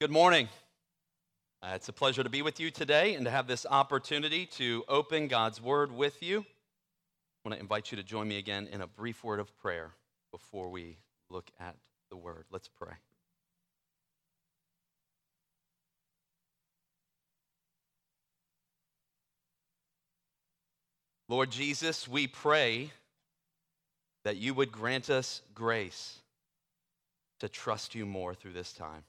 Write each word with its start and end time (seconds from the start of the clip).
Good 0.00 0.12
morning. 0.12 0.48
Uh, 1.60 1.72
it's 1.74 1.88
a 1.88 1.92
pleasure 1.92 2.22
to 2.22 2.30
be 2.30 2.40
with 2.40 2.60
you 2.60 2.70
today 2.70 3.16
and 3.16 3.24
to 3.24 3.32
have 3.32 3.48
this 3.48 3.66
opportunity 3.68 4.46
to 4.46 4.84
open 4.86 5.26
God's 5.26 5.60
Word 5.60 5.90
with 5.90 6.22
you. 6.22 6.38
I 6.38 6.44
want 7.48 7.56
to 7.56 7.60
invite 7.60 7.90
you 7.90 7.96
to 7.96 8.04
join 8.04 8.28
me 8.28 8.38
again 8.38 8.68
in 8.70 8.80
a 8.80 8.86
brief 8.86 9.24
word 9.24 9.40
of 9.40 9.58
prayer 9.58 9.90
before 10.30 10.68
we 10.68 10.98
look 11.30 11.50
at 11.58 11.74
the 12.10 12.16
Word. 12.16 12.44
Let's 12.52 12.68
pray. 12.68 12.92
Lord 21.28 21.50
Jesus, 21.50 22.06
we 22.06 22.28
pray 22.28 22.92
that 24.22 24.36
you 24.36 24.54
would 24.54 24.70
grant 24.70 25.10
us 25.10 25.42
grace 25.56 26.20
to 27.40 27.48
trust 27.48 27.96
you 27.96 28.06
more 28.06 28.32
through 28.32 28.52
this 28.52 28.72
time. 28.72 29.02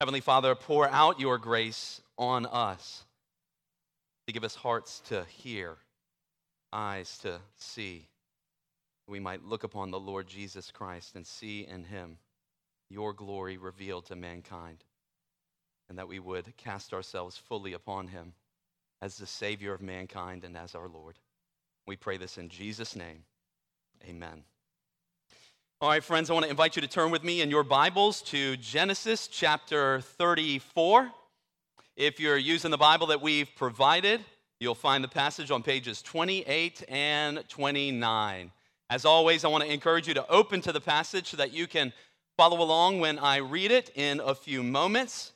Heavenly 0.00 0.20
Father, 0.20 0.54
pour 0.54 0.88
out 0.88 1.18
your 1.18 1.38
grace 1.38 2.00
on 2.16 2.46
us 2.46 3.04
to 4.28 4.32
give 4.32 4.44
us 4.44 4.54
hearts 4.54 5.00
to 5.08 5.24
hear, 5.24 5.76
eyes 6.72 7.18
to 7.18 7.40
see. 7.56 8.06
We 9.08 9.18
might 9.18 9.44
look 9.44 9.64
upon 9.64 9.90
the 9.90 9.98
Lord 9.98 10.28
Jesus 10.28 10.70
Christ 10.70 11.16
and 11.16 11.26
see 11.26 11.66
in 11.66 11.82
him 11.82 12.18
your 12.88 13.12
glory 13.12 13.56
revealed 13.56 14.06
to 14.06 14.14
mankind, 14.14 14.84
and 15.88 15.98
that 15.98 16.06
we 16.06 16.20
would 16.20 16.56
cast 16.56 16.94
ourselves 16.94 17.36
fully 17.36 17.72
upon 17.72 18.06
him 18.06 18.34
as 19.02 19.16
the 19.16 19.26
Savior 19.26 19.74
of 19.74 19.82
mankind 19.82 20.44
and 20.44 20.56
as 20.56 20.76
our 20.76 20.88
Lord. 20.88 21.18
We 21.88 21.96
pray 21.96 22.18
this 22.18 22.38
in 22.38 22.50
Jesus' 22.50 22.94
name. 22.94 23.24
Amen. 24.08 24.44
All 25.80 25.88
right, 25.88 26.02
friends, 26.02 26.28
I 26.28 26.32
want 26.32 26.42
to 26.42 26.50
invite 26.50 26.74
you 26.74 26.82
to 26.82 26.88
turn 26.88 27.12
with 27.12 27.22
me 27.22 27.40
in 27.40 27.50
your 27.50 27.62
Bibles 27.62 28.20
to 28.22 28.56
Genesis 28.56 29.28
chapter 29.28 30.00
34. 30.00 31.08
If 31.96 32.18
you're 32.18 32.36
using 32.36 32.72
the 32.72 32.76
Bible 32.76 33.06
that 33.06 33.22
we've 33.22 33.48
provided, 33.54 34.24
you'll 34.58 34.74
find 34.74 35.04
the 35.04 35.08
passage 35.08 35.52
on 35.52 35.62
pages 35.62 36.02
28 36.02 36.82
and 36.88 37.48
29. 37.48 38.50
As 38.90 39.04
always, 39.04 39.44
I 39.44 39.48
want 39.48 39.62
to 39.62 39.72
encourage 39.72 40.08
you 40.08 40.14
to 40.14 40.28
open 40.28 40.60
to 40.62 40.72
the 40.72 40.80
passage 40.80 41.28
so 41.28 41.36
that 41.36 41.52
you 41.52 41.68
can 41.68 41.92
follow 42.36 42.60
along 42.60 42.98
when 42.98 43.16
I 43.20 43.36
read 43.36 43.70
it 43.70 43.92
in 43.94 44.18
a 44.18 44.34
few 44.34 44.64
moments. 44.64 45.32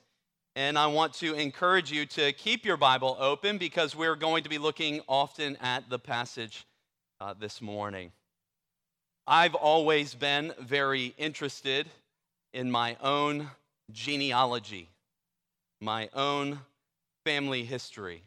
And 0.56 0.76
I 0.76 0.88
want 0.88 1.14
to 1.14 1.34
encourage 1.34 1.92
you 1.92 2.04
to 2.06 2.32
keep 2.32 2.64
your 2.64 2.76
Bible 2.76 3.16
open 3.20 3.58
because 3.58 3.94
we're 3.94 4.16
going 4.16 4.42
to 4.42 4.48
be 4.48 4.58
looking 4.58 5.02
often 5.08 5.56
at 5.60 5.88
the 5.88 6.00
passage 6.00 6.66
uh, 7.20 7.32
this 7.32 7.62
morning. 7.62 8.10
I've 9.26 9.54
always 9.54 10.14
been 10.14 10.52
very 10.60 11.14
interested 11.16 11.88
in 12.52 12.70
my 12.70 12.96
own 13.00 13.48
genealogy, 13.92 14.88
my 15.80 16.08
own 16.12 16.58
family 17.24 17.64
history. 17.64 18.22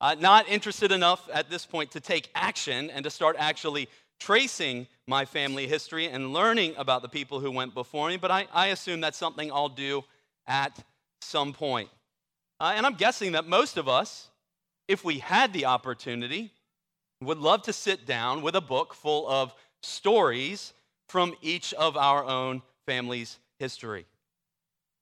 Uh, 0.00 0.14
not 0.20 0.48
interested 0.48 0.92
enough 0.92 1.28
at 1.32 1.48
this 1.48 1.64
point 1.64 1.90
to 1.92 2.00
take 2.00 2.28
action 2.34 2.90
and 2.90 3.04
to 3.04 3.10
start 3.10 3.36
actually 3.38 3.88
tracing 4.20 4.86
my 5.06 5.24
family 5.24 5.66
history 5.66 6.06
and 6.08 6.32
learning 6.32 6.74
about 6.76 7.02
the 7.02 7.08
people 7.08 7.40
who 7.40 7.50
went 7.50 7.72
before 7.72 8.08
me, 8.08 8.16
but 8.16 8.30
I, 8.30 8.46
I 8.52 8.66
assume 8.68 9.00
that's 9.00 9.18
something 9.18 9.50
I'll 9.50 9.68
do 9.68 10.04
at 10.46 10.78
some 11.22 11.52
point. 11.52 11.88
Uh, 12.60 12.74
and 12.76 12.84
I'm 12.84 12.94
guessing 12.94 13.32
that 13.32 13.46
most 13.46 13.76
of 13.76 13.88
us, 13.88 14.28
if 14.88 15.04
we 15.04 15.18
had 15.18 15.52
the 15.52 15.66
opportunity, 15.66 16.52
would 17.22 17.38
love 17.38 17.62
to 17.62 17.72
sit 17.72 18.06
down 18.06 18.42
with 18.42 18.54
a 18.54 18.60
book 18.60 18.94
full 18.94 19.28
of 19.28 19.54
stories 19.82 20.72
from 21.08 21.34
each 21.42 21.72
of 21.74 21.96
our 21.96 22.24
own 22.24 22.62
family's 22.86 23.38
history. 23.58 24.06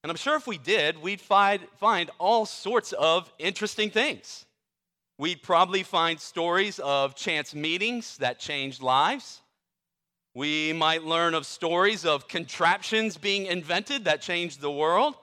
And 0.02 0.10
I'm 0.10 0.16
sure 0.16 0.36
if 0.36 0.46
we 0.46 0.58
did, 0.58 1.02
we'd 1.02 1.20
find, 1.20 1.62
find 1.78 2.10
all 2.18 2.46
sorts 2.46 2.92
of 2.92 3.32
interesting 3.38 3.90
things. 3.90 4.46
We'd 5.18 5.42
probably 5.42 5.82
find 5.82 6.20
stories 6.20 6.78
of 6.78 7.16
chance 7.16 7.54
meetings 7.54 8.18
that 8.18 8.38
changed 8.38 8.82
lives. 8.82 9.40
We 10.34 10.72
might 10.74 11.02
learn 11.02 11.34
of 11.34 11.46
stories 11.46 12.04
of 12.04 12.28
contraptions 12.28 13.16
being 13.16 13.46
invented 13.46 14.04
that 14.04 14.20
changed 14.20 14.60
the 14.60 14.70
world, 14.70 15.16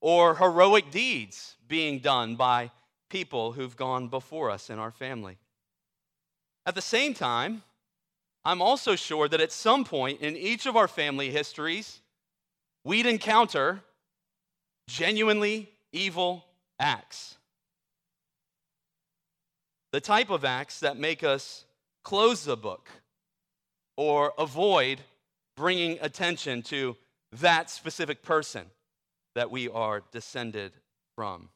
or 0.00 0.34
heroic 0.34 0.90
deeds 0.90 1.54
being 1.68 2.00
done 2.00 2.36
by 2.36 2.70
people 3.08 3.52
who've 3.52 3.76
gone 3.76 4.08
before 4.08 4.50
us 4.50 4.68
in 4.68 4.78
our 4.78 4.90
family. 4.90 5.38
At 6.66 6.74
the 6.74 6.82
same 6.82 7.14
time, 7.14 7.62
I'm 8.46 8.62
also 8.62 8.94
sure 8.94 9.26
that 9.26 9.40
at 9.40 9.50
some 9.50 9.84
point 9.84 10.20
in 10.20 10.36
each 10.36 10.66
of 10.66 10.76
our 10.76 10.86
family 10.86 11.30
histories, 11.30 12.00
we'd 12.84 13.04
encounter 13.04 13.80
genuinely 14.86 15.72
evil 15.92 16.44
acts. 16.78 17.38
The 19.90 20.00
type 20.00 20.30
of 20.30 20.44
acts 20.44 20.78
that 20.78 20.96
make 20.96 21.24
us 21.24 21.64
close 22.04 22.44
the 22.44 22.56
book 22.56 22.88
or 23.96 24.32
avoid 24.38 25.00
bringing 25.56 25.98
attention 26.00 26.62
to 26.62 26.96
that 27.32 27.68
specific 27.68 28.22
person 28.22 28.66
that 29.34 29.50
we 29.50 29.68
are 29.68 30.04
descended 30.12 30.70
from. 31.16 31.48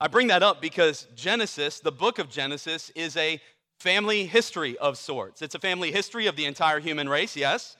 I 0.00 0.08
bring 0.08 0.28
that 0.28 0.42
up 0.42 0.62
because 0.62 1.06
Genesis, 1.14 1.80
the 1.80 1.92
book 1.92 2.18
of 2.18 2.30
Genesis, 2.30 2.88
is 2.94 3.14
a 3.18 3.42
family 3.80 4.26
history 4.26 4.76
of 4.78 4.98
sorts. 4.98 5.42
It's 5.42 5.54
a 5.54 5.58
family 5.58 5.90
history 5.90 6.26
of 6.26 6.36
the 6.36 6.44
entire 6.44 6.80
human 6.80 7.08
race, 7.08 7.34
yes, 7.34 7.76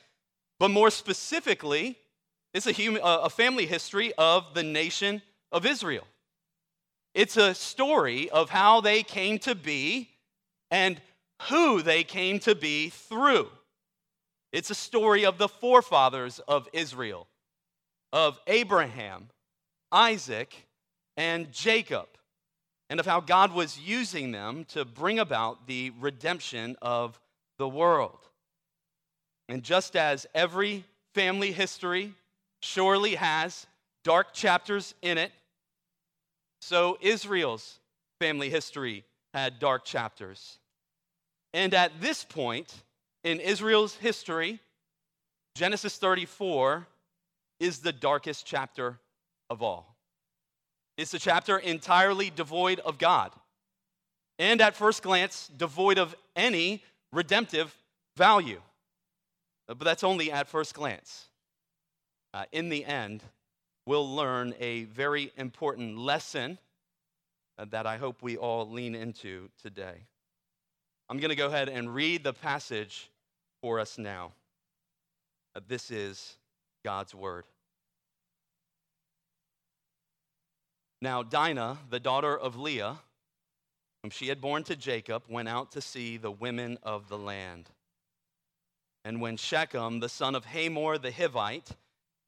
but 0.58 0.70
more 0.70 0.90
specifically, 0.90 1.98
it's 2.54 2.66
a, 2.66 2.72
human, 2.72 3.00
a 3.04 3.30
family 3.30 3.66
history 3.66 4.12
of 4.18 4.54
the 4.54 4.62
nation 4.62 5.22
of 5.52 5.66
Israel. 5.66 6.06
It's 7.14 7.36
a 7.36 7.54
story 7.54 8.30
of 8.30 8.50
how 8.50 8.80
they 8.80 9.02
came 9.02 9.38
to 9.40 9.54
be 9.54 10.08
and 10.70 11.00
who 11.48 11.82
they 11.82 12.02
came 12.02 12.38
to 12.40 12.54
be 12.54 12.88
through. 12.88 13.48
It's 14.52 14.70
a 14.70 14.74
story 14.74 15.24
of 15.24 15.38
the 15.38 15.48
forefathers 15.48 16.40
of 16.40 16.68
Israel, 16.72 17.28
of 18.12 18.40
Abraham, 18.46 19.28
Isaac, 19.92 20.66
and 21.16 21.52
Jacob 21.52 22.08
and 22.90 22.98
of 22.98 23.06
how 23.06 23.20
God 23.20 23.54
was 23.54 23.78
using 23.78 24.32
them 24.32 24.64
to 24.66 24.84
bring 24.84 25.20
about 25.20 25.68
the 25.68 25.92
redemption 26.00 26.76
of 26.82 27.18
the 27.56 27.68
world. 27.68 28.18
And 29.48 29.62
just 29.62 29.94
as 29.94 30.26
every 30.34 30.84
family 31.14 31.52
history 31.52 32.12
surely 32.60 33.14
has 33.14 33.66
dark 34.02 34.34
chapters 34.34 34.94
in 35.02 35.18
it, 35.18 35.30
so 36.60 36.98
Israel's 37.00 37.78
family 38.20 38.50
history 38.50 39.04
had 39.32 39.60
dark 39.60 39.84
chapters. 39.84 40.58
And 41.54 41.72
at 41.74 42.00
this 42.00 42.24
point 42.24 42.74
in 43.22 43.38
Israel's 43.38 43.94
history, 43.94 44.58
Genesis 45.54 45.96
34 45.96 46.86
is 47.60 47.78
the 47.78 47.92
darkest 47.92 48.46
chapter 48.46 48.98
of 49.48 49.62
all. 49.62 49.89
It's 51.00 51.14
a 51.14 51.18
chapter 51.18 51.56
entirely 51.56 52.28
devoid 52.28 52.78
of 52.80 52.98
God, 52.98 53.32
and 54.38 54.60
at 54.60 54.76
first 54.76 55.02
glance, 55.02 55.48
devoid 55.56 55.96
of 55.96 56.14
any 56.36 56.84
redemptive 57.10 57.74
value. 58.18 58.60
Uh, 59.66 59.72
but 59.72 59.86
that's 59.86 60.04
only 60.04 60.30
at 60.30 60.46
first 60.46 60.74
glance. 60.74 61.24
Uh, 62.34 62.44
in 62.52 62.68
the 62.68 62.84
end, 62.84 63.22
we'll 63.86 64.14
learn 64.14 64.52
a 64.60 64.84
very 64.84 65.32
important 65.38 65.96
lesson 65.96 66.58
uh, 67.56 67.64
that 67.70 67.86
I 67.86 67.96
hope 67.96 68.20
we 68.20 68.36
all 68.36 68.68
lean 68.68 68.94
into 68.94 69.48
today. 69.62 70.04
I'm 71.08 71.16
going 71.16 71.30
to 71.30 71.34
go 71.34 71.46
ahead 71.46 71.70
and 71.70 71.94
read 71.94 72.24
the 72.24 72.34
passage 72.34 73.08
for 73.62 73.80
us 73.80 73.96
now. 73.96 74.32
Uh, 75.56 75.60
this 75.66 75.90
is 75.90 76.36
God's 76.84 77.14
Word. 77.14 77.44
Now, 81.02 81.22
Dinah, 81.22 81.78
the 81.88 82.00
daughter 82.00 82.36
of 82.36 82.58
Leah, 82.58 82.98
whom 84.02 84.10
she 84.10 84.28
had 84.28 84.40
borne 84.40 84.64
to 84.64 84.76
Jacob, 84.76 85.22
went 85.28 85.48
out 85.48 85.72
to 85.72 85.80
see 85.80 86.16
the 86.16 86.30
women 86.30 86.78
of 86.82 87.08
the 87.08 87.18
land. 87.18 87.70
And 89.04 89.20
when 89.20 89.36
Shechem, 89.36 90.00
the 90.00 90.08
son 90.08 90.34
of 90.34 90.46
Hamor 90.46 90.98
the 90.98 91.10
Hivite, 91.10 91.70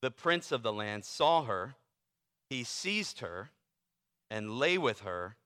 the 0.01 0.11
prince 0.11 0.53
of 0.53 0.63
the 0.63 0.73
land, 0.73 1.05
saw 1.05 1.45
her, 1.45 1.75
he 2.49 2.65
seized 2.65 3.21
her 3.21 3.51
and 4.31 4.59
lay 4.59 4.79
with 4.79 5.01
her 5.01 5.37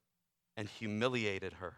and 0.57 0.69
humiliated 0.69 1.55
her. 1.55 1.75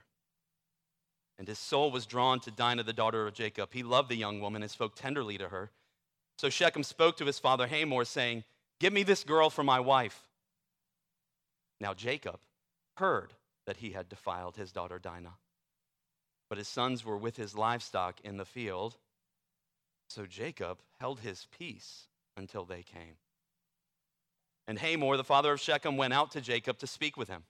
And 1.39 1.49
his 1.49 1.59
soul 1.59 1.91
was 1.91 2.05
drawn 2.05 2.41
to 2.41 2.51
Dinah, 2.51 2.83
the 2.83 2.93
daughter 2.93 3.27
of 3.27 3.33
Jacob. 3.33 3.71
He 3.73 3.83
loved 3.83 4.11
the 4.11 4.17
young 4.17 4.41
woman 4.41 4.63
and 4.63 4.71
spoke 4.71 4.95
tenderly 4.95 5.39
to 5.39 5.49
her. 5.49 5.71
So 6.37 6.51
Shechem 6.51 6.83
spoke 6.83 7.17
to 7.19 7.25
his 7.25 7.39
father 7.39 7.67
Hamor, 7.67 8.05
saying, 8.05 8.45
Give 8.81 8.93
me 8.93 9.03
this 9.03 9.25
girl 9.25 9.49
for 9.49 9.65
my 9.65 9.81
wife. 9.81 10.28
Now 11.81 11.95
Jacob 11.95 12.41
heard 12.97 13.35
that 13.67 13.79
he 13.79 13.91
had 13.91 14.09
defiled 14.09 14.57
his 14.57 14.73
daughter 14.73 14.99
Dinah, 14.99 15.37
but 16.49 16.59
his 16.59 16.69
sons 16.69 17.05
were 17.05 17.19
with 17.19 17.37
his 17.37 17.57
livestock 17.57 18.21
in 18.23 18.37
the 18.37 18.45
field. 18.45 18.97
So 20.09 20.27
Jacob 20.27 20.79
held 20.99 21.21
his 21.21 21.47
peace 21.57 22.09
until 22.37 22.65
they 22.65 22.83
came. 22.83 23.17
And 24.67 24.79
Hamor, 24.79 25.17
the 25.17 25.25
father 25.25 25.53
of 25.53 25.61
Shechem, 25.61 25.97
went 25.97 26.15
out 26.15 26.31
to 26.33 26.41
Jacob 26.41 26.79
to 26.79 26.87
speak 26.87 27.17
with 27.17 27.29
him. 27.29 27.45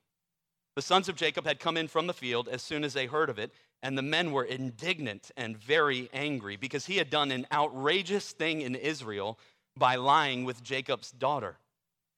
The 0.77 0.83
sons 0.83 1.09
of 1.09 1.17
Jacob 1.17 1.45
had 1.45 1.59
come 1.59 1.77
in 1.77 1.89
from 1.89 2.07
the 2.07 2.15
field 2.15 2.49
as 2.49 2.63
soon 2.63 2.85
as 2.85 2.93
they 2.93 3.07
heard 3.07 3.31
of 3.31 3.39
it, 3.39 3.53
and 3.83 3.99
the 3.99 4.03
men 4.03 4.31
were 4.31 4.45
indignant 4.45 5.31
and 5.37 5.57
very 5.57 6.09
angry 6.13 6.57
because 6.57 6.87
he 6.87 6.99
had 6.99 7.11
done 7.11 7.33
an 7.33 7.47
outrageous 7.51 8.31
thing 8.31 8.61
in 8.61 8.77
Israel 8.77 9.39
by 9.77 9.97
lying 9.97 10.45
with 10.45 10.63
Jacob's 10.63 11.11
daughter. 11.11 11.59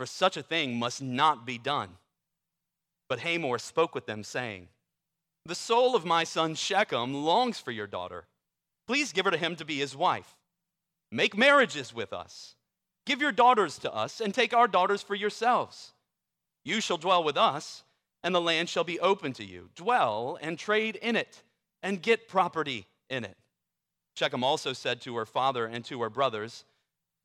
For 0.00 0.06
such 0.06 0.38
a 0.38 0.42
thing 0.42 0.78
must 0.78 1.02
not 1.02 1.44
be 1.44 1.58
done. 1.58 1.90
But 3.10 3.20
Hamor 3.20 3.58
spoke 3.58 3.94
with 3.94 4.06
them, 4.06 4.24
saying, 4.24 4.68
The 5.44 5.54
soul 5.54 5.94
of 5.94 6.06
my 6.06 6.24
son 6.24 6.54
Shechem 6.54 7.12
longs 7.12 7.60
for 7.60 7.70
your 7.70 7.86
daughter. 7.86 8.24
Please 8.86 9.12
give 9.12 9.26
her 9.26 9.30
to 9.30 9.36
him 9.36 9.56
to 9.56 9.64
be 9.66 9.76
his 9.76 9.94
wife. 9.94 10.38
Make 11.12 11.36
marriages 11.36 11.92
with 11.92 12.14
us. 12.14 12.54
Give 13.04 13.20
your 13.20 13.30
daughters 13.30 13.78
to 13.80 13.92
us, 13.92 14.22
and 14.22 14.32
take 14.32 14.54
our 14.54 14.66
daughters 14.66 15.02
for 15.02 15.14
yourselves. 15.14 15.92
You 16.64 16.80
shall 16.80 16.96
dwell 16.96 17.22
with 17.22 17.36
us, 17.36 17.84
and 18.22 18.34
the 18.34 18.40
land 18.40 18.70
shall 18.70 18.84
be 18.84 19.00
open 19.00 19.34
to 19.34 19.44
you. 19.44 19.68
Dwell 19.74 20.38
and 20.40 20.58
trade 20.58 20.96
in 20.96 21.14
it, 21.14 21.42
and 21.82 22.00
get 22.00 22.26
property 22.26 22.86
in 23.10 23.22
it. 23.22 23.36
Shechem 24.16 24.44
also 24.44 24.72
said 24.72 25.02
to 25.02 25.14
her 25.16 25.26
father 25.26 25.66
and 25.66 25.84
to 25.84 26.00
her 26.00 26.08
brothers, 26.08 26.64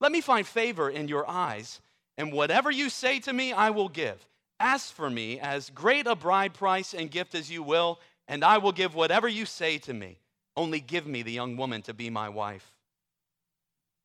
Let 0.02 0.12
me 0.12 0.20
find 0.20 0.46
favor 0.46 0.90
in 0.90 1.08
your 1.08 1.26
eyes, 1.26 1.80
and 2.18 2.32
whatever 2.32 2.72
you 2.72 2.90
say 2.90 3.20
to 3.20 3.34
me, 3.34 3.52
I 3.52 3.70
will 3.70 3.90
give. 3.90 4.26
Ask 4.60 4.94
for 4.94 5.10
me 5.10 5.40
as 5.40 5.70
great 5.70 6.08
a 6.08 6.16
bride 6.16 6.54
price 6.54 6.94
and 6.94 7.12
gift 7.12 7.36
as 7.36 7.52
you 7.52 7.62
will, 7.62 8.00
and 8.28 8.44
I 8.44 8.58
will 8.58 8.72
give 8.72 8.96
whatever 8.96 9.28
you 9.28 9.46
say 9.46 9.78
to 9.80 9.94
me. 9.94 10.20
Only 10.56 10.80
give 10.80 11.06
me 11.06 11.22
the 11.22 11.34
young 11.34 11.58
woman 11.58 11.82
to 11.84 11.94
be 11.94 12.10
my 12.10 12.30
wife. 12.30 12.72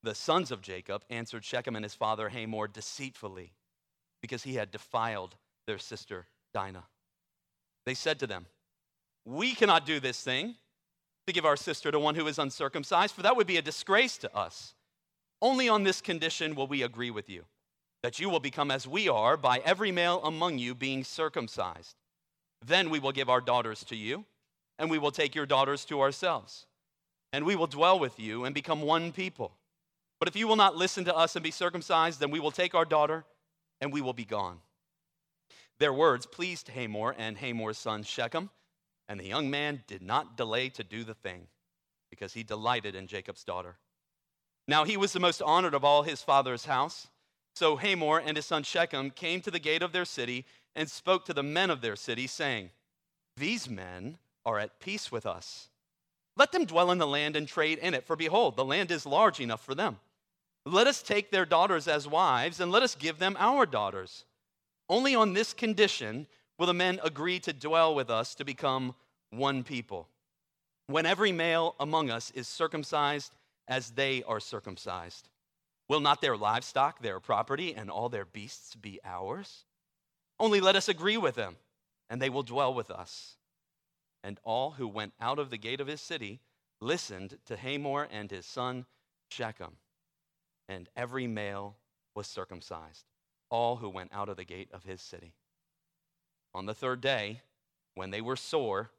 The 0.02 0.14
sons 0.14 0.50
of 0.50 0.62
Jacob 0.62 1.04
answered 1.08 1.44
Shechem 1.44 1.76
and 1.76 1.84
his 1.84 1.94
father 1.94 2.28
Hamor 2.30 2.66
deceitfully 2.66 3.52
because 4.20 4.42
he 4.42 4.54
had 4.54 4.70
defiled 4.70 5.36
their 5.66 5.78
sister 5.78 6.26
Dinah. 6.52 6.84
They 7.86 7.94
said 7.94 8.18
to 8.20 8.26
them, 8.26 8.46
We 9.24 9.54
cannot 9.54 9.86
do 9.86 10.00
this 10.00 10.20
thing 10.20 10.56
to 11.26 11.32
give 11.32 11.44
our 11.44 11.56
sister 11.56 11.92
to 11.92 12.00
one 12.00 12.16
who 12.16 12.26
is 12.26 12.38
uncircumcised, 12.38 13.14
for 13.14 13.22
that 13.22 13.36
would 13.36 13.46
be 13.46 13.58
a 13.58 13.62
disgrace 13.62 14.16
to 14.18 14.36
us. 14.36 14.74
Only 15.40 15.68
on 15.68 15.84
this 15.84 16.00
condition 16.00 16.54
will 16.54 16.66
we 16.66 16.82
agree 16.82 17.10
with 17.10 17.30
you 17.30 17.44
that 18.02 18.18
you 18.18 18.30
will 18.30 18.40
become 18.40 18.70
as 18.70 18.86
we 18.86 19.08
are 19.08 19.36
by 19.36 19.58
every 19.64 19.92
male 19.92 20.20
among 20.24 20.58
you 20.58 20.74
being 20.74 21.04
circumcised. 21.04 21.96
Then 22.64 22.90
we 22.90 22.98
will 22.98 23.12
give 23.12 23.28
our 23.28 23.40
daughters 23.40 23.84
to 23.84 23.96
you, 23.96 24.24
and 24.78 24.90
we 24.90 24.98
will 24.98 25.10
take 25.10 25.34
your 25.34 25.46
daughters 25.46 25.84
to 25.86 26.00
ourselves, 26.00 26.66
and 27.32 27.44
we 27.44 27.56
will 27.56 27.66
dwell 27.66 27.98
with 27.98 28.18
you 28.18 28.44
and 28.44 28.54
become 28.54 28.82
one 28.82 29.12
people. 29.12 29.52
But 30.18 30.28
if 30.28 30.36
you 30.36 30.46
will 30.46 30.56
not 30.56 30.76
listen 30.76 31.04
to 31.06 31.16
us 31.16 31.34
and 31.34 31.42
be 31.42 31.50
circumcised, 31.50 32.20
then 32.20 32.30
we 32.30 32.40
will 32.40 32.50
take 32.50 32.74
our 32.74 32.84
daughter 32.84 33.24
and 33.80 33.92
we 33.92 34.02
will 34.02 34.12
be 34.12 34.26
gone. 34.26 34.58
Their 35.78 35.92
words 35.94 36.26
pleased 36.26 36.68
Hamor 36.68 37.14
and 37.16 37.38
Hamor's 37.38 37.78
son 37.78 38.02
Shechem, 38.02 38.50
and 39.08 39.18
the 39.18 39.26
young 39.26 39.50
man 39.50 39.82
did 39.86 40.02
not 40.02 40.36
delay 40.36 40.68
to 40.70 40.84
do 40.84 41.04
the 41.04 41.14
thing 41.14 41.46
because 42.10 42.34
he 42.34 42.42
delighted 42.42 42.94
in 42.94 43.06
Jacob's 43.06 43.44
daughter. 43.44 43.76
Now 44.68 44.84
he 44.84 44.98
was 44.98 45.14
the 45.14 45.20
most 45.20 45.40
honored 45.40 45.72
of 45.72 45.84
all 45.84 46.02
his 46.02 46.22
father's 46.22 46.66
house. 46.66 47.08
So 47.60 47.76
Hamor 47.76 48.18
and 48.18 48.38
his 48.38 48.46
son 48.46 48.62
Shechem 48.62 49.10
came 49.10 49.42
to 49.42 49.50
the 49.50 49.58
gate 49.58 49.82
of 49.82 49.92
their 49.92 50.06
city 50.06 50.46
and 50.74 50.90
spoke 50.90 51.26
to 51.26 51.34
the 51.34 51.42
men 51.42 51.68
of 51.68 51.82
their 51.82 51.94
city, 51.94 52.26
saying, 52.26 52.70
These 53.36 53.68
men 53.68 54.16
are 54.46 54.58
at 54.58 54.80
peace 54.80 55.12
with 55.12 55.26
us. 55.26 55.68
Let 56.38 56.52
them 56.52 56.64
dwell 56.64 56.90
in 56.90 56.96
the 56.96 57.06
land 57.06 57.36
and 57.36 57.46
trade 57.46 57.76
in 57.76 57.92
it, 57.92 58.06
for 58.06 58.16
behold, 58.16 58.56
the 58.56 58.64
land 58.64 58.90
is 58.90 59.04
large 59.04 59.40
enough 59.40 59.62
for 59.62 59.74
them. 59.74 59.98
Let 60.64 60.86
us 60.86 61.02
take 61.02 61.30
their 61.30 61.44
daughters 61.44 61.86
as 61.86 62.08
wives, 62.08 62.60
and 62.60 62.72
let 62.72 62.82
us 62.82 62.94
give 62.94 63.18
them 63.18 63.36
our 63.38 63.66
daughters. 63.66 64.24
Only 64.88 65.14
on 65.14 65.34
this 65.34 65.52
condition 65.52 66.28
will 66.58 66.66
the 66.66 66.72
men 66.72 66.98
agree 67.04 67.40
to 67.40 67.52
dwell 67.52 67.94
with 67.94 68.08
us 68.08 68.34
to 68.36 68.44
become 68.46 68.94
one 69.28 69.64
people. 69.64 70.08
When 70.86 71.04
every 71.04 71.30
male 71.30 71.76
among 71.78 72.08
us 72.08 72.30
is 72.30 72.48
circumcised 72.48 73.32
as 73.68 73.90
they 73.90 74.22
are 74.22 74.40
circumcised, 74.40 75.28
will 75.90 75.98
not 75.98 76.20
their 76.20 76.36
livestock, 76.36 77.02
their 77.02 77.18
property, 77.18 77.74
and 77.74 77.90
all 77.90 78.08
their 78.08 78.24
beasts 78.24 78.76
be 78.76 79.00
ours? 79.04 79.64
Only 80.38 80.60
let 80.60 80.76
us 80.76 80.88
agree 80.88 81.16
with 81.16 81.34
them, 81.34 81.56
and 82.08 82.22
they 82.22 82.30
will 82.30 82.44
dwell 82.44 82.72
with 82.72 82.92
us. 82.92 83.34
And 84.22 84.38
all 84.44 84.70
who 84.70 84.86
went 84.86 85.14
out 85.20 85.40
of 85.40 85.50
the 85.50 85.58
gate 85.58 85.80
of 85.80 85.88
his 85.88 86.00
city 86.00 86.38
listened 86.80 87.38
to 87.46 87.56
Hamor 87.56 88.06
and 88.08 88.30
his 88.30 88.46
son 88.46 88.86
Shechem 89.30 89.78
and 90.68 90.88
every 90.94 91.26
male 91.26 91.76
was 92.14 92.28
circumcised, 92.28 93.06
all 93.50 93.74
who 93.74 93.88
went 93.88 94.12
out 94.12 94.28
of 94.28 94.36
the 94.36 94.44
gate 94.44 94.68
of 94.72 94.84
his 94.84 95.02
city. 95.02 95.34
On 96.54 96.66
the 96.66 96.74
third 96.74 97.00
day, 97.00 97.42
when 97.96 98.12
they 98.12 98.20
were 98.20 98.36
sore, 98.36 98.92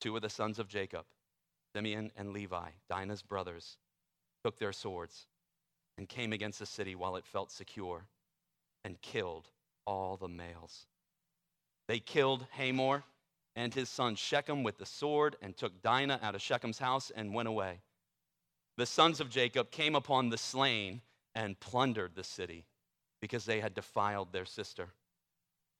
two 0.00 0.14
of 0.14 0.22
the 0.22 0.30
sons 0.30 0.60
of 0.60 0.68
Jacob, 0.68 1.06
Simeon 1.74 2.12
and 2.16 2.32
Levi, 2.32 2.68
Dinah's 2.88 3.22
brothers, 3.22 3.78
took 4.44 4.60
their 4.60 4.72
swords 4.72 5.26
and 5.96 6.08
came 6.08 6.32
against 6.32 6.58
the 6.58 6.66
city 6.66 6.94
while 6.94 7.16
it 7.16 7.26
felt 7.26 7.50
secure 7.50 8.06
and 8.84 9.00
killed 9.00 9.48
all 9.86 10.16
the 10.16 10.28
males. 10.28 10.86
They 11.88 11.98
killed 11.98 12.46
Hamor 12.52 13.04
and 13.56 13.72
his 13.72 13.88
son 13.88 14.16
Shechem 14.16 14.62
with 14.62 14.78
the 14.78 14.86
sword 14.86 15.36
and 15.40 15.56
took 15.56 15.82
Dinah 15.82 16.20
out 16.22 16.34
of 16.34 16.42
Shechem's 16.42 16.78
house 16.78 17.12
and 17.14 17.34
went 17.34 17.48
away 17.48 17.80
the 18.76 18.86
sons 18.86 19.20
of 19.20 19.30
Jacob 19.30 19.70
came 19.70 19.94
upon 19.94 20.30
the 20.30 20.38
slain 20.38 21.00
and 21.34 21.58
plundered 21.60 22.14
the 22.14 22.24
city 22.24 22.66
because 23.20 23.44
they 23.44 23.60
had 23.60 23.74
defiled 23.74 24.32
their 24.32 24.44
sister. 24.44 24.88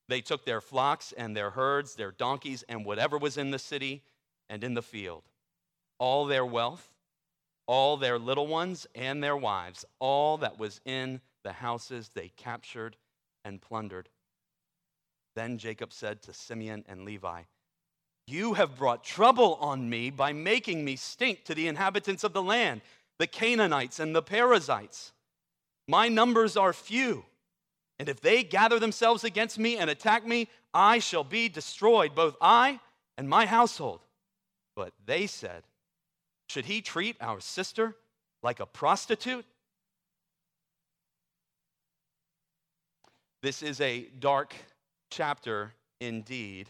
They 0.08 0.20
took 0.20 0.44
their 0.44 0.60
flocks 0.60 1.12
and 1.16 1.36
their 1.36 1.50
herds, 1.50 1.94
their 1.94 2.12
donkeys, 2.12 2.62
and 2.68 2.84
whatever 2.84 3.18
was 3.18 3.36
in 3.36 3.50
the 3.50 3.58
city 3.58 4.02
and 4.48 4.62
in 4.62 4.74
the 4.74 4.82
field, 4.82 5.24
all 5.98 6.26
their 6.26 6.44
wealth, 6.44 6.93
all 7.66 7.96
their 7.96 8.18
little 8.18 8.46
ones 8.46 8.86
and 8.94 9.22
their 9.22 9.36
wives, 9.36 9.84
all 9.98 10.38
that 10.38 10.58
was 10.58 10.80
in 10.84 11.20
the 11.42 11.52
houses 11.52 12.10
they 12.14 12.28
captured 12.28 12.96
and 13.44 13.60
plundered. 13.60 14.08
Then 15.36 15.58
Jacob 15.58 15.92
said 15.92 16.22
to 16.22 16.32
Simeon 16.32 16.84
and 16.88 17.04
Levi, 17.04 17.42
you 18.26 18.54
have 18.54 18.76
brought 18.76 19.04
trouble 19.04 19.54
on 19.60 19.90
me 19.90 20.10
by 20.10 20.32
making 20.32 20.84
me 20.84 20.96
stink 20.96 21.44
to 21.44 21.54
the 21.54 21.68
inhabitants 21.68 22.24
of 22.24 22.32
the 22.32 22.42
land, 22.42 22.80
the 23.18 23.26
Canaanites 23.26 24.00
and 24.00 24.14
the 24.14 24.22
Perizzites. 24.22 25.12
My 25.86 26.08
numbers 26.08 26.56
are 26.56 26.72
few, 26.72 27.26
and 27.98 28.08
if 28.08 28.20
they 28.20 28.42
gather 28.42 28.78
themselves 28.78 29.24
against 29.24 29.58
me 29.58 29.76
and 29.76 29.90
attack 29.90 30.26
me, 30.26 30.48
I 30.72 30.98
shall 31.00 31.24
be 31.24 31.48
destroyed, 31.50 32.14
both 32.14 32.36
I 32.40 32.80
and 33.18 33.28
my 33.28 33.44
household. 33.44 34.00
But 34.74 34.94
they 35.04 35.26
said, 35.26 35.64
Should 36.54 36.66
he 36.66 36.82
treat 36.82 37.16
our 37.20 37.40
sister 37.40 37.96
like 38.40 38.60
a 38.60 38.66
prostitute? 38.66 39.44
This 43.42 43.60
is 43.60 43.80
a 43.80 44.06
dark 44.20 44.54
chapter 45.10 45.72
indeed. 46.00 46.68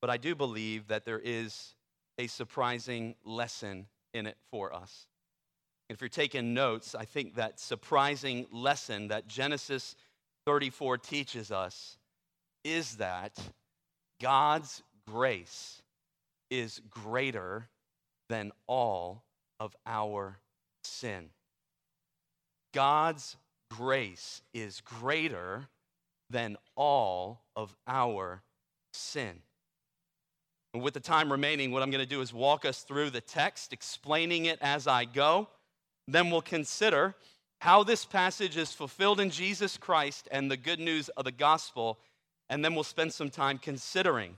But 0.00 0.10
I 0.10 0.16
do 0.16 0.34
believe 0.34 0.88
that 0.88 1.04
there 1.04 1.20
is 1.20 1.76
a 2.18 2.26
surprising 2.26 3.14
lesson 3.24 3.86
in 4.14 4.26
it 4.26 4.36
for 4.50 4.74
us. 4.74 5.06
If 5.88 6.00
you're 6.00 6.08
taking 6.08 6.54
notes, 6.54 6.96
I 6.96 7.04
think 7.04 7.36
that 7.36 7.60
surprising 7.60 8.48
lesson 8.50 9.06
that 9.08 9.28
Genesis 9.28 9.94
34 10.44 10.98
teaches 10.98 11.52
us 11.52 11.98
is 12.64 12.96
that 12.96 13.38
God's 14.20 14.82
grace 15.06 15.82
is 16.50 16.80
greater 16.90 17.68
than 18.28 18.52
all 18.66 19.24
of 19.60 19.74
our 19.86 20.38
sin. 20.82 21.30
God's 22.72 23.36
grace 23.70 24.42
is 24.52 24.80
greater 24.80 25.68
than 26.30 26.56
all 26.76 27.42
of 27.54 27.74
our 27.86 28.42
sin. 28.92 29.40
And 30.72 30.82
with 30.82 30.94
the 30.94 31.00
time 31.00 31.30
remaining, 31.30 31.70
what 31.70 31.82
I'm 31.82 31.90
going 31.90 32.02
to 32.02 32.06
do 32.06 32.20
is 32.20 32.32
walk 32.32 32.64
us 32.64 32.82
through 32.82 33.10
the 33.10 33.20
text, 33.20 33.72
explaining 33.72 34.46
it 34.46 34.58
as 34.60 34.86
I 34.88 35.04
go. 35.04 35.48
Then 36.08 36.30
we'll 36.30 36.42
consider 36.42 37.14
how 37.60 37.84
this 37.84 38.04
passage 38.04 38.56
is 38.56 38.72
fulfilled 38.72 39.20
in 39.20 39.30
Jesus 39.30 39.76
Christ 39.76 40.28
and 40.32 40.50
the 40.50 40.56
good 40.56 40.80
news 40.80 41.08
of 41.10 41.24
the 41.24 41.32
gospel. 41.32 42.00
And 42.50 42.64
then 42.64 42.74
we'll 42.74 42.84
spend 42.84 43.12
some 43.12 43.30
time 43.30 43.58
considering 43.58 44.36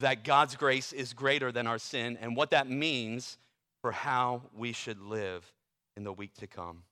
that 0.00 0.24
God's 0.24 0.56
grace 0.56 0.92
is 0.92 1.12
greater 1.12 1.50
than 1.50 1.66
our 1.66 1.78
sin 1.78 2.18
and 2.20 2.36
what 2.36 2.50
that 2.50 2.68
means 2.68 3.38
for 3.82 3.92
how 3.92 4.42
we 4.54 4.72
should 4.72 5.00
live 5.00 5.50
in 5.96 6.04
the 6.04 6.12
week 6.12 6.34
to 6.34 6.46
come. 6.46 6.82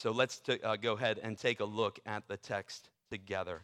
So 0.00 0.10
let's 0.10 0.38
t- 0.38 0.60
uh, 0.62 0.76
go 0.76 0.94
ahead 0.94 1.20
and 1.22 1.36
take 1.36 1.60
a 1.60 1.64
look 1.64 1.98
at 2.06 2.26
the 2.28 2.36
text 2.36 2.88
together. 3.10 3.62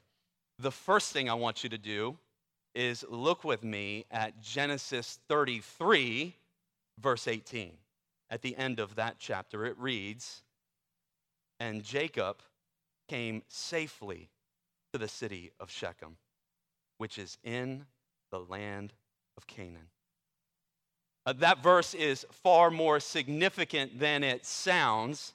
The 0.59 0.71
first 0.71 1.13
thing 1.13 1.29
I 1.29 1.35
want 1.35 1.65
you 1.65 1.71
to 1.71 1.79
do 1.79 2.17
is 2.75 3.05
look 3.09 3.45
with 3.45 3.65
me 3.65 4.05
at 4.11 4.41
Genesis 4.41 5.19
33, 5.29 6.35
verse 7.01 7.27
18. 7.27 7.73
At 8.29 8.43
the 8.43 8.57
end 8.57 8.81
of 8.81 8.97
that 8.97 9.17
chapter, 9.19 9.65
it 9.65 9.79
reads, 9.79 10.43
And 11.59 11.83
Jacob 11.83 12.37
came 13.09 13.43
safely 13.49 14.29
to 14.93 14.99
the 14.99 15.09
city 15.09 15.53
of 15.61 15.71
Shechem, 15.71 16.17
which 16.99 17.19
is 17.19 17.39
in 17.45 17.87
the 18.31 18.41
land 18.41 18.93
of 19.37 19.47
Canaan. 19.47 19.89
Uh, 21.25 21.33
that 21.35 21.63
verse 21.63 21.95
is 21.95 22.25
far 22.31 22.71
more 22.71 23.01
significant 23.01 23.99
than 23.99 24.23
it 24.23 24.47
sounds 24.47 25.35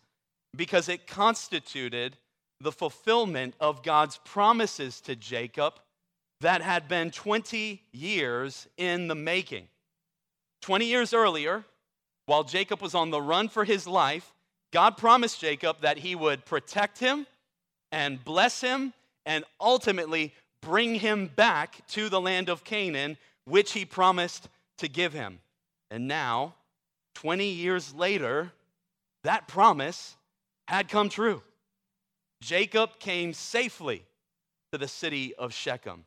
because 0.56 0.88
it 0.88 1.08
constituted 1.08 2.18
the 2.62 2.72
fulfillment 2.72 3.56
of 3.60 3.84
God's 3.84 4.18
promises 4.24 5.02
to 5.02 5.16
Jacob 5.16 5.74
that 6.42 6.62
had 6.62 6.88
been 6.88 7.12
20 7.12 7.82
years 7.92 8.68
in 8.78 9.08
the 9.08 9.16
making. 9.16 9.68
20 10.62 10.86
years 10.86 11.14
earlier, 11.14 11.66
while 12.26 12.44
Jacob 12.44 12.82
was 12.82 12.96
on 12.96 13.10
the 13.10 13.22
run 13.22 13.50
for 13.50 13.66
his 13.66 13.88
life, 13.88 14.34
God 14.72 14.98
promised 14.98 15.42
Jacob 15.42 15.82
that 15.82 15.98
he 15.98 16.16
would 16.16 16.46
protect 16.46 17.00
him 17.00 17.28
and 17.92 18.24
bless 18.24 18.62
him 18.62 18.94
and 19.26 19.44
ultimately 19.60 20.34
bring 20.62 20.96
him 20.96 21.28
back 21.28 21.86
to 21.90 22.10
the 22.10 22.22
land 22.22 22.50
of 22.50 22.64
Canaan, 22.64 23.18
which 23.46 23.74
he 23.74 23.86
promised 23.86 24.48
to 24.78 24.88
give 24.88 25.14
him. 25.14 25.40
And 25.90 26.08
now, 26.08 26.56
20 27.16 27.46
years 27.46 27.94
later, 27.94 28.52
that 29.24 29.48
promise 29.48 30.16
had 30.68 30.88
come 30.88 31.10
true. 31.10 31.42
Jacob 32.42 33.00
came 33.00 33.34
safely 33.34 34.04
to 34.72 34.78
the 34.78 34.88
city 34.88 35.36
of 35.36 35.54
Shechem, 35.54 36.06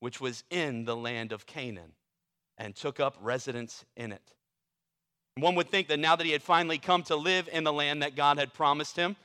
which 0.00 0.20
was 0.20 0.44
in 0.50 0.84
the 0.84 0.96
land 0.96 1.32
of 1.32 1.46
Canaan, 1.46 1.92
and 2.56 2.74
took 2.74 3.00
up 3.00 3.16
residence 3.20 3.84
in 3.96 4.12
it. 4.12 4.22
One 5.36 5.54
would 5.56 5.68
think 5.68 5.88
that 5.88 5.98
now 5.98 6.16
that 6.16 6.24
he 6.24 6.32
had 6.32 6.42
finally 6.42 6.78
come 6.78 7.02
to 7.04 7.16
live 7.16 7.48
in 7.52 7.64
the 7.64 7.72
land 7.72 8.02
that 8.02 8.16
God 8.16 8.38
had 8.38 8.54
promised 8.54 8.96
him, 8.96 9.16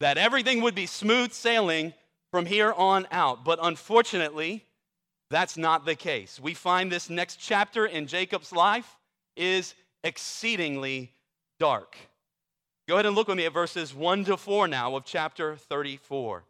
that 0.00 0.18
everything 0.18 0.62
would 0.62 0.74
be 0.74 0.86
smooth 0.86 1.32
sailing 1.32 1.92
from 2.30 2.46
here 2.46 2.72
on 2.72 3.06
out. 3.10 3.44
But 3.44 3.58
unfortunately, 3.62 4.64
that's 5.30 5.56
not 5.56 5.84
the 5.84 5.94
case. 5.94 6.40
We 6.40 6.54
find 6.54 6.90
this 6.90 7.08
next 7.10 7.36
chapter 7.36 7.86
in 7.86 8.06
Jacob's 8.06 8.52
life 8.52 8.98
is 9.36 9.74
exceedingly 10.02 11.12
dark. 11.58 11.96
Go 12.88 12.96
ahead 12.96 13.06
and 13.06 13.14
look 13.14 13.28
with 13.28 13.36
me 13.36 13.46
at 13.46 13.52
verses 13.52 13.94
1 13.94 14.24
to 14.24 14.36
4 14.36 14.66
now 14.66 14.96
of 14.96 15.04
chapter 15.04 15.56
34. 15.56 16.42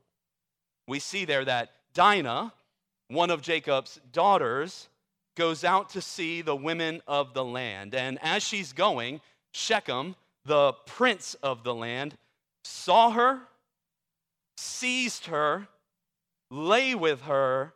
We 0.89 0.99
see 0.99 1.25
there 1.25 1.45
that 1.45 1.71
Dinah, 1.93 2.53
one 3.09 3.31
of 3.31 3.43
Jacob's 3.43 4.01
daughters, 4.13 4.89
goes 5.37 5.65
out 5.65 5.91
to 5.91 6.01
see 6.01 6.43
the 6.43 6.57
women 6.57 7.03
of 7.07 7.35
the 7.35 7.45
land. 7.45 7.95
And 7.95 8.19
as 8.23 8.43
she's 8.43 8.73
going, 8.73 9.21
Shechem, 9.53 10.17
the 10.45 10.73
prince 10.87 11.35
of 11.43 11.65
the 11.65 11.75
land, 11.75 12.17
saw 12.65 13.11
her, 13.11 13.41
seized 14.61 15.27
her, 15.27 15.67
lay 16.51 16.95
with 16.95 17.23
her, 17.23 17.73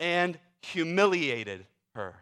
and 0.00 0.38
humiliated 0.62 1.66
her. 1.94 2.16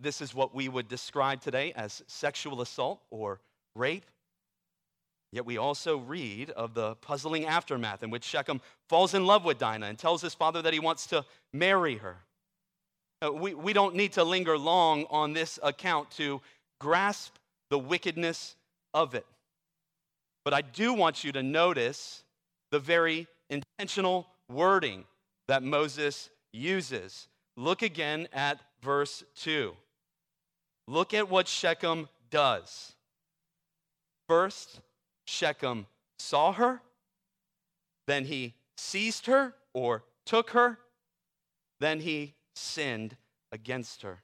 This 0.00 0.20
is 0.20 0.34
what 0.34 0.54
we 0.54 0.68
would 0.68 0.88
describe 0.88 1.40
today 1.40 1.72
as 1.74 2.02
sexual 2.06 2.62
assault 2.62 3.02
or 3.10 3.40
rape. 3.74 4.04
Yet 5.32 5.44
we 5.44 5.56
also 5.56 5.98
read 5.98 6.50
of 6.50 6.74
the 6.74 6.94
puzzling 6.96 7.46
aftermath 7.46 8.02
in 8.02 8.10
which 8.10 8.24
Shechem 8.24 8.60
falls 8.88 9.14
in 9.14 9.26
love 9.26 9.44
with 9.44 9.58
Dinah 9.58 9.86
and 9.86 9.98
tells 9.98 10.22
his 10.22 10.34
father 10.34 10.62
that 10.62 10.72
he 10.72 10.80
wants 10.80 11.06
to 11.08 11.24
marry 11.52 11.96
her. 11.96 12.18
Uh, 13.24 13.32
we, 13.32 13.54
we 13.54 13.72
don't 13.72 13.94
need 13.94 14.12
to 14.12 14.24
linger 14.24 14.58
long 14.58 15.06
on 15.10 15.32
this 15.32 15.58
account 15.62 16.10
to 16.12 16.40
grasp 16.80 17.34
the 17.70 17.78
wickedness 17.78 18.56
of 18.92 19.14
it. 19.14 19.26
But 20.44 20.54
I 20.54 20.60
do 20.60 20.92
want 20.92 21.24
you 21.24 21.32
to 21.32 21.42
notice 21.42 22.24
the 22.70 22.78
very 22.78 23.26
intentional 23.48 24.26
wording 24.48 25.04
that 25.48 25.62
Moses 25.62 26.30
uses. 26.52 27.28
Look 27.56 27.82
again 27.82 28.28
at 28.32 28.60
verse 28.82 29.22
2. 29.36 29.74
Look 30.88 31.14
at 31.14 31.30
what 31.30 31.46
Shechem 31.46 32.08
does. 32.30 32.92
First, 34.28 34.80
Shechem 35.26 35.86
saw 36.18 36.52
her, 36.52 36.80
then 38.06 38.24
he 38.24 38.54
seized 38.76 39.26
her 39.26 39.54
or 39.74 40.04
took 40.26 40.50
her, 40.50 40.78
then 41.78 42.00
he 42.00 42.34
sinned 42.54 43.16
against 43.52 44.02
her. 44.02 44.22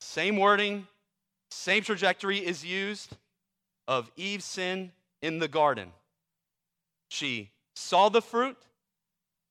Same 0.00 0.36
wording, 0.36 0.86
same 1.50 1.82
trajectory 1.82 2.38
is 2.38 2.64
used 2.64 3.16
of 3.88 4.12
Eve's 4.14 4.44
sin 4.44 4.92
in 5.22 5.40
the 5.40 5.48
garden. 5.48 5.90
She 7.08 7.50
saw 7.74 8.10
the 8.10 8.22
fruit, 8.22 8.58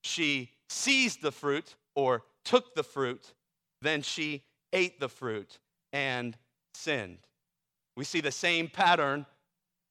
she 0.04 0.52
seized 0.70 1.22
the 1.22 1.32
fruit 1.32 1.76
or 1.96 2.24
took 2.46 2.76
the 2.76 2.84
fruit, 2.84 3.34
then 3.82 4.02
she 4.04 4.44
ate 4.72 5.00
the 5.00 5.10
fruit 5.10 5.60
and 5.92 6.38
sinned. 6.76 7.18
We 7.96 8.04
see 8.04 8.22
the 8.22 8.32
same 8.32 8.68
pattern 8.68 9.26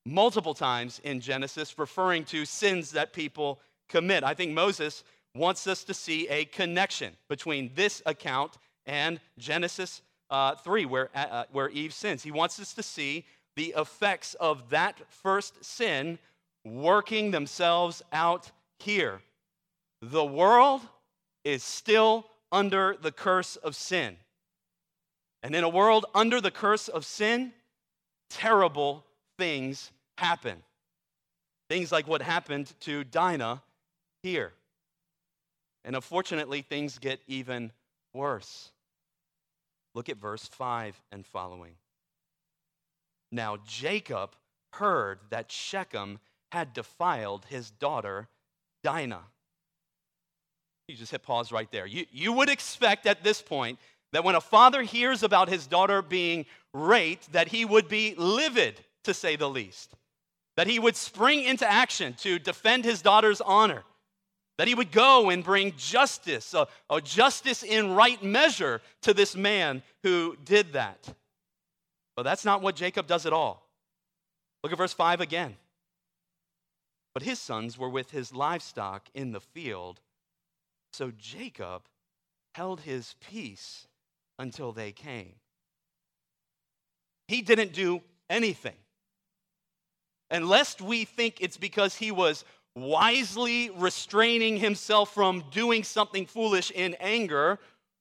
multiple 0.05 0.53
times 0.53 1.01
in 1.03 1.19
Genesis, 1.19 1.77
referring 1.77 2.23
to 2.25 2.45
sins 2.45 2.91
that 2.91 3.11
people 3.11 3.59
commit. 3.89 4.23
I 4.23 4.33
think 4.33 4.53
Moses 4.53 5.03
wants 5.35 5.67
us 5.67 5.83
to 5.83 5.93
see 5.93 6.27
a 6.29 6.45
connection 6.45 7.13
between 7.27 7.71
this 7.75 8.01
account 8.05 8.57
and 8.85 9.19
Genesis 9.37 10.01
uh, 10.29 10.55
3, 10.55 10.85
where, 10.85 11.09
uh, 11.13 11.19
uh, 11.19 11.43
where 11.51 11.69
Eve 11.69 11.93
sins. 11.93 12.23
He 12.23 12.31
wants 12.31 12.59
us 12.59 12.73
to 12.73 12.83
see 12.83 13.25
the 13.57 13.73
effects 13.75 14.35
of 14.35 14.69
that 14.69 15.01
first 15.09 15.65
sin 15.65 16.19
working 16.63 17.31
themselves 17.31 18.03
out 18.13 18.51
here. 18.77 19.19
The 20.01 20.23
world 20.23 20.81
is 21.43 21.63
still 21.63 22.27
under 22.51 22.95
the 23.01 23.11
curse 23.11 23.55
of 23.55 23.75
sin. 23.75 24.15
And 25.41 25.55
in 25.55 25.63
a 25.63 25.69
world 25.69 26.05
under 26.13 26.39
the 26.39 26.51
curse 26.51 26.87
of 26.87 27.03
sin, 27.03 27.51
terrible 28.29 29.03
things 29.39 29.91
happen. 30.19 30.57
Things 31.67 31.91
like 31.91 32.07
what 32.07 32.21
happened 32.21 32.71
to 32.81 33.03
Dinah 33.03 33.63
here. 34.21 34.53
And 35.83 35.95
unfortunately, 35.95 36.61
things 36.61 36.99
get 36.99 37.21
even 37.27 37.71
worse. 38.13 38.69
Look 39.95 40.09
at 40.09 40.17
verse 40.17 40.47
5 40.47 41.01
and 41.11 41.25
following. 41.25 41.73
Now, 43.31 43.57
Jacob 43.65 44.35
heard 44.73 45.19
that 45.29 45.51
Shechem 45.51 46.19
had 46.51 46.73
defiled 46.73 47.45
his 47.45 47.71
daughter 47.71 48.27
Dinah. 48.83 49.23
You 50.87 50.95
just 50.95 51.11
hit 51.11 51.23
pause 51.23 51.51
right 51.51 51.69
there. 51.71 51.85
You, 51.85 52.05
you 52.11 52.31
would 52.31 52.49
expect 52.49 53.05
at 53.05 53.23
this 53.23 53.41
point 53.41 53.79
that 54.13 54.23
when 54.23 54.35
a 54.35 54.41
father 54.41 54.83
hears 54.83 55.23
about 55.23 55.49
his 55.49 55.67
daughter 55.67 56.01
being 56.01 56.45
raped, 56.73 57.33
that 57.33 57.49
he 57.49 57.65
would 57.65 57.89
be 57.89 58.15
livid, 58.15 58.79
to 59.03 59.13
say 59.13 59.35
the 59.35 59.49
least. 59.49 59.93
That 60.55 60.67
he 60.67 60.79
would 60.79 60.95
spring 60.95 61.43
into 61.43 61.69
action 61.69 62.13
to 62.19 62.39
defend 62.39 62.85
his 62.85 63.01
daughter's 63.01 63.41
honor. 63.41 63.83
That 64.57 64.67
he 64.67 64.75
would 64.75 64.91
go 64.91 65.29
and 65.29 65.43
bring 65.43 65.73
justice, 65.77 66.53
a, 66.53 66.67
a 66.89 67.01
justice 67.01 67.63
in 67.63 67.93
right 67.93 68.21
measure 68.23 68.81
to 69.01 69.13
this 69.13 69.35
man 69.35 69.83
who 70.03 70.37
did 70.45 70.73
that. 70.73 71.13
But 72.17 72.23
that's 72.23 72.43
not 72.43 72.63
what 72.63 72.75
Jacob 72.75 73.07
does 73.07 73.25
at 73.27 73.31
all. 73.31 73.69
Look 74.63 74.73
at 74.73 74.77
verse 74.77 74.91
5 74.91 75.21
again. 75.21 75.55
But 77.13 77.23
his 77.23 77.39
sons 77.39 77.77
were 77.77 77.89
with 77.89 78.11
his 78.11 78.33
livestock 78.33 79.07
in 79.13 79.31
the 79.31 79.39
field. 79.39 80.01
So 80.93 81.11
Jacob 81.15 81.83
held 82.55 82.81
his 82.81 83.15
peace 83.21 83.87
until 84.39 84.71
they 84.71 84.91
came. 84.91 85.35
He 87.27 87.43
didn't 87.43 87.73
do 87.73 88.01
anything. 88.29 88.75
And 90.31 90.49
lest 90.49 90.81
we 90.81 91.05
think 91.05 91.37
it's 91.39 91.57
because 91.57 91.95
he 91.95 92.11
was 92.11 92.45
wisely 92.75 93.69
restraining 93.69 94.57
himself 94.57 95.13
from 95.13 95.43
doing 95.51 95.83
something 95.83 96.25
foolish 96.25 96.71
in 96.71 96.95
anger, 96.99 97.59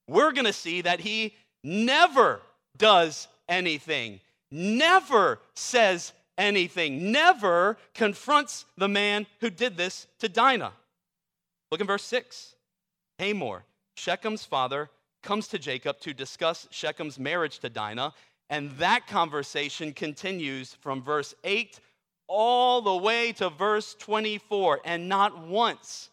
we're 0.09 0.33
going 0.33 0.47
to 0.47 0.53
see 0.53 0.81
that 0.83 1.01
he 1.01 1.35
never 1.63 2.41
does 2.77 3.29
anything, 3.49 4.21
never 4.50 5.41
says 5.55 6.12
anything, 6.38 7.12
never 7.12 7.79
confronts 7.95 8.67
the 8.76 8.88
man 8.88 9.26
who 9.41 9.50
did 9.50 9.76
this 9.76 10.07
to 10.19 10.29
Dinah. 10.29 10.73
Look 11.71 11.81
in 11.81 11.87
verse 11.87 12.05
6. 12.05 12.55
Hamor, 13.19 13.65
Shechem's 13.97 14.45
father, 14.45 14.91
comes 15.23 15.49
to 15.49 15.59
Jacob 15.59 15.99
to 16.00 16.12
discuss 16.12 16.69
Shechem's 16.71 17.19
marriage 17.19 17.59
to 17.61 17.69
Dinah, 17.69 18.12
and 18.50 18.71
that 18.73 19.07
conversation 19.07 19.93
continues 19.93 20.75
from 20.75 21.03
verse 21.03 21.35
8 21.43 21.81
all 22.29 22.83
the 22.83 22.97
way 22.97 23.33
to 23.33 23.50
verse 23.50 23.95
24. 23.99 24.81
And 24.85 25.09
not 25.09 25.47
once, 25.47 26.11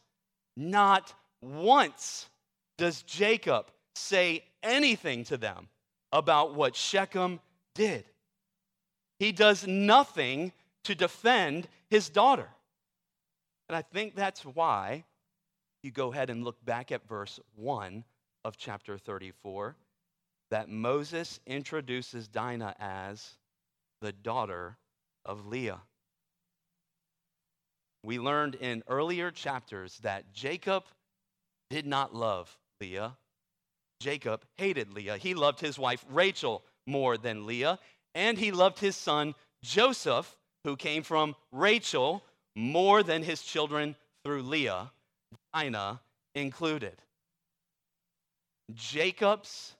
not 0.55 1.13
once 1.41 2.27
does 2.77 3.03
Jacob 3.03 3.67
say 3.95 4.43
anything 4.63 5.23
to 5.25 5.37
them 5.37 5.67
about 6.13 6.53
what 6.53 6.75
Shechem 6.75 7.41
did. 7.73 8.05
He 9.19 9.31
does 9.31 9.65
nothing 9.67 10.53
to 10.83 10.95
defend 10.95 11.67
his 11.89 12.09
daughter. 12.09 12.47
And 13.67 13.75
I 13.75 13.81
think 13.81 14.15
that's 14.15 14.43
why 14.43 15.05
you 15.81 15.91
go 15.91 16.13
ahead 16.13 16.29
and 16.29 16.43
look 16.43 16.63
back 16.63 16.91
at 16.91 17.07
verse 17.07 17.39
1 17.55 18.03
of 18.45 18.57
chapter 18.57 18.97
34 18.97 19.75
that 20.51 20.69
Moses 20.69 21.39
introduces 21.47 22.27
Dinah 22.27 22.75
as 22.79 23.37
the 24.01 24.11
daughter 24.11 24.77
of 25.25 25.47
Leah. 25.47 25.81
We 28.03 28.19
learned 28.19 28.55
in 28.55 28.83
earlier 28.87 29.31
chapters 29.31 29.97
that 30.03 30.31
Jacob 30.33 30.83
did 31.69 31.87
not 31.87 32.13
love 32.13 32.55
Leah. 32.79 33.17
Jacob 34.03 34.43
hated 34.57 34.93
Leah. 34.93 35.17
He 35.17 35.33
loved 35.33 35.61
his 35.61 35.79
wife 35.79 36.03
Rachel 36.09 36.61
more 36.85 37.17
than 37.17 37.45
Leah, 37.45 37.79
and 38.13 38.37
he 38.37 38.51
loved 38.51 38.79
his 38.79 38.97
son 38.97 39.33
Joseph, 39.63 40.35
who 40.65 40.75
came 40.75 41.03
from 41.03 41.35
Rachel, 41.53 42.21
more 42.53 43.01
than 43.01 43.23
his 43.23 43.41
children 43.41 43.95
through 44.23 44.43
Leah, 44.43 44.91
Dinah 45.53 46.01
included. 46.35 47.01
Jacob's 48.73 49.73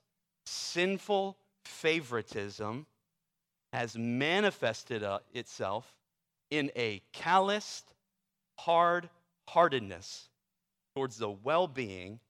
sinful 0.46 1.36
favoritism 1.66 2.86
has 3.74 3.96
manifested 3.96 5.02
uh, 5.02 5.18
itself 5.34 5.94
in 6.50 6.70
a 6.76 7.02
calloused, 7.12 7.92
hard 8.58 9.10
heartedness 9.48 10.30
towards 10.94 11.18
the 11.18 11.30
well 11.30 11.68
being 11.68 12.20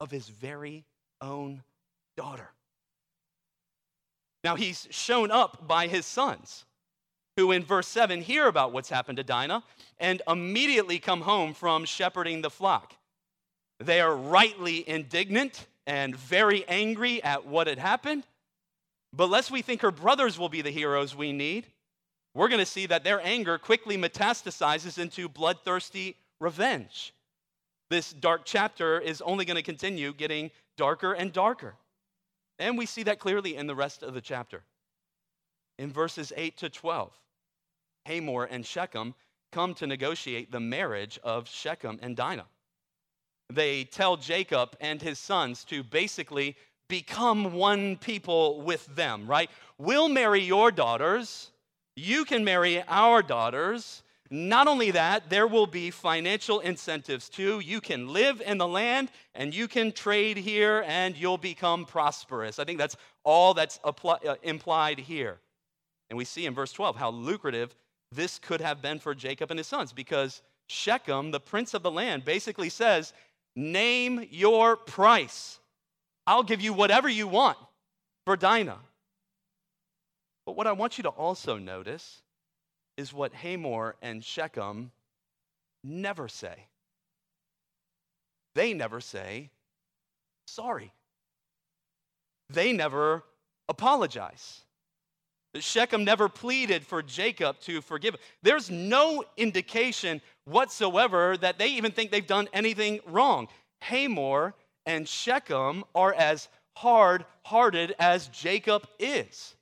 of 0.00 0.10
his 0.10 0.28
very 0.28 0.84
own 1.20 1.62
daughter. 2.16 2.50
Now, 4.42 4.56
he's 4.56 4.86
shown 4.90 5.30
up 5.30 5.66
by 5.66 5.86
his 5.86 6.04
sons, 6.04 6.66
who 7.36 7.50
in 7.50 7.64
verse 7.64 7.88
7 7.88 8.20
hear 8.20 8.46
about 8.46 8.72
what's 8.72 8.90
happened 8.90 9.16
to 9.16 9.24
Dinah 9.24 9.64
and 9.98 10.20
immediately 10.28 10.98
come 10.98 11.22
home 11.22 11.54
from 11.54 11.84
shepherding 11.84 12.42
the 12.42 12.50
flock. 12.50 12.94
They 13.80 14.00
are 14.00 14.14
rightly 14.14 14.88
indignant 14.88 15.66
and 15.86 16.14
very 16.14 16.66
angry 16.68 17.22
at 17.22 17.46
what 17.46 17.66
had 17.66 17.78
happened. 17.78 18.24
But 19.12 19.30
lest 19.30 19.50
we 19.50 19.62
think 19.62 19.82
her 19.82 19.90
brothers 19.90 20.38
will 20.38 20.48
be 20.48 20.62
the 20.62 20.70
heroes 20.70 21.14
we 21.14 21.32
need, 21.32 21.66
we're 22.34 22.48
going 22.48 22.60
to 22.60 22.66
see 22.66 22.86
that 22.86 23.04
their 23.04 23.20
anger 23.20 23.58
quickly 23.58 23.96
metastasizes 23.96 24.98
into 24.98 25.28
bloodthirsty 25.28 26.16
revenge. 26.40 27.14
This 27.90 28.12
dark 28.12 28.42
chapter 28.44 28.98
is 28.98 29.20
only 29.22 29.44
going 29.44 29.56
to 29.56 29.62
continue 29.62 30.12
getting 30.12 30.50
darker 30.76 31.12
and 31.12 31.32
darker. 31.32 31.74
And 32.58 32.78
we 32.78 32.86
see 32.86 33.02
that 33.04 33.18
clearly 33.18 33.56
in 33.56 33.66
the 33.66 33.74
rest 33.74 34.02
of 34.02 34.14
the 34.14 34.20
chapter. 34.20 34.62
In 35.78 35.90
verses 35.90 36.32
8 36.36 36.56
to 36.58 36.70
12, 36.70 37.12
Hamor 38.06 38.44
and 38.44 38.64
Shechem 38.64 39.14
come 39.50 39.74
to 39.74 39.86
negotiate 39.86 40.52
the 40.52 40.60
marriage 40.60 41.18
of 41.24 41.48
Shechem 41.48 41.98
and 42.02 42.16
Dinah. 42.16 42.46
They 43.52 43.84
tell 43.84 44.16
Jacob 44.16 44.76
and 44.80 45.02
his 45.02 45.18
sons 45.18 45.64
to 45.64 45.82
basically 45.82 46.56
become 46.88 47.54
one 47.54 47.96
people 47.96 48.60
with 48.62 48.86
them, 48.94 49.26
right? 49.26 49.50
We'll 49.78 50.08
marry 50.08 50.40
your 50.40 50.70
daughters, 50.70 51.50
you 51.96 52.24
can 52.24 52.44
marry 52.44 52.82
our 52.88 53.22
daughters. 53.22 54.02
Not 54.30 54.68
only 54.68 54.90
that, 54.92 55.28
there 55.28 55.46
will 55.46 55.66
be 55.66 55.90
financial 55.90 56.60
incentives 56.60 57.28
too. 57.28 57.60
You 57.60 57.80
can 57.80 58.08
live 58.08 58.40
in 58.40 58.58
the 58.58 58.66
land 58.66 59.10
and 59.34 59.54
you 59.54 59.68
can 59.68 59.92
trade 59.92 60.38
here 60.38 60.82
and 60.86 61.16
you'll 61.16 61.38
become 61.38 61.84
prosperous. 61.84 62.58
I 62.58 62.64
think 62.64 62.78
that's 62.78 62.96
all 63.22 63.52
that's 63.52 63.78
uh, 63.84 64.34
implied 64.42 64.98
here. 64.98 65.38
And 66.08 66.16
we 66.16 66.24
see 66.24 66.46
in 66.46 66.54
verse 66.54 66.72
12 66.72 66.96
how 66.96 67.10
lucrative 67.10 67.74
this 68.10 68.38
could 68.38 68.60
have 68.60 68.80
been 68.80 68.98
for 68.98 69.14
Jacob 69.14 69.50
and 69.50 69.58
his 69.58 69.66
sons 69.66 69.92
because 69.92 70.40
Shechem, 70.68 71.30
the 71.30 71.40
prince 71.40 71.74
of 71.74 71.82
the 71.82 71.90
land, 71.90 72.24
basically 72.24 72.70
says, 72.70 73.12
Name 73.56 74.26
your 74.30 74.76
price. 74.76 75.60
I'll 76.26 76.42
give 76.42 76.60
you 76.60 76.72
whatever 76.72 77.08
you 77.08 77.28
want 77.28 77.58
for 78.24 78.36
Dinah. 78.36 78.78
But 80.46 80.56
what 80.56 80.66
I 80.66 80.72
want 80.72 80.98
you 80.98 81.02
to 81.02 81.10
also 81.10 81.58
notice 81.58 82.22
is 82.96 83.12
what 83.12 83.34
Hamor 83.34 83.96
and 84.02 84.22
Shechem 84.24 84.90
never 85.82 86.28
say. 86.28 86.66
They 88.54 88.72
never 88.72 89.00
say, 89.00 89.50
sorry. 90.46 90.92
They 92.50 92.72
never 92.72 93.24
apologize. 93.68 94.60
Shechem 95.58 96.04
never 96.04 96.28
pleaded 96.28 96.84
for 96.84 97.02
Jacob 97.02 97.60
to 97.60 97.80
forgive. 97.80 98.16
There's 98.42 98.70
no 98.70 99.24
indication 99.36 100.20
whatsoever 100.44 101.36
that 101.38 101.58
they 101.58 101.68
even 101.68 101.92
think 101.92 102.10
they've 102.10 102.26
done 102.26 102.48
anything 102.52 103.00
wrong. 103.06 103.48
Hamor 103.82 104.54
and 104.86 105.08
Shechem 105.08 105.84
are 105.94 106.12
as 106.14 106.48
hard 106.76 107.24
hearted 107.44 107.94
as 107.98 108.28
Jacob 108.28 108.86
is. 108.98 109.54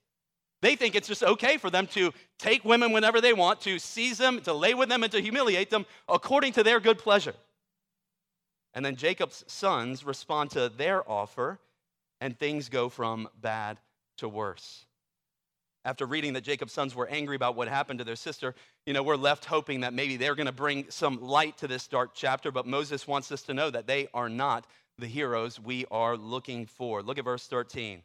They 0.63 0.77
think 0.77 0.95
it's 0.95 1.09
just 1.09 1.25
okay 1.25 1.59
for 1.59 1.71
them 1.71 1.89
to 1.89 2.13
take 2.39 2.65
women 2.65 2.93
whenever 2.93 3.21
they 3.21 3.33
want, 3.33 3.61
to 3.63 3.81
seize 3.81 4.17
them, 4.17 4.41
to 4.43 4.55
lay 4.55 4.75
with 4.75 4.89
them, 4.89 5.03
and 5.03 5.13
to 5.13 5.21
humiliate 5.21 5.71
them 5.71 5.85
according 6.09 6.53
to 6.53 6.63
their 6.63 6.79
good 6.79 6.99
pleasure. 6.99 7.35
And 8.73 8.85
then 8.85 8.97
Jacob's 8.97 9.45
sons 9.49 10.05
respond 10.05 10.51
to 10.53 10.69
their 10.69 11.09
offer, 11.11 11.59
and 12.21 12.39
things 12.39 12.69
go 12.69 12.89
from 12.89 13.29
bad 13.41 13.79
to 14.19 14.29
worse. 14.29 14.87
After 15.85 16.07
reading 16.07 16.33
that 16.35 16.45
Jacob's 16.45 16.73
sons 16.73 16.95
were 16.95 17.09
angry 17.09 17.35
about 17.35 17.57
what 17.57 17.67
happened 17.67 17.99
to 17.99 18.05
their 18.05 18.15
sister, 18.15 18.55
you 18.87 18.93
know, 18.93 19.03
we're 19.03 19.17
left 19.17 19.45
hoping 19.45 19.81
that 19.81 19.93
maybe 19.93 20.17
they're 20.17 20.37
going 20.37 20.47
to 20.47 20.53
bring 20.53 20.87
some 20.91 21.21
light 21.21 21.59
to 21.59 21.67
this 21.67 21.89
dark 21.89 22.13
chapter, 22.15 22.53
but 22.53 22.69
Moses 22.69 23.09
wants 23.09 23.33
us 23.33 23.43
to 23.43 23.55
know 23.55 23.69
that 23.69 23.89
they 23.89 24.07
are 24.15 24.29
not 24.29 24.65
the 24.97 25.09
heroes 25.09 25.59
we 25.59 25.87
are 25.91 26.17
looking 26.17 26.67
for. 26.67 27.03
Look 27.03 27.19
at 27.19 27.25
verse 27.25 27.49
13. 27.49 28.03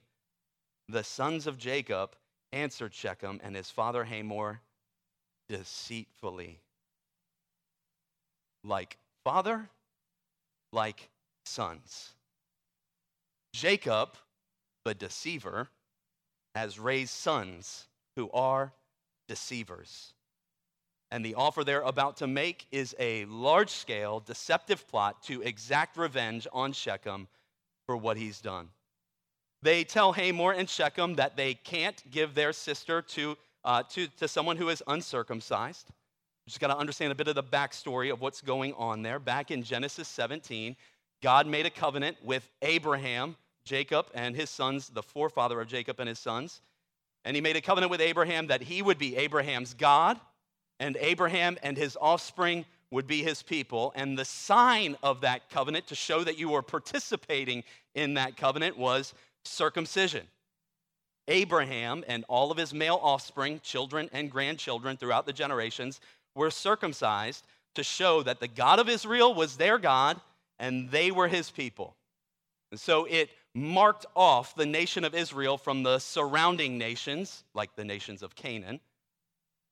The 0.90 1.04
sons 1.04 1.46
of 1.46 1.60
Jacob 1.60 2.16
answered 2.52 2.94
Shechem 2.94 3.40
and 3.44 3.56
his 3.56 3.70
father 3.70 4.04
Hamor 4.04 4.62
deceitfully. 5.50 6.60
Like 8.64 8.98
father, 9.24 9.70
like 10.72 11.10
sons. 11.46 12.14
Jacob, 13.54 14.16
the 14.86 14.94
deceiver, 14.94 15.70
has 16.56 16.80
raised 16.80 17.14
sons 17.14 17.88
who 18.16 18.30
are 18.32 18.74
deceivers. 19.28 20.14
And 21.12 21.24
the 21.24 21.36
offer 21.36 21.64
they're 21.64 21.82
about 21.82 22.18
to 22.18 22.28
make 22.28 22.68
is 22.72 22.96
a 23.00 23.26
large 23.26 23.70
scale, 23.70 24.20
deceptive 24.20 24.88
plot 24.88 25.24
to 25.24 25.42
exact 25.42 25.96
revenge 25.98 26.48
on 26.52 26.74
Shechem 26.74 27.28
for 27.86 27.96
what 27.96 28.18
he's 28.18 28.42
done. 28.42 28.70
They 29.62 29.84
tell 29.84 30.14
Hamor 30.14 30.54
and 30.54 30.70
Shechem 30.70 31.16
that 31.16 31.36
they 31.36 31.54
can't 31.54 32.02
give 32.12 32.36
their 32.36 32.54
sister 32.54 33.02
to, 33.02 33.38
uh, 33.64 33.84
to, 33.90 34.08
to 34.18 34.28
someone 34.28 34.58
who 34.58 34.70
is 34.70 34.84
uncircumcised. 34.88 35.90
Just 36.48 36.60
got 36.60 36.68
to 36.68 36.78
understand 36.78 37.12
a 37.12 37.16
bit 37.16 37.28
of 37.28 37.36
the 37.36 37.44
backstory 37.44 38.12
of 38.12 38.22
what's 38.22 38.42
going 38.42 38.74
on 38.74 39.02
there. 39.02 39.20
Back 39.20 39.52
in 39.52 39.64
Genesis 39.64 40.08
17, 40.08 40.76
God 41.22 41.48
made 41.48 41.66
a 41.66 41.70
covenant 41.70 42.18
with 42.24 42.50
Abraham 42.62 43.36
Jacob 43.68 44.08
and 44.14 44.36
his 44.36 44.50
sons, 44.50 44.90
the 44.90 45.04
forefather 45.04 45.60
of 45.60 45.68
Jacob 45.68 46.00
and 46.00 46.08
his 46.08 46.20
sons. 46.20 46.62
And 47.26 47.36
he 47.36 47.42
made 47.42 47.58
a 47.58 47.62
covenant 47.62 47.92
with 47.92 48.00
Abraham 48.00 48.48
that 48.48 48.62
he 48.62 48.82
would 48.82 48.98
be 48.98 49.18
Abraham's 49.18 49.74
God, 49.74 50.20
and 50.80 50.98
Abraham 51.02 51.58
and 51.62 51.78
his 51.78 51.98
offspring 52.00 52.66
would 52.92 53.06
be 53.06 53.22
his 53.22 53.44
people. 53.44 53.92
And 53.96 54.18
the 54.18 54.24
sign 54.24 54.96
of 55.04 55.22
that 55.22 55.50
covenant 55.50 55.88
to 55.88 55.96
show 55.96 56.24
that 56.24 56.40
you 56.40 56.50
were 56.50 56.62
participating 56.62 57.64
in 57.94 58.14
that 58.14 58.38
covenant 58.38 58.78
was 58.78 59.14
circumcision. 59.48 60.28
Abraham 61.28 62.04
and 62.08 62.24
all 62.30 62.52
of 62.52 62.58
his 62.58 62.74
male 62.74 63.00
offspring, 63.02 63.60
children 63.62 64.10
and 64.14 64.32
grandchildren 64.32 64.98
throughout 64.98 65.26
the 65.26 65.34
generations, 65.34 66.00
were 66.36 66.52
circumcised 66.52 67.46
to 67.76 67.84
show 67.84 68.24
that 68.24 68.40
the 68.40 68.48
God 68.48 68.80
of 68.80 68.90
Israel 68.90 69.34
was 69.34 69.58
their 69.58 69.78
God 69.78 70.20
and 70.60 70.90
they 70.90 71.12
were 71.12 71.28
his 71.28 71.52
people. 71.52 71.96
And 72.72 72.80
so 72.80 73.06
it 73.06 73.30
marked 73.54 74.06
off 74.16 74.56
the 74.56 74.66
nation 74.66 75.04
of 75.04 75.16
Israel 75.16 75.58
from 75.58 75.84
the 75.84 76.00
surrounding 76.00 76.78
nations, 76.78 77.44
like 77.54 77.76
the 77.76 77.84
nations 77.84 78.24
of 78.24 78.36
Canaan. 78.36 78.80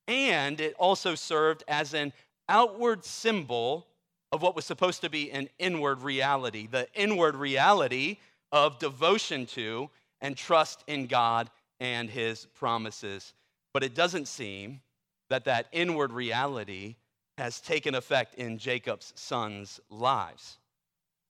And 0.08 0.60
it 0.60 0.76
also 0.78 1.16
served 1.16 1.64
as 1.68 1.94
an 1.94 2.14
outward 2.48 3.06
symbol 3.06 3.88
of 4.32 4.42
what 4.42 4.56
was 4.56 4.66
supposed 4.66 5.02
to 5.02 5.10
be 5.10 5.32
an 5.32 5.50
inward 5.60 6.02
reality 6.02 6.68
the 6.68 6.88
inward 6.94 7.36
reality 7.36 8.18
of 8.56 8.80
devotion 8.80 9.46
to 9.46 9.90
and 10.22 10.36
trust 10.36 10.84
in 10.88 11.06
God 11.06 11.52
and 11.80 12.10
his 12.10 12.46
promises. 12.56 13.34
But 13.74 13.84
it 13.84 13.94
doesn't 13.94 14.28
seem 14.28 14.82
that 15.30 15.46
that 15.46 15.68
inward 15.72 16.12
reality 16.12 16.96
has 17.38 17.60
taken 17.60 17.94
effect 17.94 18.36
in 18.36 18.58
Jacob's 18.58 19.12
sons' 19.16 19.80
lives 19.90 20.58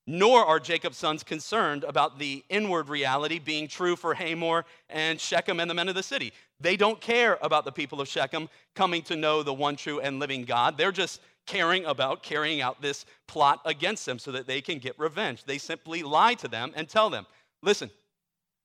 nor 0.08 0.46
are 0.46 0.60
Jacob's 0.60 0.98
sons 0.98 1.24
concerned 1.24 1.84
about 1.84 2.20
the 2.20 2.44
inward 2.50 2.90
reality 2.90 3.40
being 3.40 3.68
true 3.68 3.96
for 3.96 4.14
Hamor 4.14 4.66
and 4.90 5.20
Shechem 5.20 5.60
and 5.60 5.70
the 5.70 5.74
men 5.74 5.90
of 5.90 5.96
the 5.96 6.04
city. 6.04 6.32
They 6.60 6.78
don't 6.78 7.02
care 7.02 7.40
about 7.42 7.66
the 7.66 7.72
people 7.72 8.00
of 8.00 8.08
Shechem 8.08 8.50
coming 8.76 9.02
to 9.04 9.16
know 9.16 9.42
the 9.42 9.54
one 9.54 9.76
true 9.76 10.00
and 10.00 10.20
living 10.20 10.44
God. 10.44 10.78
They're 10.78 10.92
just 10.92 11.22
caring 11.46 11.86
about 11.86 12.24
carrying 12.24 12.62
out 12.62 12.82
this 12.82 13.06
plot 13.28 13.62
against 13.66 14.06
them 14.06 14.20
so 14.20 14.32
that 14.32 14.48
they 14.48 14.62
can 14.62 14.80
get 14.80 14.98
revenge. 14.98 15.44
They 15.44 15.58
simply 15.58 16.04
lie 16.04 16.34
to 16.36 16.48
them 16.48 16.72
and 16.76 16.90
tell 16.90 17.10
them, 17.10 17.26
listen, 17.62 17.90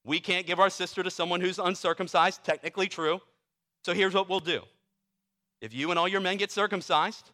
we 0.04 0.20
can't 0.20 0.46
give 0.46 0.58
our 0.60 0.70
sister 0.70 1.02
to 1.02 1.10
someone 1.10 1.40
who's 1.40 1.58
uncircumcised, 1.58 2.42
technically 2.44 2.88
true. 2.88 3.20
So 3.84 3.92
here's 3.92 4.14
what 4.14 4.28
we'll 4.28 4.40
do. 4.40 4.62
If 5.60 5.74
you 5.74 5.90
and 5.90 5.98
all 5.98 6.08
your 6.08 6.20
men 6.20 6.38
get 6.38 6.50
circumcised, 6.50 7.30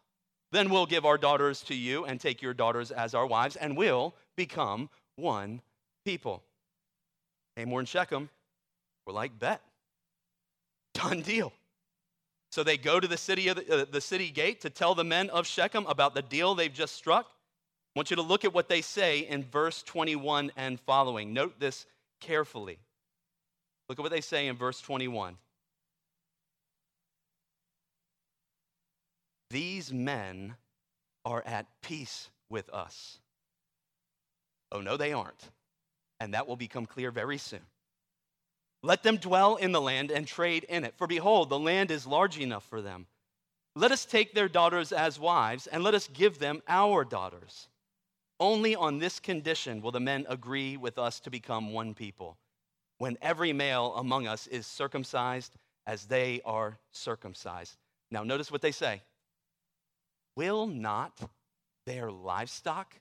then 0.52 0.68
we'll 0.68 0.86
give 0.86 1.04
our 1.04 1.18
daughters 1.18 1.62
to 1.62 1.74
you 1.74 2.04
and 2.04 2.20
take 2.20 2.42
your 2.42 2.54
daughters 2.54 2.90
as 2.90 3.14
our 3.14 3.26
wives, 3.26 3.56
and 3.56 3.76
we'll 3.76 4.14
become 4.36 4.88
one 5.16 5.60
people. 6.04 6.42
Hamor 7.56 7.80
and 7.80 7.88
Shechem 7.88 8.28
were 9.06 9.12
like, 9.12 9.38
bet. 9.38 9.60
Done 10.94 11.20
deal. 11.22 11.52
So 12.56 12.64
they 12.64 12.78
go 12.78 12.98
to 12.98 13.06
the 13.06 13.18
city, 13.18 13.48
of 13.48 13.56
the, 13.56 13.82
uh, 13.82 13.84
the 13.84 14.00
city 14.00 14.30
gate 14.30 14.62
to 14.62 14.70
tell 14.70 14.94
the 14.94 15.04
men 15.04 15.28
of 15.28 15.46
Shechem 15.46 15.84
about 15.84 16.14
the 16.14 16.22
deal 16.22 16.54
they've 16.54 16.72
just 16.72 16.94
struck. 16.94 17.26
I 17.26 17.98
want 17.98 18.08
you 18.08 18.16
to 18.16 18.22
look 18.22 18.46
at 18.46 18.54
what 18.54 18.70
they 18.70 18.80
say 18.80 19.28
in 19.28 19.44
verse 19.44 19.82
21 19.82 20.52
and 20.56 20.80
following. 20.80 21.34
Note 21.34 21.60
this 21.60 21.84
carefully. 22.18 22.78
Look 23.90 23.98
at 23.98 24.02
what 24.02 24.10
they 24.10 24.22
say 24.22 24.46
in 24.46 24.56
verse 24.56 24.80
21. 24.80 25.36
These 29.50 29.92
men 29.92 30.54
are 31.26 31.42
at 31.44 31.66
peace 31.82 32.30
with 32.48 32.72
us. 32.72 33.18
Oh, 34.72 34.80
no, 34.80 34.96
they 34.96 35.12
aren't. 35.12 35.50
And 36.20 36.32
that 36.32 36.48
will 36.48 36.56
become 36.56 36.86
clear 36.86 37.10
very 37.10 37.36
soon. 37.36 37.60
Let 38.86 39.02
them 39.02 39.16
dwell 39.16 39.56
in 39.56 39.72
the 39.72 39.80
land 39.80 40.12
and 40.12 40.28
trade 40.28 40.62
in 40.62 40.84
it. 40.84 40.94
For 40.96 41.08
behold, 41.08 41.50
the 41.50 41.58
land 41.58 41.90
is 41.90 42.06
large 42.06 42.38
enough 42.38 42.64
for 42.68 42.80
them. 42.80 43.08
Let 43.74 43.90
us 43.90 44.04
take 44.04 44.32
their 44.32 44.48
daughters 44.48 44.92
as 44.92 45.18
wives, 45.18 45.66
and 45.66 45.82
let 45.82 45.94
us 45.94 46.06
give 46.06 46.38
them 46.38 46.62
our 46.68 47.04
daughters. 47.04 47.66
Only 48.38 48.76
on 48.76 48.98
this 48.98 49.18
condition 49.18 49.82
will 49.82 49.90
the 49.90 49.98
men 49.98 50.24
agree 50.28 50.76
with 50.76 50.98
us 50.98 51.18
to 51.20 51.30
become 51.30 51.72
one 51.72 51.94
people, 51.94 52.38
when 52.98 53.18
every 53.20 53.52
male 53.52 53.92
among 53.96 54.28
us 54.28 54.46
is 54.46 54.68
circumcised 54.68 55.56
as 55.84 56.04
they 56.06 56.40
are 56.44 56.78
circumcised. 56.92 57.76
Now, 58.12 58.22
notice 58.22 58.52
what 58.52 58.62
they 58.62 58.70
say 58.70 59.02
Will 60.36 60.68
not 60.68 61.28
their 61.86 62.12
livestock, 62.12 62.94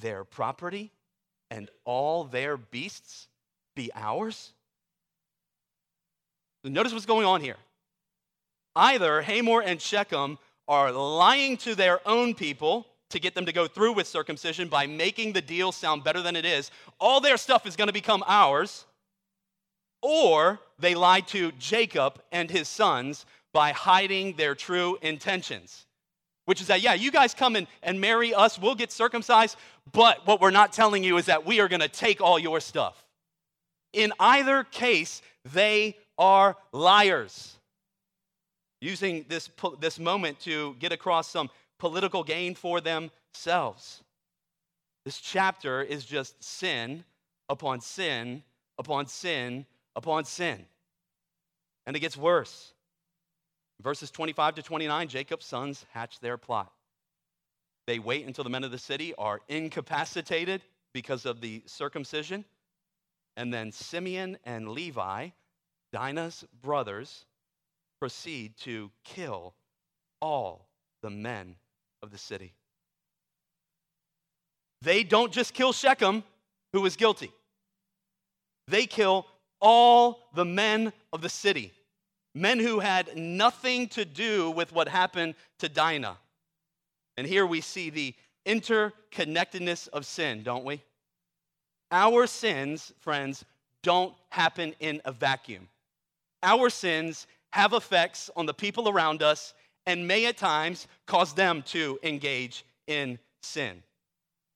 their 0.00 0.24
property, 0.24 0.90
and 1.48 1.70
all 1.84 2.24
their 2.24 2.56
beasts 2.56 3.28
be 3.76 3.88
ours? 3.94 4.52
Notice 6.72 6.92
what's 6.92 7.06
going 7.06 7.26
on 7.26 7.40
here. 7.40 7.56
Either 8.74 9.22
Hamor 9.22 9.62
and 9.62 9.80
Shechem 9.80 10.38
are 10.68 10.92
lying 10.92 11.56
to 11.58 11.74
their 11.74 12.06
own 12.06 12.34
people 12.34 12.86
to 13.10 13.20
get 13.20 13.34
them 13.34 13.46
to 13.46 13.52
go 13.52 13.66
through 13.68 13.92
with 13.92 14.06
circumcision 14.06 14.68
by 14.68 14.86
making 14.86 15.32
the 15.32 15.40
deal 15.40 15.72
sound 15.72 16.02
better 16.02 16.22
than 16.22 16.36
it 16.36 16.44
is. 16.44 16.70
All 16.98 17.20
their 17.20 17.36
stuff 17.36 17.66
is 17.66 17.76
going 17.76 17.86
to 17.86 17.92
become 17.92 18.24
ours. 18.26 18.84
Or 20.02 20.60
they 20.78 20.94
lied 20.94 21.26
to 21.28 21.52
Jacob 21.52 22.20
and 22.32 22.50
his 22.50 22.68
sons 22.68 23.24
by 23.52 23.72
hiding 23.72 24.36
their 24.36 24.54
true 24.54 24.98
intentions, 25.00 25.86
which 26.44 26.60
is 26.60 26.66
that, 26.66 26.82
yeah, 26.82 26.92
you 26.92 27.10
guys 27.10 27.32
come 27.32 27.56
and, 27.56 27.66
and 27.82 28.00
marry 28.00 28.34
us, 28.34 28.58
we'll 28.58 28.74
get 28.74 28.92
circumcised, 28.92 29.56
but 29.92 30.26
what 30.26 30.40
we're 30.40 30.50
not 30.50 30.72
telling 30.72 31.02
you 31.02 31.16
is 31.16 31.26
that 31.26 31.46
we 31.46 31.58
are 31.60 31.68
going 31.68 31.80
to 31.80 31.88
take 31.88 32.20
all 32.20 32.38
your 32.38 32.60
stuff. 32.60 33.02
In 33.94 34.12
either 34.20 34.64
case, 34.64 35.22
they 35.54 35.96
are 36.18 36.56
liars. 36.72 37.56
Using 38.80 39.24
this, 39.28 39.50
this 39.80 39.98
moment 39.98 40.40
to 40.40 40.74
get 40.78 40.92
across 40.92 41.28
some 41.28 41.50
political 41.78 42.22
gain 42.22 42.54
for 42.54 42.80
themselves. 42.80 44.02
This 45.04 45.18
chapter 45.18 45.82
is 45.82 46.04
just 46.04 46.42
sin 46.42 47.04
upon 47.48 47.80
sin 47.80 48.42
upon 48.78 49.06
sin 49.06 49.66
upon 49.94 50.24
sin. 50.24 50.64
And 51.86 51.96
it 51.96 52.00
gets 52.00 52.16
worse. 52.16 52.72
Verses 53.82 54.10
25 54.10 54.56
to 54.56 54.62
29, 54.62 55.08
Jacob's 55.08 55.46
sons 55.46 55.84
hatch 55.92 56.20
their 56.20 56.36
plot. 56.36 56.72
They 57.86 57.98
wait 57.98 58.26
until 58.26 58.42
the 58.42 58.50
men 58.50 58.64
of 58.64 58.70
the 58.70 58.78
city 58.78 59.14
are 59.16 59.40
incapacitated 59.48 60.62
because 60.92 61.26
of 61.26 61.40
the 61.40 61.62
circumcision. 61.66 62.44
And 63.36 63.52
then 63.52 63.70
Simeon 63.70 64.38
and 64.44 64.70
Levi, 64.70 65.28
Dinah's 65.96 66.44
brothers, 66.60 67.24
proceed 68.00 68.54
to 68.58 68.90
kill 69.02 69.54
all 70.20 70.68
the 71.00 71.08
men 71.08 71.56
of 72.02 72.10
the 72.10 72.18
city. 72.18 72.52
They 74.82 75.04
don't 75.04 75.32
just 75.32 75.54
kill 75.54 75.72
Shechem, 75.72 76.22
who 76.74 76.82
was 76.82 76.96
guilty, 76.96 77.32
they 78.68 78.84
kill 78.84 79.26
all 79.58 80.28
the 80.34 80.44
men 80.44 80.92
of 81.14 81.22
the 81.22 81.30
city, 81.30 81.72
men 82.34 82.58
who 82.58 82.80
had 82.80 83.16
nothing 83.16 83.88
to 83.88 84.04
do 84.04 84.50
with 84.50 84.74
what 84.74 84.88
happened 84.88 85.34
to 85.60 85.68
Dinah. 85.70 86.18
And 87.16 87.26
here 87.26 87.46
we 87.46 87.62
see 87.62 87.88
the 87.88 88.14
interconnectedness 88.44 89.88
of 89.88 90.04
sin, 90.04 90.42
don't 90.42 90.66
we? 90.66 90.82
Our 91.90 92.26
sins, 92.26 92.92
friends, 92.98 93.46
don't 93.82 94.12
happen 94.28 94.74
in 94.78 95.00
a 95.06 95.12
vacuum. 95.12 95.68
Our 96.46 96.70
sins 96.70 97.26
have 97.52 97.72
effects 97.72 98.30
on 98.36 98.46
the 98.46 98.54
people 98.54 98.88
around 98.88 99.20
us 99.20 99.52
and 99.84 100.06
may 100.06 100.26
at 100.26 100.36
times 100.36 100.86
cause 101.04 101.32
them 101.32 101.62
to 101.66 101.98
engage 102.04 102.64
in 102.86 103.18
sin. 103.42 103.82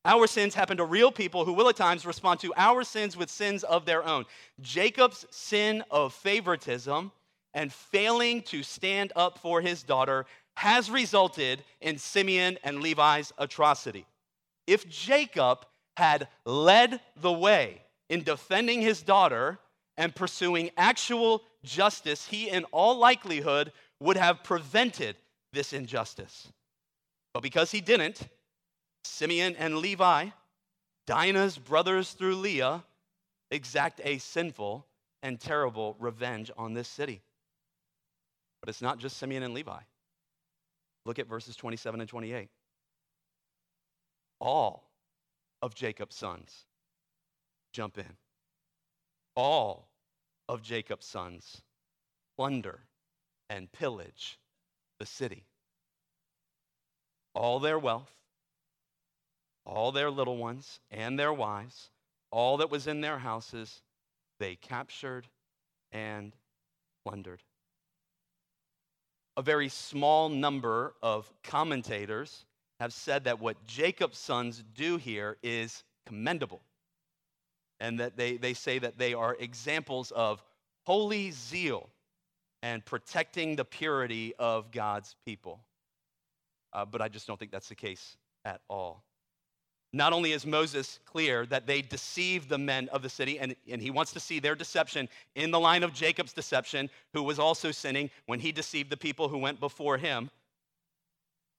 Our 0.05 0.29
sins 0.29 0.55
happen 0.55 0.77
to 0.77 0.85
real 0.85 1.11
people 1.11 1.45
who 1.45 1.53
will 1.53 1.69
at 1.69 1.77
times 1.77 2.07
respond 2.07 2.39
to 2.41 2.55
our 2.57 2.85
sins 2.85 3.17
with 3.17 3.29
sins 3.29 3.65
of 3.65 3.87
their 3.87 4.05
own. 4.05 4.25
Jacob's 4.61 5.27
sin 5.31 5.83
of 5.91 6.15
favoritism 6.15 7.11
and 7.55 7.73
failing 7.73 8.43
to 8.43 8.63
stand 8.63 9.13
up 9.17 9.39
for 9.39 9.61
his 9.61 9.83
daughter 9.83 10.27
has 10.57 10.91
resulted 10.91 11.65
in 11.81 11.99
Simeon 11.99 12.57
and 12.63 12.81
Levi's 12.81 13.33
atrocity. 13.37 14.07
If 14.67 14.89
Jacob 14.89 15.67
had 15.97 16.29
led 16.45 17.01
the 17.21 17.33
way 17.33 17.83
in 18.09 18.23
defending 18.23 18.81
his 18.81 19.03
daughter 19.03 19.59
and 19.97 20.15
pursuing 20.15 20.71
actual 20.77 21.43
justice, 21.65 22.27
he 22.27 22.49
in 22.49 22.65
all 22.65 22.99
likelihood 22.99 23.73
would 24.01 24.17
have 24.17 24.43
prevented 24.43 25.17
this 25.53 25.73
injustice. 25.73 26.49
But 27.35 27.43
because 27.43 27.71
he 27.71 27.81
didn't, 27.81 28.21
Simeon 29.05 29.57
and 29.57 29.79
Levi, 29.79 30.29
Dinah's 31.07 31.59
brothers 31.59 32.13
through 32.13 32.37
Leah, 32.37 32.85
exact 33.51 34.01
a 34.05 34.19
sinful 34.19 34.87
and 35.23 35.41
terrible 35.41 35.97
revenge 35.99 36.51
on 36.57 36.75
this 36.75 36.89
city. 36.89 37.21
But 38.61 38.69
it's 38.69 38.83
not 38.83 38.99
just 38.99 39.17
Simeon 39.17 39.43
and 39.43 39.55
Levi. 39.55 39.81
Look 41.07 41.19
at 41.19 41.27
verses 41.27 41.57
27 41.57 42.01
and 42.01 42.09
28. 42.09 42.49
All 44.39 44.85
of 45.63 45.75
Jacob's 45.75 46.17
sons 46.17 46.67
jump 47.73 47.99
in. 47.99 48.17
All 49.35 49.90
of 50.51 50.63
Jacob's 50.63 51.07
sons 51.07 51.63
plunder 52.37 52.81
and 53.49 53.71
pillage 53.71 54.37
the 54.99 55.07
city. 55.07 55.45
All 57.35 57.61
their 57.61 57.79
wealth, 57.79 58.11
all 59.65 59.93
their 59.93 60.11
little 60.11 60.37
ones 60.37 60.81
and 60.91 61.17
their 61.17 61.33
wives, 61.33 61.91
all 62.33 62.57
that 62.57 62.71
was 62.71 62.89
in 62.89 63.01
their 63.01 63.19
houses, 63.19 63.81
they 64.41 64.57
captured 64.57 65.29
and 65.93 66.35
plundered. 67.07 67.45
A 69.37 69.43
very 69.43 69.69
small 69.69 70.29
number 70.29 70.95
of 71.01 71.33
commentators 71.45 72.45
have 72.81 72.93
said 72.93 73.23
that 73.23 73.39
what 73.39 73.65
Jacob's 73.67 74.19
sons 74.19 74.65
do 74.75 74.97
here 74.97 75.37
is 75.45 75.85
commendable. 76.07 76.61
And 77.81 77.99
that 78.01 78.17
they, 78.17 78.37
they 78.37 78.55
say 78.55 78.79
that 78.79 78.99
they 78.99 79.15
are 79.15 79.37
examples 79.41 80.11
of 80.11 80.43
holy 80.85 81.31
zeal 81.31 81.89
and 82.63 82.85
protecting 82.85 83.57
the 83.57 83.65
purity 83.65 84.35
of 84.39 84.71
God's 84.71 85.17
people. 85.25 85.61
Uh, 86.73 86.85
but 86.85 87.01
I 87.01 87.09
just 87.09 87.27
don't 87.27 87.39
think 87.39 87.51
that's 87.51 87.69
the 87.69 87.75
case 87.75 88.17
at 88.45 88.61
all. 88.69 89.03
Not 89.93 90.13
only 90.13 90.33
is 90.33 90.47
Moses 90.47 91.01
clear 91.05 91.47
that 91.47 91.67
they 91.67 91.83
deceived 91.83 92.49
the 92.49 92.59
men 92.59 92.89
of 92.91 93.03
the 93.03 93.09
city, 93.09 93.41
and, 93.41 93.57
and 93.69 93.83
he 93.83 93.91
wants 93.91 94.13
to 94.13 94.21
see 94.21 94.39
their 94.39 94.55
deception 94.55 95.09
in 95.35 95.51
the 95.51 95.59
line 95.59 95.83
of 95.83 95.93
Jacob's 95.93 96.33
deception, 96.33 96.89
who 97.13 97.25
was 97.25 97.41
also 97.41 97.73
sinning 97.73 98.09
when 98.27 98.39
he 98.39 98.53
deceived 98.53 98.91
the 98.91 98.97
people 98.97 99.29
who 99.29 99.39
went 99.39 99.59
before 99.59 99.99
him. 99.99 100.31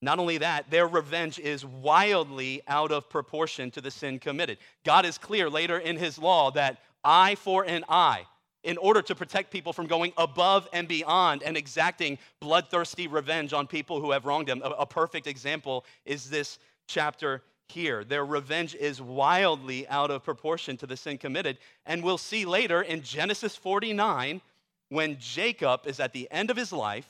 Not 0.01 0.17
only 0.17 0.39
that, 0.39 0.71
their 0.71 0.87
revenge 0.87 1.37
is 1.37 1.63
wildly 1.63 2.61
out 2.67 2.91
of 2.91 3.09
proportion 3.09 3.69
to 3.71 3.81
the 3.81 3.91
sin 3.91 4.17
committed. 4.17 4.57
God 4.83 5.05
is 5.05 5.17
clear 5.17 5.49
later 5.49 5.77
in 5.77 5.97
his 5.97 6.17
law 6.17 6.49
that 6.51 6.79
eye 7.03 7.35
for 7.35 7.63
an 7.63 7.85
eye 7.87 8.25
in 8.63 8.77
order 8.77 9.01
to 9.01 9.15
protect 9.15 9.51
people 9.51 9.73
from 9.73 9.87
going 9.87 10.13
above 10.17 10.67
and 10.73 10.87
beyond 10.87 11.43
and 11.43 11.55
exacting 11.55 12.17
bloodthirsty 12.39 13.07
revenge 13.07 13.53
on 13.53 13.67
people 13.67 13.99
who 13.99 14.11
have 14.11 14.25
wronged 14.25 14.47
them. 14.47 14.61
A, 14.63 14.69
a 14.69 14.85
perfect 14.85 15.27
example 15.27 15.85
is 16.05 16.29
this 16.29 16.57
chapter 16.87 17.43
here. 17.67 18.03
Their 18.03 18.25
revenge 18.25 18.75
is 18.75 19.01
wildly 19.01 19.87
out 19.87 20.11
of 20.11 20.23
proportion 20.23 20.77
to 20.77 20.87
the 20.87 20.97
sin 20.97 21.17
committed. 21.17 21.57
And 21.85 22.03
we'll 22.03 22.17
see 22.17 22.45
later 22.45 22.81
in 22.81 23.01
Genesis 23.01 23.55
49 23.55 24.41
when 24.89 25.17
Jacob 25.19 25.81
is 25.85 25.99
at 25.99 26.13
the 26.13 26.27
end 26.31 26.51
of 26.51 26.57
his 26.57 26.73
life 26.73 27.07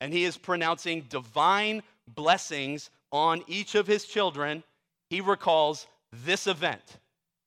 and 0.00 0.12
he 0.12 0.24
is 0.24 0.36
pronouncing 0.36 1.02
divine 1.08 1.82
blessings 2.08 2.90
on 3.12 3.42
each 3.46 3.74
of 3.74 3.86
his 3.86 4.04
children, 4.04 4.62
he 5.10 5.20
recalls 5.20 5.86
this 6.12 6.46
event 6.46 6.98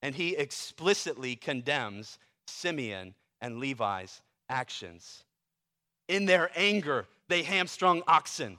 and 0.02 0.16
he 0.16 0.36
explicitly 0.36 1.36
condemns 1.36 2.20
Simeon 2.48 3.14
and 3.42 3.60
Levi's 3.60 4.22
actions. 4.50 5.24
In 6.08 6.26
their 6.26 6.50
anger, 6.56 7.06
they 7.28 7.44
hamstrung 7.44 8.02
oxen. 8.08 8.58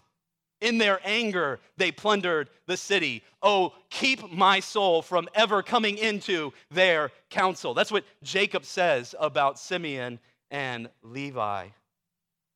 In 0.60 0.76
their 0.76 1.00
anger, 1.04 1.58
they 1.78 1.90
plundered 1.90 2.50
the 2.66 2.76
city. 2.76 3.22
Oh, 3.42 3.74
keep 3.88 4.30
my 4.30 4.60
soul 4.60 5.00
from 5.00 5.28
ever 5.34 5.62
coming 5.62 5.96
into 5.96 6.52
their 6.70 7.10
counsel. 7.30 7.72
That's 7.72 7.90
what 7.90 8.04
Jacob 8.22 8.66
says 8.66 9.14
about 9.18 9.58
Simeon 9.58 10.20
and 10.50 10.90
Levi. 11.02 11.68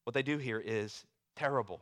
What 0.05 0.13
they 0.13 0.23
do 0.23 0.37
here 0.37 0.63
is 0.65 1.05
terrible. 1.35 1.81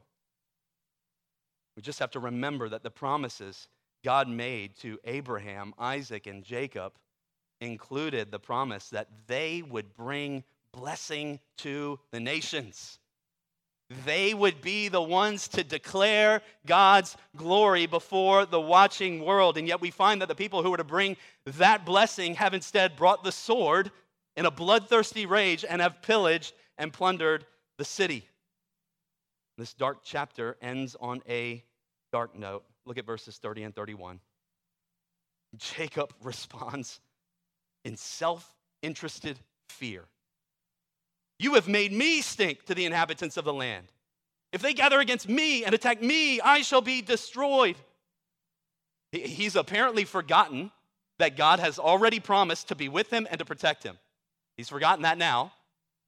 We 1.77 1.83
just 1.83 1.99
have 1.99 2.11
to 2.13 2.21
remember 2.21 2.69
that 2.69 2.83
the 2.83 2.91
promises 2.91 3.69
God 4.05 4.29
made 4.29 4.77
to 4.79 4.99
Abraham, 5.05 5.75
Isaac, 5.79 6.27
and 6.27 6.43
Jacob 6.43 6.93
included 7.61 8.31
the 8.31 8.39
promise 8.39 8.89
that 8.91 9.09
they 9.27 9.63
would 9.63 9.95
bring 9.95 10.45
blessing 10.73 11.39
to 11.59 11.99
the 12.11 12.21
nations. 12.21 12.99
They 14.05 14.33
would 14.33 14.61
be 14.61 14.89
the 14.89 15.03
ones 15.03 15.49
to 15.49 15.63
declare 15.63 16.41
God's 16.67 17.17
glory 17.37 17.87
before 17.87 18.47
the 18.47 18.61
watching 18.61 19.25
world. 19.25 19.59
And 19.59 19.69
yet 19.69 19.81
we 19.81 19.91
find 19.91 20.21
that 20.23 20.29
the 20.29 20.35
people 20.35 20.63
who 20.63 20.71
were 20.71 20.79
to 20.79 20.85
bring 20.85 21.17
that 21.45 21.85
blessing 21.85 22.35
have 22.37 22.55
instead 22.55 22.97
brought 22.97 23.23
the 23.23 23.33
sword 23.33 23.91
in 24.37 24.47
a 24.47 24.51
bloodthirsty 24.51 25.27
rage 25.27 25.65
and 25.69 25.83
have 25.83 26.03
pillaged 26.03 26.55
and 26.79 26.93
plundered 26.93 27.45
the 27.77 27.85
city. 27.85 28.27
This 29.59 29.75
dark 29.75 29.99
chapter 30.05 30.57
ends 30.63 30.97
on 31.01 31.23
a 31.29 31.63
dark 32.13 32.37
note. 32.37 32.65
Look 32.87 32.99
at 32.99 33.07
verses 33.07 33.39
30 33.39 33.65
and 33.65 33.75
31. 33.75 34.21
Jacob 35.57 36.13
responds 36.23 37.01
in 37.85 37.97
self 37.97 38.55
interested 38.83 39.39
fear. 39.69 40.05
You 41.39 41.55
have 41.55 41.69
made 41.69 41.93
me 41.93 42.21
stink 42.21 42.65
to 42.67 42.75
the 42.75 42.85
inhabitants 42.85 43.37
of 43.37 43.45
the 43.45 43.53
land. 43.53 43.87
If 44.53 44.63
they 44.63 44.75
gather 44.75 45.01
against 45.01 45.29
me 45.29 45.65
and 45.65 45.75
attack 45.75 46.03
me, 46.03 46.41
I 46.41 46.63
shall 46.63 46.83
be 46.83 47.03
destroyed. 47.03 47.77
He's 49.11 49.57
apparently 49.57 50.05
forgotten 50.05 50.71
that 51.19 51.37
God 51.37 51.59
has 51.61 51.79
already 51.79 52.21
promised 52.21 52.69
to 52.69 52.75
be 52.75 52.89
with 52.89 53.13
him 53.13 53.27
and 53.31 53.39
to 53.39 53.45
protect 53.45 53.83
him. 53.83 53.99
He's 54.57 54.69
forgotten 54.69 55.03
that 55.03 55.19
now. 55.19 55.53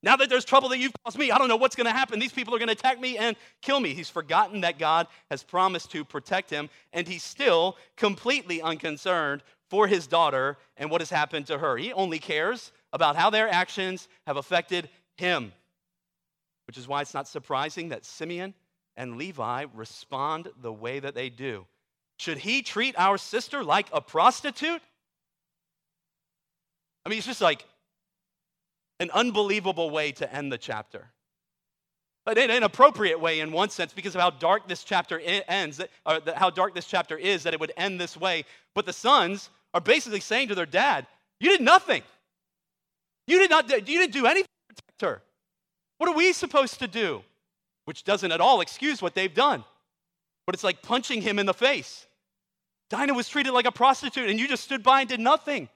Now 0.05 0.17
that 0.17 0.29
there's 0.29 0.45
trouble 0.45 0.69
that 0.69 0.77
you've 0.77 0.93
caused 1.03 1.19
me, 1.19 1.31
I 1.31 1.39
don't 1.39 1.49
know 1.49 1.57
what's 1.57 1.75
going 1.75 1.87
to 1.87 1.93
happen. 1.93 2.19
These 2.19 2.35
people 2.35 2.55
are 2.55 2.59
going 2.59 2.69
to 2.69 2.75
attack 2.75 3.01
me 3.01 3.17
and 3.17 3.35
kill 3.63 3.81
me. 3.81 3.95
He's 3.95 4.11
forgotten 4.11 4.61
that 4.61 4.79
God 4.79 5.07
has 5.31 5.43
promised 5.43 5.91
to 5.93 6.05
protect 6.05 6.51
him, 6.51 6.69
and 6.93 7.09
he's 7.09 7.23
still 7.23 7.79
completely 7.97 8.61
unconcerned 8.61 9.43
for 9.71 9.87
his 9.87 10.07
daughter 10.07 10.59
and 10.77 10.91
what 10.91 11.01
has 11.01 11.09
happened 11.09 11.47
to 11.47 11.57
her. 11.57 11.79
He 11.79 11.91
only 11.95 12.19
cares 12.19 12.71
about 12.93 13.17
how 13.17 13.31
their 13.31 13.49
actions 13.49 14.09
have 14.27 14.37
affected 14.37 14.91
him, 15.17 15.55
which 16.67 16.77
is 16.77 16.87
why 16.87 17.01
it's 17.01 17.15
not 17.15 17.27
surprising 17.27 17.89
that 17.89 18.05
Simeon 18.05 18.53
and 18.97 19.17
Levi 19.17 19.65
respond 19.73 20.49
the 20.61 20.73
way 20.73 21.01
that 21.01 21.15
they 21.15 21.31
do. 21.31 21.65
Should 22.19 22.37
he 22.37 22.61
treat 22.61 22.95
our 22.99 23.17
sister 23.17 23.65
like 23.65 23.87
a 23.91 24.03
prostitute? 24.03 24.83
I 27.07 27.09
mean, 27.09 27.17
it's 27.17 27.27
just 27.27 27.41
like, 27.41 27.65
an 29.05 29.11
unbelievable 29.13 29.91
way 29.91 30.11
to 30.13 30.35
end 30.35 30.51
the 30.51 30.59
chapter. 30.59 31.13
But 32.25 32.39
in 32.39 32.51
an 32.51 32.63
appropriate 32.63 33.21
way, 33.21 33.41
in 33.41 33.53
one 33.53 33.69
sense, 33.69 33.93
because 33.93 34.15
of 34.15 34.21
how 34.21 34.31
dark 34.31 34.67
this 34.67 34.83
chapter 34.83 35.21
ends, 35.21 35.81
or 36.07 36.21
how 36.35 36.51
dark 36.51 36.75
this 36.75 36.87
chapter 36.87 37.17
is, 37.17 37.43
that 37.43 37.53
it 37.53 37.61
would 37.61 37.73
end 37.77 38.01
this 38.01 38.17
way. 38.17 38.45
But 38.75 38.87
the 38.87 38.93
sons 38.93 39.51
are 39.75 39.81
basically 39.81 40.21
saying 40.21 40.49
to 40.49 40.55
their 40.55 40.67
dad, 40.67 41.07
You 41.39 41.51
did 41.51 41.61
nothing. 41.61 42.03
You 43.27 43.39
did 43.39 43.51
not. 43.51 43.71
You 43.71 44.01
didn't 44.01 44.13
do 44.13 44.27
anything 44.27 44.49
to 44.71 44.75
protect 44.75 45.01
her. 45.03 45.23
What 45.99 46.09
are 46.09 46.17
we 46.17 46.33
supposed 46.33 46.79
to 46.81 46.89
do? 46.89 47.23
Which 47.85 48.05
doesn't 48.05 48.33
at 48.33 48.41
all 48.41 48.63
excuse 48.63 49.03
what 49.03 49.15
they've 49.15 49.33
done. 49.33 49.65
But 50.47 50.55
it's 50.55 50.65
like 50.65 50.83
punching 50.83 51.21
him 51.21 51.39
in 51.39 51.47
the 51.47 51.55
face. 51.55 52.07
Dinah 52.89 53.15
was 53.15 53.29
treated 53.29 53.53
like 53.53 53.67
a 53.67 53.73
prostitute, 53.73 54.31
and 54.31 54.39
you 54.39 54.49
just 54.49 54.65
stood 54.65 54.83
by 54.83 55.01
and 55.01 55.09
did 55.09 55.21
nothing 55.21 55.69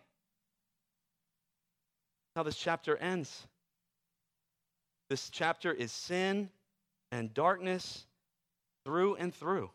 how 2.39 2.45
this 2.45 2.57
chapter 2.57 2.97
ends. 2.99 3.49
This 5.11 5.29
chapter 5.29 5.73
is 5.73 5.91
sin 5.91 6.51
and 7.11 7.35
darkness 7.35 8.07
through 8.85 9.17
and 9.17 9.35
through. 9.35 9.69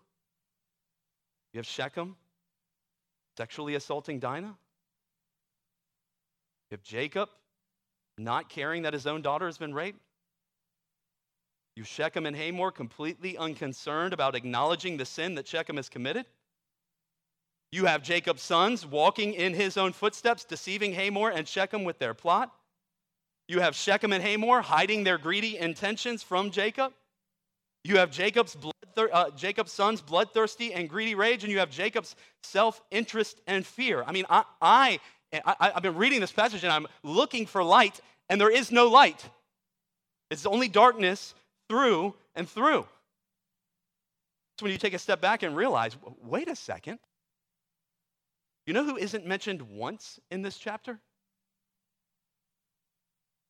You 1.52 1.58
have 1.58 1.65
Shechem 1.65 2.15
sexually 3.36 3.76
assaulting 3.76 4.21
Dinah. 4.21 4.56
You 6.71 6.78
have 6.78 6.84
Jacob 6.84 7.28
not 8.17 8.47
caring 8.47 8.84
that 8.84 8.93
his 8.93 9.08
own 9.08 9.21
daughter 9.21 9.47
has 9.47 9.58
been 9.58 9.73
raped. 9.73 9.99
You 11.76 11.84
have 11.84 11.89
Shechem 11.89 12.26
and 12.26 12.34
Hamor 12.34 12.71
completely 12.71 13.38
unconcerned 13.38 14.13
about 14.13 14.36
acknowledging 14.36 14.95
the 14.95 15.04
sin 15.04 15.36
that 15.36 15.49
Shechem 15.49 15.76
has 15.76 15.89
committed. 15.89 16.28
You 17.73 17.86
have 17.86 18.03
Jacob's 18.03 18.43
sons 18.43 18.86
walking 18.86 19.33
in 19.33 19.55
his 19.55 19.77
own 19.77 19.93
footsteps, 19.93 20.45
deceiving 20.45 20.93
Hamor 20.93 21.31
and 21.31 21.47
Shechem 21.47 21.83
with 21.83 21.97
their 21.97 22.13
plot. 22.13 22.53
You 23.47 23.62
have 23.62 23.75
Shechem 23.75 24.13
and 24.13 24.23
Hamor 24.23 24.62
hiding 24.62 25.03
their 25.03 25.17
greedy 25.17 25.57
intentions 25.57 26.21
from 26.21 26.51
Jacob. 26.51 26.93
You 27.83 27.97
have 27.97 28.12
Jacob's, 28.12 28.55
uh, 28.95 29.31
Jacob's 29.31 29.71
sons 29.71 30.01
bloodthirsty 30.01 30.71
and 30.71 30.88
greedy 30.88 31.15
rage, 31.15 31.43
and 31.43 31.51
you 31.51 31.57
have 31.57 31.71
Jacob's 31.71 32.15
self 32.43 32.79
interest 32.91 33.41
and 33.47 33.65
fear. 33.65 34.03
I 34.05 34.12
mean, 34.12 34.25
I, 34.29 34.43
I, 34.62 34.99
I, 35.33 35.71
I've 35.73 35.81
been 35.81 35.95
reading 35.95 36.21
this 36.21 36.31
passage 36.31 36.63
and 36.63 36.71
I'm 36.71 36.86
looking 37.01 37.47
for 37.47 37.63
light, 37.63 37.99
and 38.29 38.39
there 38.39 38.51
is 38.51 38.71
no 38.71 38.88
light. 38.88 39.27
It's 40.29 40.45
only 40.45 40.67
darkness 40.67 41.33
through 41.69 42.13
and 42.36 42.47
through. 42.47 42.86
So 44.59 44.65
when 44.65 44.71
you 44.71 44.77
take 44.77 44.93
a 44.93 44.99
step 44.99 45.21
back 45.21 45.41
and 45.41 45.55
realize, 45.55 45.97
wait 46.21 46.47
a 46.49 46.55
second, 46.55 46.99
you 48.65 48.73
know 48.73 48.86
who 48.86 48.97
isn't 48.97 49.26
mentioned 49.26 49.62
once 49.62 50.19
in 50.32 50.41
this 50.41 50.58
chapter? 50.58 50.99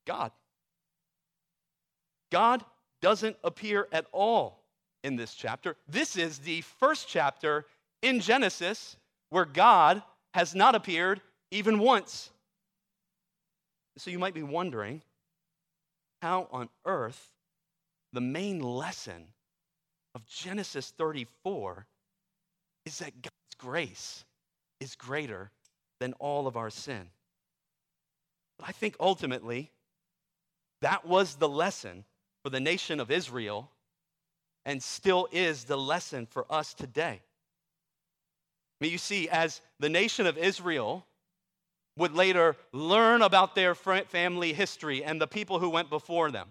God. 0.06 0.32
God 2.32 2.64
doesn't 3.02 3.38
appear 3.44 3.88
at 3.92 4.06
all 4.12 4.64
in 5.04 5.16
this 5.16 5.36
chapter. 5.36 5.76
This 5.88 6.16
is 6.16 6.40
the 6.40 6.62
first 6.62 7.08
chapter 7.08 7.66
in 8.02 8.20
Genesis 8.20 8.98
where 9.30 9.46
God 9.46 10.02
has 10.34 10.56
not 10.56 10.76
appeared 10.76 11.22
even 11.52 11.78
once. 11.80 12.32
So 13.98 14.10
you 14.10 14.18
might 14.18 14.34
be 14.34 14.44
wondering 14.44 15.04
how 16.22 16.48
on 16.52 16.70
earth 16.86 17.32
the 18.14 18.22
main 18.22 18.60
lesson 18.60 19.28
of 20.16 20.26
Genesis 20.26 20.92
34 20.98 21.86
is 22.86 23.00
that 23.00 23.22
God's 23.22 23.56
grace 23.58 24.26
is 24.84 24.96
greater 24.96 25.50
than 26.00 26.14
all 26.20 26.46
of 26.46 26.58
our 26.58 26.70
sin. 26.70 27.10
But 28.60 28.70
I 28.70 28.72
think 28.72 28.96
ultimately, 29.00 29.72
that 30.82 31.08
was 31.08 31.36
the 31.36 31.50
lesson 31.50 32.04
for 32.44 32.50
the 32.50 32.60
nation 32.60 33.00
of 33.00 33.10
Israel 33.10 33.72
and 34.66 34.84
still 34.84 35.28
is 35.32 35.64
the 35.64 35.78
lesson 35.78 36.26
for 36.26 36.46
us 36.50 36.74
today. 36.74 37.22
I 37.22 38.86
mean, 38.86 38.92
you 38.92 38.98
see, 38.98 39.30
as 39.30 39.62
the 39.80 39.90
nation 39.90 40.28
of 40.28 40.38
Israel 40.38 41.06
would 41.98 42.14
later 42.14 42.56
learn 42.72 43.22
about 43.22 43.56
their 43.56 43.76
family 43.76 44.54
history 44.54 45.04
and 45.04 45.22
the 45.22 45.28
people 45.28 45.60
who 45.60 45.70
went 45.70 45.90
before 45.90 46.32
them, 46.32 46.50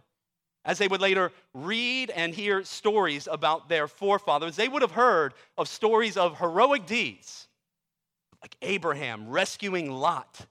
as 0.65 0.79
they 0.79 0.89
would 0.89 1.01
later 1.01 1.33
read 1.53 2.11
and 2.11 2.35
hear 2.35 2.63
stories 2.65 3.29
about 3.31 3.69
their 3.69 3.89
forefathers, 3.89 4.57
they 4.57 4.69
would 4.69 4.83
have 4.83 4.93
heard 4.93 5.35
of 5.59 5.69
stories 5.69 6.17
of 6.17 6.39
heroic 6.39 6.87
deeds, 6.87 7.49
like 8.43 8.57
Abraham 8.63 9.29
rescuing 9.29 9.91
Lot, 9.91 10.47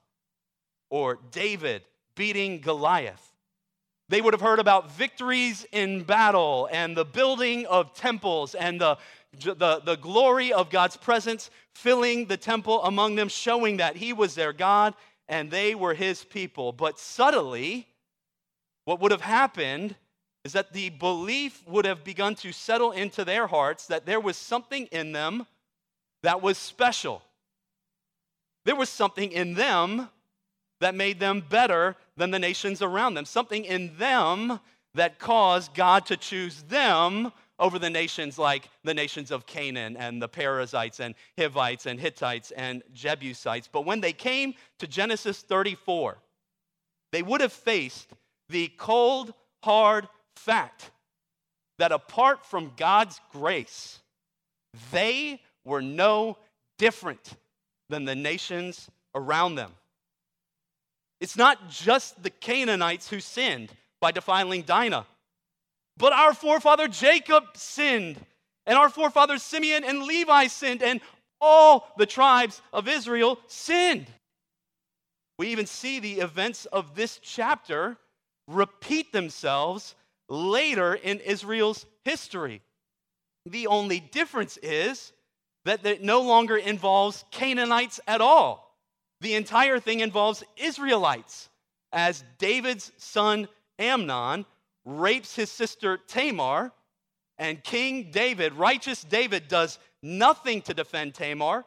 or 0.89 1.19
David 1.31 1.83
beating 2.15 2.61
Goliath. 2.61 3.31
They 4.09 4.21
would 4.21 4.33
have 4.33 4.41
heard 4.41 4.59
about 4.59 4.91
victories 4.91 5.65
in 5.71 6.03
battle 6.03 6.67
and 6.71 6.97
the 6.97 7.05
building 7.05 7.65
of 7.67 7.93
temples 7.93 8.55
and 8.55 8.79
the, 8.79 8.97
the, 9.39 9.81
the 9.85 9.97
glory 10.01 10.51
of 10.51 10.69
God's 10.69 10.97
presence 10.97 11.49
filling 11.73 12.25
the 12.25 12.35
temple 12.35 12.83
among 12.83 13.15
them, 13.15 13.29
showing 13.29 13.77
that 13.77 13.95
He 13.95 14.11
was 14.11 14.35
their 14.35 14.51
God 14.51 14.95
and 15.29 15.49
they 15.49 15.75
were 15.75 15.93
His 15.93 16.25
people. 16.25 16.73
But 16.73 16.99
subtly, 16.99 17.87
what 18.83 18.99
would 18.99 19.11
have 19.11 19.21
happened 19.21 19.95
is 20.43 20.53
that 20.53 20.73
the 20.73 20.89
belief 20.89 21.65
would 21.67 21.85
have 21.85 22.03
begun 22.03 22.35
to 22.35 22.51
settle 22.51 22.91
into 22.91 23.23
their 23.23 23.47
hearts 23.47 23.87
that 23.87 24.05
there 24.05 24.19
was 24.19 24.35
something 24.35 24.87
in 24.87 25.13
them 25.13 25.45
that 26.23 26.41
was 26.41 26.57
special. 26.57 27.21
There 28.65 28.75
was 28.75 28.89
something 28.89 29.31
in 29.31 29.55
them 29.55 30.09
that 30.79 30.95
made 30.95 31.19
them 31.19 31.43
better 31.47 31.95
than 32.17 32.31
the 32.31 32.39
nations 32.39 32.81
around 32.81 33.13
them, 33.13 33.25
something 33.25 33.65
in 33.65 33.97
them 33.97 34.59
that 34.95 35.19
caused 35.19 35.73
God 35.73 36.05
to 36.07 36.17
choose 36.17 36.63
them 36.63 37.31
over 37.59 37.77
the 37.77 37.89
nations 37.89 38.39
like 38.39 38.69
the 38.83 38.93
nations 38.93 39.29
of 39.29 39.45
Canaan 39.45 39.95
and 39.95 40.21
the 40.21 40.27
Perizzites 40.27 40.99
and 40.99 41.13
Hivites 41.37 41.85
and 41.85 41.99
Hittites 41.99 42.51
and 42.51 42.81
Jebusites. 42.91 43.69
But 43.71 43.85
when 43.85 44.01
they 44.01 44.13
came 44.13 44.55
to 44.79 44.87
Genesis 44.87 45.41
34, 45.41 46.17
they 47.11 47.21
would 47.21 47.41
have 47.41 47.53
faced 47.53 48.13
the 48.49 48.69
cold, 48.77 49.33
hard 49.63 50.07
fact 50.35 50.89
that 51.77 51.91
apart 51.91 52.45
from 52.45 52.73
God's 52.75 53.21
grace, 53.31 53.99
they 54.91 55.41
were 55.63 55.81
no 55.81 56.37
different 56.77 57.35
than 57.91 58.05
the 58.05 58.15
nations 58.15 58.89
around 59.13 59.55
them. 59.55 59.71
It's 61.19 61.37
not 61.37 61.69
just 61.69 62.23
the 62.23 62.31
Canaanites 62.31 63.09
who 63.09 63.19
sinned 63.19 63.71
by 63.99 64.11
defiling 64.11 64.63
Dinah. 64.63 65.05
But 65.97 66.13
our 66.13 66.33
forefather 66.33 66.87
Jacob 66.87 67.43
sinned, 67.53 68.19
and 68.65 68.77
our 68.77 68.89
forefathers 68.89 69.43
Simeon 69.43 69.83
and 69.83 70.01
Levi 70.01 70.47
sinned, 70.47 70.81
and 70.81 70.99
all 71.39 71.91
the 71.97 72.07
tribes 72.07 72.61
of 72.73 72.87
Israel 72.87 73.39
sinned. 73.45 74.07
We 75.37 75.49
even 75.49 75.67
see 75.67 75.99
the 75.99 76.21
events 76.21 76.65
of 76.65 76.95
this 76.95 77.19
chapter 77.21 77.97
repeat 78.47 79.11
themselves 79.11 79.95
later 80.29 80.95
in 80.95 81.19
Israel's 81.19 81.85
history. 82.03 82.61
The 83.45 83.67
only 83.67 83.99
difference 83.99 84.57
is 84.57 85.13
that 85.65 85.85
it 85.85 86.01
no 86.01 86.21
longer 86.21 86.57
involves 86.57 87.23
Canaanites 87.31 87.99
at 88.07 88.21
all. 88.21 88.77
The 89.21 89.35
entire 89.35 89.79
thing 89.79 89.99
involves 89.99 90.43
Israelites, 90.57 91.49
as 91.93 92.23
David's 92.39 92.91
son 92.97 93.47
Amnon 93.77 94.45
rapes 94.85 95.35
his 95.35 95.51
sister 95.51 95.99
Tamar, 96.07 96.71
and 97.37 97.63
King 97.63 98.11
David, 98.11 98.53
righteous 98.53 99.03
David, 99.03 99.47
does 99.47 99.79
nothing 100.03 100.61
to 100.63 100.73
defend 100.73 101.13
Tamar, 101.13 101.65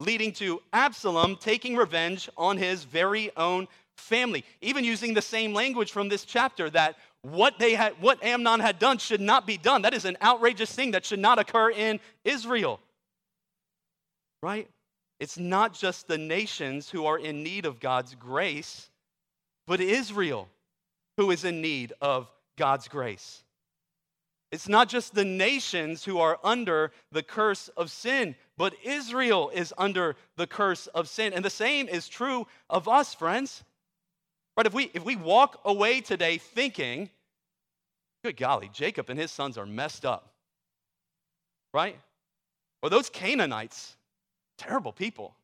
leading 0.00 0.32
to 0.34 0.60
Absalom 0.72 1.36
taking 1.36 1.76
revenge 1.76 2.28
on 2.36 2.56
his 2.56 2.84
very 2.84 3.30
own 3.36 3.66
family. 3.96 4.44
Even 4.60 4.84
using 4.84 5.14
the 5.14 5.22
same 5.22 5.52
language 5.52 5.90
from 5.90 6.08
this 6.08 6.24
chapter 6.24 6.68
that 6.70 6.96
what 7.22 7.58
they 7.58 7.74
had 7.74 7.94
what 8.00 8.22
Amnon 8.22 8.60
had 8.60 8.78
done 8.78 8.98
should 8.98 9.20
not 9.20 9.46
be 9.46 9.56
done. 9.56 9.82
That 9.82 9.94
is 9.94 10.04
an 10.04 10.16
outrageous 10.22 10.72
thing 10.72 10.92
that 10.92 11.04
should 11.04 11.18
not 11.18 11.38
occur 11.38 11.70
in 11.70 11.98
Israel. 12.24 12.78
Right? 14.42 14.68
It's 15.18 15.38
not 15.38 15.72
just 15.72 16.08
the 16.08 16.18
nations 16.18 16.90
who 16.90 17.06
are 17.06 17.18
in 17.18 17.42
need 17.42 17.64
of 17.64 17.80
God's 17.80 18.14
grace, 18.14 18.90
but 19.66 19.80
Israel 19.80 20.48
who 21.16 21.30
is 21.30 21.44
in 21.44 21.60
need 21.60 21.92
of 22.00 22.30
God's 22.56 22.88
grace. 22.88 23.42
It's 24.52 24.68
not 24.68 24.88
just 24.88 25.14
the 25.14 25.24
nations 25.24 26.04
who 26.04 26.18
are 26.18 26.38
under 26.44 26.92
the 27.10 27.22
curse 27.22 27.68
of 27.76 27.90
sin, 27.90 28.36
but 28.56 28.74
Israel 28.84 29.50
is 29.52 29.74
under 29.76 30.16
the 30.36 30.46
curse 30.46 30.86
of 30.88 31.08
sin. 31.08 31.32
And 31.32 31.44
the 31.44 31.50
same 31.50 31.88
is 31.88 32.08
true 32.08 32.46
of 32.70 32.86
us, 32.88 33.12
friends. 33.12 33.64
Right? 34.56 34.66
If 34.66 34.72
we, 34.72 34.90
if 34.94 35.04
we 35.04 35.16
walk 35.16 35.60
away 35.64 36.00
today 36.00 36.38
thinking, 36.38 37.10
good 38.24 38.36
golly, 38.36 38.70
Jacob 38.72 39.10
and 39.10 39.18
his 39.18 39.30
sons 39.30 39.58
are 39.58 39.66
messed 39.66 40.06
up, 40.06 40.32
right? 41.74 41.98
Or 42.82 42.88
those 42.88 43.10
Canaanites, 43.10 43.96
terrible 44.58 44.92
people. 44.92 45.36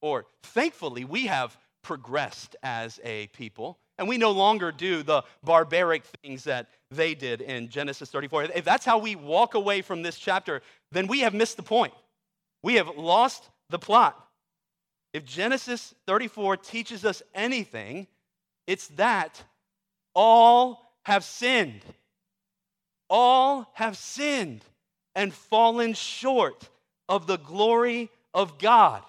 Or 0.00 0.26
thankfully, 0.42 1.04
we 1.04 1.26
have 1.26 1.56
progressed 1.82 2.56
as 2.62 3.00
a 3.04 3.28
people 3.28 3.78
and 3.98 4.08
we 4.08 4.18
no 4.18 4.30
longer 4.30 4.72
do 4.72 5.02
the 5.02 5.22
barbaric 5.42 6.04
things 6.22 6.44
that 6.44 6.68
they 6.90 7.14
did 7.14 7.40
in 7.40 7.68
Genesis 7.68 8.10
34. 8.10 8.44
If 8.44 8.64
that's 8.64 8.84
how 8.84 8.98
we 8.98 9.16
walk 9.16 9.54
away 9.54 9.82
from 9.82 10.02
this 10.02 10.18
chapter, 10.18 10.62
then 10.92 11.06
we 11.06 11.20
have 11.20 11.34
missed 11.34 11.56
the 11.56 11.62
point. 11.62 11.94
We 12.62 12.74
have 12.74 12.96
lost 12.96 13.48
the 13.70 13.78
plot. 13.78 14.22
If 15.14 15.24
Genesis 15.24 15.94
34 16.06 16.58
teaches 16.58 17.04
us 17.04 17.22
anything, 17.34 18.06
it's 18.66 18.88
that 18.88 19.42
all 20.14 20.92
have 21.04 21.24
sinned. 21.24 21.82
All 23.08 23.70
have 23.74 23.96
sinned 23.96 24.62
and 25.14 25.32
fallen 25.32 25.94
short 25.94 26.68
of 27.08 27.26
the 27.26 27.38
glory 27.38 28.10
of 28.36 28.58
God. 28.58 29.02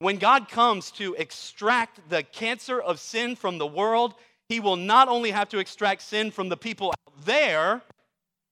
When 0.00 0.18
God 0.18 0.48
comes 0.48 0.90
to 0.92 1.14
extract 1.14 2.10
the 2.10 2.22
cancer 2.24 2.80
of 2.80 2.98
sin 2.98 3.36
from 3.36 3.58
the 3.58 3.66
world, 3.66 4.14
he 4.48 4.58
will 4.58 4.76
not 4.76 5.08
only 5.08 5.30
have 5.30 5.48
to 5.50 5.58
extract 5.58 6.02
sin 6.02 6.32
from 6.32 6.48
the 6.48 6.56
people 6.56 6.88
out 6.88 7.24
there, 7.24 7.82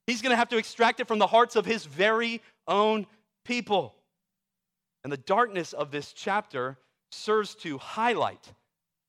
he's 0.06 0.22
going 0.22 0.30
to 0.30 0.36
have 0.36 0.50
to 0.50 0.58
extract 0.58 1.00
it 1.00 1.08
from 1.08 1.18
the 1.18 1.26
hearts 1.26 1.56
of 1.56 1.66
his 1.66 1.84
very 1.84 2.40
own 2.68 3.06
people. 3.44 3.94
And 5.02 5.12
the 5.12 5.16
darkness 5.16 5.72
of 5.72 5.90
this 5.90 6.12
chapter 6.12 6.78
serves 7.10 7.54
to 7.56 7.78
highlight 7.78 8.52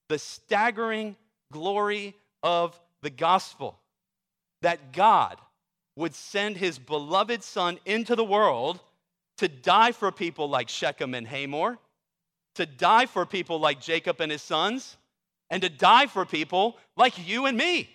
the 0.07 0.17
staggering 0.17 1.15
glory 1.51 2.15
of 2.41 2.79
the 3.03 3.09
gospel 3.11 3.77
that 4.61 4.93
God 4.93 5.37
would 5.95 6.15
send 6.15 6.57
his 6.57 6.79
beloved 6.79 7.43
son 7.43 7.77
into 7.85 8.15
the 8.15 8.23
world 8.23 8.79
to 9.39 9.47
die 9.47 9.91
for 9.91 10.11
people 10.11 10.49
like 10.49 10.69
Shechem 10.69 11.13
and 11.13 11.27
Hamor 11.27 11.77
to 12.59 12.65
die 12.65 13.05
for 13.05 13.25
people 13.25 13.57
like 13.57 13.79
Jacob 13.79 14.19
and 14.19 14.29
his 14.29 14.41
sons, 14.41 14.97
and 15.49 15.61
to 15.61 15.69
die 15.69 16.07
for 16.07 16.25
people 16.25 16.77
like 16.97 17.27
you 17.27 17.45
and 17.45 17.57
me. 17.57 17.89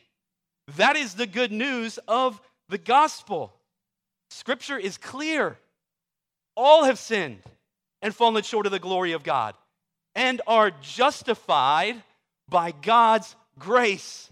That 0.77 0.97
is 0.97 1.15
the 1.15 1.27
good 1.27 1.53
news 1.53 1.99
of 2.09 2.41
the 2.71 2.79
gospel. 2.79 3.53
Scripture 4.31 4.79
is 4.79 4.97
clear. 4.97 5.59
All 6.57 6.85
have 6.85 6.99
sinned 6.99 7.43
and 8.01 8.15
fallen 8.15 8.43
short 8.43 8.65
of 8.65 8.73
the 8.73 8.79
glory 8.79 9.13
of 9.13 9.23
God 9.23 9.55
and 10.15 10.41
are 10.47 10.71
justified 10.81 12.03
by 12.49 12.71
God's 12.71 13.37
grace 13.59 14.31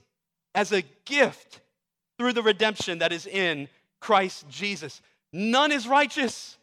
as 0.54 0.72
a 0.72 0.82
gift 1.04 1.60
through 2.18 2.32
the 2.32 2.42
redemption 2.42 3.00
that 3.00 3.12
is 3.12 3.26
in 3.26 3.68
Christ 4.00 4.48
Jesus. 4.48 5.02
None 5.32 5.72
is 5.72 5.86
righteous, 5.86 6.56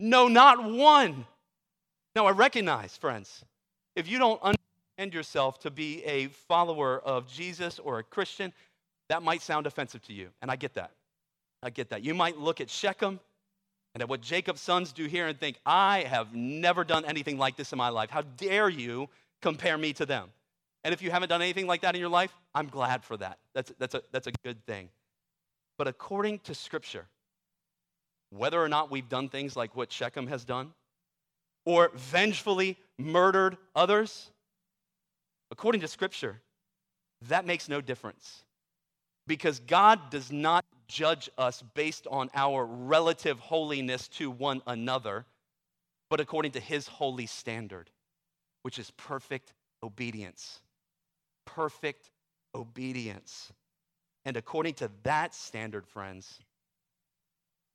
no, 0.00 0.28
not 0.28 0.62
one. 0.64 1.26
Now, 2.14 2.26
I 2.26 2.32
recognize, 2.32 2.96
friends, 2.96 3.44
if 3.96 4.08
you 4.08 4.18
don't 4.18 4.40
understand 4.42 5.14
yourself 5.14 5.58
to 5.60 5.70
be 5.70 6.04
a 6.04 6.28
follower 6.28 7.00
of 7.00 7.26
Jesus 7.26 7.78
or 7.78 7.98
a 7.98 8.02
Christian, 8.02 8.52
that 9.08 9.22
might 9.22 9.42
sound 9.42 9.66
offensive 9.66 10.02
to 10.02 10.12
you. 10.12 10.28
And 10.40 10.50
I 10.50 10.56
get 10.56 10.74
that. 10.74 10.90
I 11.62 11.70
get 11.70 11.90
that. 11.90 12.02
You 12.02 12.14
might 12.14 12.38
look 12.38 12.60
at 12.60 12.68
Shechem 12.68 13.20
and 13.94 14.02
at 14.02 14.08
what 14.08 14.20
Jacob's 14.20 14.60
sons 14.60 14.92
do 14.92 15.06
here 15.06 15.26
and 15.26 15.38
think, 15.38 15.58
I 15.66 16.04
have 16.04 16.34
never 16.34 16.82
done 16.82 17.04
anything 17.04 17.38
like 17.38 17.56
this 17.56 17.72
in 17.72 17.78
my 17.78 17.90
life. 17.90 18.10
How 18.10 18.22
dare 18.22 18.68
you 18.68 19.08
compare 19.40 19.76
me 19.76 19.92
to 19.94 20.06
them? 20.06 20.30
And 20.84 20.92
if 20.92 21.02
you 21.02 21.10
haven't 21.10 21.28
done 21.28 21.42
anything 21.42 21.66
like 21.66 21.82
that 21.82 21.94
in 21.94 22.00
your 22.00 22.10
life, 22.10 22.32
I'm 22.54 22.68
glad 22.68 23.04
for 23.04 23.16
that. 23.18 23.38
That's, 23.54 23.72
that's, 23.78 23.94
a, 23.94 24.02
that's 24.10 24.26
a 24.26 24.32
good 24.44 24.64
thing. 24.66 24.88
But 25.78 25.88
according 25.88 26.40
to 26.40 26.54
Scripture, 26.54 27.06
whether 28.36 28.62
or 28.62 28.68
not 28.68 28.90
we've 28.90 29.08
done 29.08 29.28
things 29.28 29.56
like 29.56 29.76
what 29.76 29.92
Shechem 29.92 30.26
has 30.26 30.44
done, 30.44 30.72
or 31.64 31.90
vengefully 31.94 32.78
murdered 32.98 33.56
others? 33.76 34.30
According 35.50 35.82
to 35.82 35.88
Scripture, 35.88 36.40
that 37.28 37.46
makes 37.46 37.68
no 37.68 37.80
difference 37.80 38.44
because 39.26 39.60
God 39.60 40.10
does 40.10 40.32
not 40.32 40.64
judge 40.88 41.30
us 41.38 41.62
based 41.74 42.06
on 42.10 42.30
our 42.34 42.64
relative 42.64 43.38
holiness 43.38 44.08
to 44.08 44.30
one 44.30 44.62
another, 44.66 45.26
but 46.10 46.20
according 46.20 46.52
to 46.52 46.60
His 46.60 46.88
holy 46.88 47.26
standard, 47.26 47.90
which 48.62 48.78
is 48.78 48.90
perfect 48.92 49.52
obedience. 49.82 50.60
Perfect 51.44 52.10
obedience. 52.54 53.52
And 54.24 54.36
according 54.36 54.74
to 54.74 54.90
that 55.02 55.34
standard, 55.34 55.86
friends, 55.86 56.38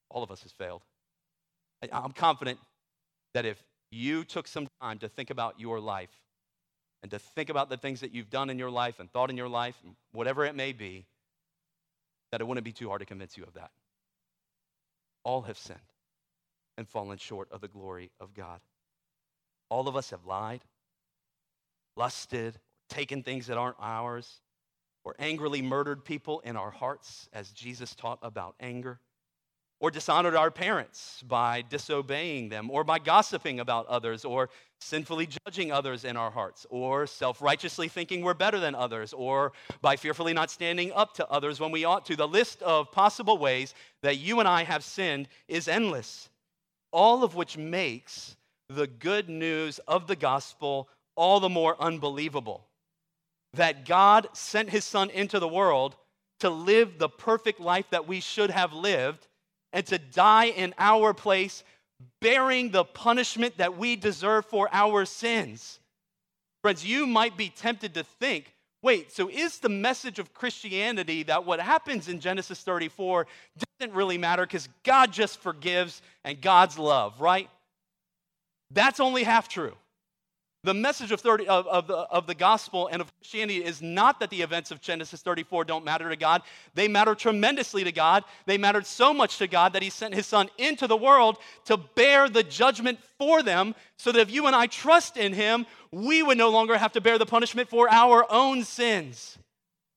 all 0.09 0.23
of 0.23 0.31
us 0.31 0.43
has 0.43 0.51
failed. 0.51 0.81
I'm 1.91 2.11
confident 2.11 2.59
that 3.33 3.45
if 3.45 3.61
you 3.91 4.23
took 4.23 4.47
some 4.47 4.67
time 4.81 4.99
to 4.99 5.09
think 5.09 5.29
about 5.29 5.59
your 5.59 5.79
life 5.79 6.09
and 7.03 7.11
to 7.11 7.19
think 7.19 7.49
about 7.49 7.69
the 7.69 7.77
things 7.77 8.01
that 8.01 8.13
you've 8.13 8.29
done 8.29 8.49
in 8.49 8.57
your 8.57 8.71
life 8.71 8.99
and 8.99 9.11
thought 9.11 9.29
in 9.29 9.37
your 9.37 9.47
life, 9.47 9.77
whatever 10.11 10.45
it 10.45 10.55
may 10.55 10.73
be, 10.73 11.05
that 12.31 12.41
it 12.41 12.47
wouldn't 12.47 12.65
be 12.65 12.71
too 12.71 12.89
hard 12.89 12.99
to 12.99 13.05
convince 13.05 13.37
you 13.37 13.43
of 13.43 13.53
that. 13.53 13.71
All 15.23 15.43
have 15.43 15.57
sinned 15.57 15.79
and 16.77 16.87
fallen 16.87 17.17
short 17.17 17.49
of 17.51 17.61
the 17.61 17.67
glory 17.67 18.11
of 18.19 18.33
God. 18.33 18.59
All 19.69 19.87
of 19.87 19.95
us 19.95 20.09
have 20.09 20.25
lied, 20.25 20.61
lusted, 21.95 22.59
taken 22.89 23.23
things 23.23 23.47
that 23.47 23.57
aren't 23.57 23.77
ours, 23.79 24.41
or 25.03 25.15
angrily 25.19 25.61
murdered 25.61 26.03
people 26.03 26.39
in 26.41 26.57
our 26.57 26.71
hearts, 26.71 27.29
as 27.33 27.51
Jesus 27.51 27.95
taught 27.95 28.19
about 28.21 28.55
anger, 28.59 28.99
or 29.79 29.91
dishonored 29.91 30.35
our 30.35 30.49
parents 30.49 31.23
by 31.27 31.63
disobeying 31.69 32.49
them, 32.49 32.71
or 32.71 32.83
by 32.83 32.97
gossiping 32.97 33.59
about 33.59 33.85
others, 33.87 34.25
or 34.25 34.49
sinfully 34.79 35.27
judging 35.45 35.71
others 35.71 36.03
in 36.03 36.17
our 36.17 36.31
hearts, 36.31 36.65
or 36.69 37.05
self 37.05 37.41
righteously 37.41 37.87
thinking 37.87 38.21
we're 38.21 38.33
better 38.33 38.59
than 38.59 38.73
others, 38.73 39.13
or 39.13 39.53
by 39.81 39.95
fearfully 39.95 40.33
not 40.33 40.49
standing 40.49 40.91
up 40.93 41.13
to 41.13 41.27
others 41.27 41.59
when 41.59 41.71
we 41.71 41.85
ought 41.85 42.05
to. 42.05 42.15
The 42.15 42.27
list 42.27 42.61
of 42.63 42.91
possible 42.91 43.37
ways 43.37 43.75
that 44.01 44.17
you 44.17 44.39
and 44.39 44.47
I 44.47 44.63
have 44.63 44.83
sinned 44.83 45.27
is 45.47 45.67
endless, 45.67 46.29
all 46.91 47.23
of 47.23 47.35
which 47.35 47.57
makes 47.57 48.35
the 48.69 48.87
good 48.87 49.29
news 49.29 49.79
of 49.87 50.07
the 50.07 50.15
gospel 50.15 50.89
all 51.15 51.39
the 51.39 51.49
more 51.49 51.75
unbelievable. 51.79 52.65
That 53.53 53.85
God 53.85 54.27
sent 54.33 54.69
his 54.69 54.85
son 54.85 55.09
into 55.11 55.39
the 55.39 55.47
world 55.47 55.95
to 56.39 56.49
live 56.49 56.97
the 56.97 57.09
perfect 57.09 57.59
life 57.59 57.85
that 57.91 58.07
we 58.07 58.19
should 58.19 58.51
have 58.51 58.73
lived 58.73 59.27
and 59.77 59.85
to 59.85 59.99
die 59.99 60.45
in 60.45 60.73
our 60.79 61.13
place, 61.13 61.63
bearing 62.19 62.71
the 62.71 62.83
punishment 62.83 63.55
that 63.57 63.77
we 63.77 63.95
deserve 63.95 64.43
for 64.47 64.67
our 64.73 65.05
sins. 65.05 65.79
Friends, 66.63 66.83
you 66.83 67.05
might 67.05 67.37
be 67.37 67.49
tempted 67.49 67.93
to 67.93 68.03
think, 68.03 68.55
wait, 68.81 69.11
so 69.11 69.29
is 69.29 69.59
the 69.59 69.69
message 69.69 70.17
of 70.17 70.33
Christianity 70.33 71.21
that 71.21 71.45
what 71.45 71.59
happens 71.59 72.09
in 72.09 72.19
Genesis 72.19 72.61
34 72.61 73.27
doesn't 73.79 73.93
really 73.93 74.17
matter 74.17 74.47
because 74.47 74.67
God 74.81 75.13
just 75.13 75.37
forgives 75.37 76.01
and 76.23 76.41
God's 76.41 76.79
love, 76.79 77.21
right? 77.21 77.47
That's 78.71 78.99
only 78.99 79.21
half 79.21 79.47
true. 79.47 79.75
The 80.63 80.73
message 80.73 81.11
of, 81.11 81.21
30, 81.21 81.47
of, 81.47 81.67
of, 81.67 81.87
the, 81.87 81.95
of 81.95 82.25
the 82.25 82.33
gospel 82.33 82.89
and 82.91 83.01
of 83.01 83.15
Christianity 83.17 83.63
is 83.63 83.81
not 83.81 84.19
that 84.19 84.31
the 84.31 84.41
events 84.41 84.71
of 84.71 84.81
Genesis 84.81 85.21
34 85.21 85.65
don't 85.65 85.85
matter 85.85 86.09
to 86.09 86.15
God. 86.15 86.41
They 86.73 86.87
matter 86.87 87.13
tremendously 87.13 87.83
to 87.83 87.91
God. 87.91 88.23
They 88.47 88.57
mattered 88.57 88.85
so 88.87 89.13
much 89.13 89.37
to 89.37 89.47
God 89.47 89.73
that 89.73 89.83
He 89.83 89.89
sent 89.89 90.15
His 90.15 90.25
Son 90.25 90.49
into 90.57 90.87
the 90.87 90.97
world 90.97 91.37
to 91.65 91.77
bear 91.77 92.27
the 92.27 92.43
judgment 92.43 92.99
for 93.19 93.43
them 93.43 93.75
so 93.97 94.11
that 94.11 94.19
if 94.19 94.31
you 94.31 94.47
and 94.47 94.55
I 94.55 94.65
trust 94.67 95.15
in 95.15 95.33
Him, 95.33 95.67
we 95.91 96.23
would 96.23 96.37
no 96.37 96.49
longer 96.49 96.77
have 96.77 96.93
to 96.93 97.01
bear 97.01 97.17
the 97.17 97.25
punishment 97.25 97.69
for 97.69 97.89
our 97.89 98.25
own 98.29 98.63
sins. 98.63 99.37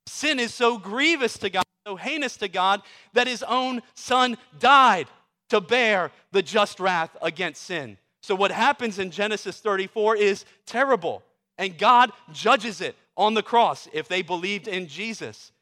Sin 0.06 0.38
is 0.38 0.52
so 0.52 0.76
grievous 0.76 1.38
to 1.38 1.48
God, 1.48 1.64
so 1.86 1.96
heinous 1.96 2.36
to 2.36 2.48
God, 2.48 2.82
that 3.14 3.26
His 3.26 3.42
own 3.42 3.80
Son 3.94 4.36
died 4.58 5.08
to 5.48 5.60
bear 5.60 6.12
the 6.32 6.42
just 6.42 6.80
wrath 6.80 7.16
against 7.22 7.62
sin. 7.62 7.96
So, 8.22 8.34
what 8.34 8.50
happens 8.50 8.98
in 8.98 9.10
Genesis 9.10 9.60
34 9.60 10.16
is 10.16 10.44
terrible, 10.66 11.22
and 11.58 11.76
God 11.78 12.12
judges 12.32 12.80
it 12.80 12.96
on 13.16 13.34
the 13.34 13.42
cross 13.42 13.88
if 13.92 14.08
they 14.08 14.22
believed 14.22 14.68
in 14.68 14.86
Jesus. 14.86 15.52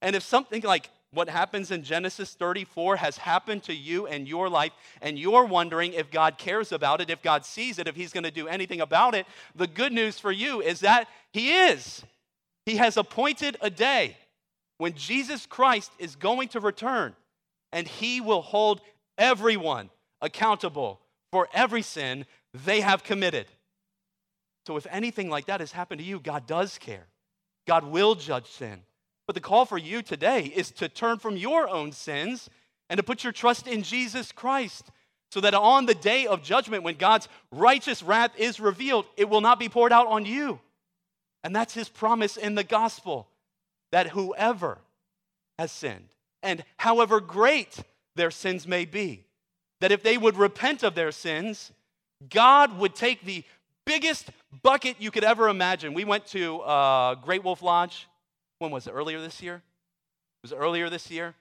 And 0.00 0.16
if 0.16 0.22
something 0.22 0.62
like 0.62 0.90
what 1.12 1.28
happens 1.28 1.70
in 1.70 1.82
Genesis 1.82 2.34
34 2.34 2.96
has 2.96 3.16
happened 3.16 3.62
to 3.64 3.74
you 3.74 4.06
and 4.06 4.26
your 4.26 4.48
life, 4.48 4.72
and 5.00 5.18
you're 5.18 5.44
wondering 5.44 5.92
if 5.92 6.10
God 6.10 6.38
cares 6.38 6.72
about 6.72 7.00
it, 7.00 7.10
if 7.10 7.22
God 7.22 7.44
sees 7.44 7.78
it, 7.78 7.88
if 7.88 7.96
He's 7.96 8.12
going 8.12 8.24
to 8.24 8.30
do 8.30 8.48
anything 8.48 8.80
about 8.80 9.14
it, 9.14 9.26
the 9.54 9.66
good 9.66 9.92
news 9.92 10.18
for 10.18 10.32
you 10.32 10.60
is 10.60 10.80
that 10.80 11.08
He 11.32 11.52
is. 11.52 12.02
He 12.64 12.76
has 12.76 12.96
appointed 12.96 13.56
a 13.60 13.70
day 13.70 14.16
when 14.78 14.94
Jesus 14.94 15.46
Christ 15.46 15.90
is 15.98 16.16
going 16.16 16.48
to 16.48 16.60
return, 16.60 17.14
and 17.72 17.86
He 17.86 18.20
will 18.20 18.42
hold 18.42 18.80
everyone 19.18 19.90
accountable 20.20 21.00
for 21.36 21.50
every 21.52 21.82
sin 21.82 22.24
they 22.64 22.80
have 22.80 23.04
committed. 23.04 23.44
So, 24.66 24.78
if 24.78 24.86
anything 24.90 25.28
like 25.28 25.44
that 25.46 25.60
has 25.60 25.70
happened 25.70 25.98
to 25.98 26.06
you, 26.06 26.18
God 26.18 26.46
does 26.46 26.78
care. 26.78 27.08
God 27.66 27.84
will 27.84 28.14
judge 28.14 28.46
sin. 28.46 28.80
But 29.26 29.34
the 29.34 29.42
call 29.42 29.66
for 29.66 29.76
you 29.76 30.00
today 30.00 30.44
is 30.44 30.70
to 30.70 30.88
turn 30.88 31.18
from 31.18 31.36
your 31.36 31.68
own 31.68 31.92
sins 31.92 32.48
and 32.88 32.96
to 32.96 33.04
put 33.04 33.22
your 33.22 33.34
trust 33.34 33.68
in 33.68 33.82
Jesus 33.82 34.32
Christ 34.32 34.90
so 35.30 35.42
that 35.42 35.52
on 35.52 35.84
the 35.84 35.94
day 35.94 36.26
of 36.26 36.42
judgment, 36.42 36.84
when 36.84 36.94
God's 36.94 37.28
righteous 37.52 38.02
wrath 38.02 38.30
is 38.38 38.58
revealed, 38.58 39.04
it 39.18 39.28
will 39.28 39.42
not 39.42 39.58
be 39.58 39.68
poured 39.68 39.92
out 39.92 40.06
on 40.06 40.24
you. 40.24 40.58
And 41.44 41.54
that's 41.54 41.74
his 41.74 41.90
promise 41.90 42.38
in 42.38 42.54
the 42.54 42.64
gospel 42.64 43.28
that 43.92 44.06
whoever 44.06 44.78
has 45.58 45.70
sinned, 45.70 46.08
and 46.42 46.64
however 46.78 47.20
great 47.20 47.76
their 48.14 48.30
sins 48.30 48.66
may 48.66 48.86
be, 48.86 49.25
that 49.80 49.92
if 49.92 50.02
they 50.02 50.16
would 50.16 50.36
repent 50.36 50.82
of 50.82 50.94
their 50.94 51.12
sins, 51.12 51.72
God 52.30 52.78
would 52.78 52.94
take 52.94 53.24
the 53.24 53.44
biggest 53.84 54.30
bucket 54.62 54.96
you 54.98 55.10
could 55.10 55.24
ever 55.24 55.48
imagine. 55.48 55.94
We 55.94 56.04
went 56.04 56.26
to 56.28 56.60
uh, 56.60 57.14
Great 57.16 57.44
Wolf 57.44 57.62
Lodge. 57.62 58.08
When 58.58 58.70
was 58.70 58.86
it? 58.86 58.90
Earlier 58.90 59.20
this 59.20 59.42
year? 59.42 59.56
It 59.56 59.62
was 60.42 60.52
earlier 60.52 60.88
this 60.90 61.10
year. 61.10 61.34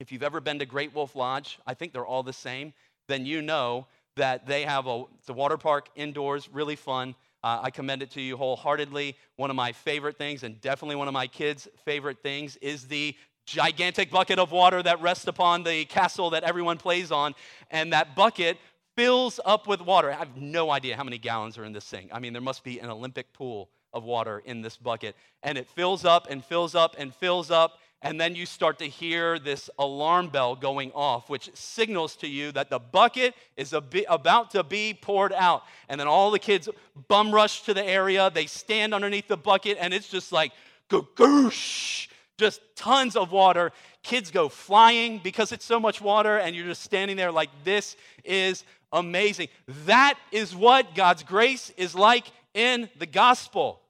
If 0.00 0.12
you've 0.12 0.22
ever 0.22 0.40
been 0.40 0.58
to 0.60 0.66
Great 0.66 0.94
Wolf 0.94 1.14
Lodge, 1.14 1.58
I 1.66 1.74
think 1.74 1.92
they're 1.92 2.06
all 2.06 2.22
the 2.22 2.32
same, 2.32 2.72
then 3.08 3.26
you 3.26 3.42
know 3.42 3.86
that 4.16 4.46
they 4.46 4.62
have 4.62 4.86
a, 4.86 5.04
a 5.28 5.32
water 5.32 5.56
park 5.56 5.88
indoors, 5.94 6.48
really 6.52 6.76
fun. 6.76 7.14
Uh, 7.42 7.60
I 7.62 7.70
commend 7.70 8.02
it 8.02 8.10
to 8.12 8.20
you 8.20 8.36
wholeheartedly. 8.36 9.16
One 9.36 9.50
of 9.50 9.56
my 9.56 9.72
favorite 9.72 10.18
things, 10.18 10.42
and 10.42 10.60
definitely 10.60 10.96
one 10.96 11.08
of 11.08 11.14
my 11.14 11.26
kids' 11.26 11.68
favorite 11.84 12.22
things, 12.22 12.56
is 12.56 12.88
the 12.88 13.14
gigantic 13.48 14.10
bucket 14.10 14.38
of 14.38 14.52
water 14.52 14.82
that 14.82 15.00
rests 15.00 15.26
upon 15.26 15.62
the 15.62 15.84
castle 15.86 16.30
that 16.30 16.44
everyone 16.44 16.76
plays 16.76 17.10
on. 17.10 17.34
And 17.70 17.92
that 17.92 18.14
bucket 18.14 18.58
fills 18.94 19.40
up 19.44 19.66
with 19.66 19.80
water. 19.80 20.12
I 20.12 20.16
have 20.16 20.36
no 20.36 20.70
idea 20.70 20.96
how 20.96 21.04
many 21.04 21.18
gallons 21.18 21.56
are 21.56 21.64
in 21.64 21.72
this 21.72 21.84
thing. 21.84 22.10
I 22.12 22.18
mean, 22.18 22.32
there 22.32 22.42
must 22.42 22.62
be 22.64 22.78
an 22.78 22.90
Olympic 22.90 23.32
pool 23.32 23.70
of 23.92 24.04
water 24.04 24.42
in 24.44 24.60
this 24.60 24.76
bucket. 24.76 25.16
And 25.42 25.56
it 25.56 25.66
fills 25.68 26.04
up 26.04 26.26
and 26.28 26.44
fills 26.44 26.74
up 26.74 26.96
and 26.98 27.14
fills 27.14 27.50
up. 27.50 27.78
And 28.02 28.20
then 28.20 28.36
you 28.36 28.46
start 28.46 28.78
to 28.78 28.84
hear 28.84 29.40
this 29.40 29.68
alarm 29.78 30.28
bell 30.28 30.54
going 30.54 30.92
off, 30.92 31.28
which 31.28 31.50
signals 31.54 32.14
to 32.16 32.28
you 32.28 32.52
that 32.52 32.70
the 32.70 32.78
bucket 32.78 33.34
is 33.56 33.72
about 33.72 34.52
to 34.52 34.62
be 34.62 34.94
poured 34.94 35.32
out. 35.32 35.62
And 35.88 35.98
then 35.98 36.06
all 36.06 36.30
the 36.30 36.38
kids 36.38 36.68
bum 37.08 37.34
rush 37.34 37.62
to 37.62 37.74
the 37.74 37.84
area. 37.84 38.30
They 38.30 38.46
stand 38.46 38.94
underneath 38.94 39.26
the 39.26 39.36
bucket, 39.36 39.78
and 39.80 39.92
it's 39.92 40.08
just 40.08 40.30
like, 40.30 40.52
goosh 40.88 42.08
just 42.38 42.60
tons 42.76 43.16
of 43.16 43.32
water. 43.32 43.72
Kids 44.02 44.30
go 44.30 44.48
flying 44.48 45.20
because 45.22 45.52
it's 45.52 45.64
so 45.64 45.78
much 45.78 46.00
water, 46.00 46.38
and 46.38 46.56
you're 46.56 46.66
just 46.66 46.82
standing 46.82 47.16
there 47.16 47.32
like, 47.32 47.50
this 47.64 47.96
is 48.24 48.64
amazing. 48.92 49.48
That 49.84 50.14
is 50.32 50.56
what 50.56 50.94
God's 50.94 51.22
grace 51.22 51.70
is 51.76 51.94
like 51.94 52.26
in 52.54 52.88
the 52.98 53.06
gospel. 53.06 53.80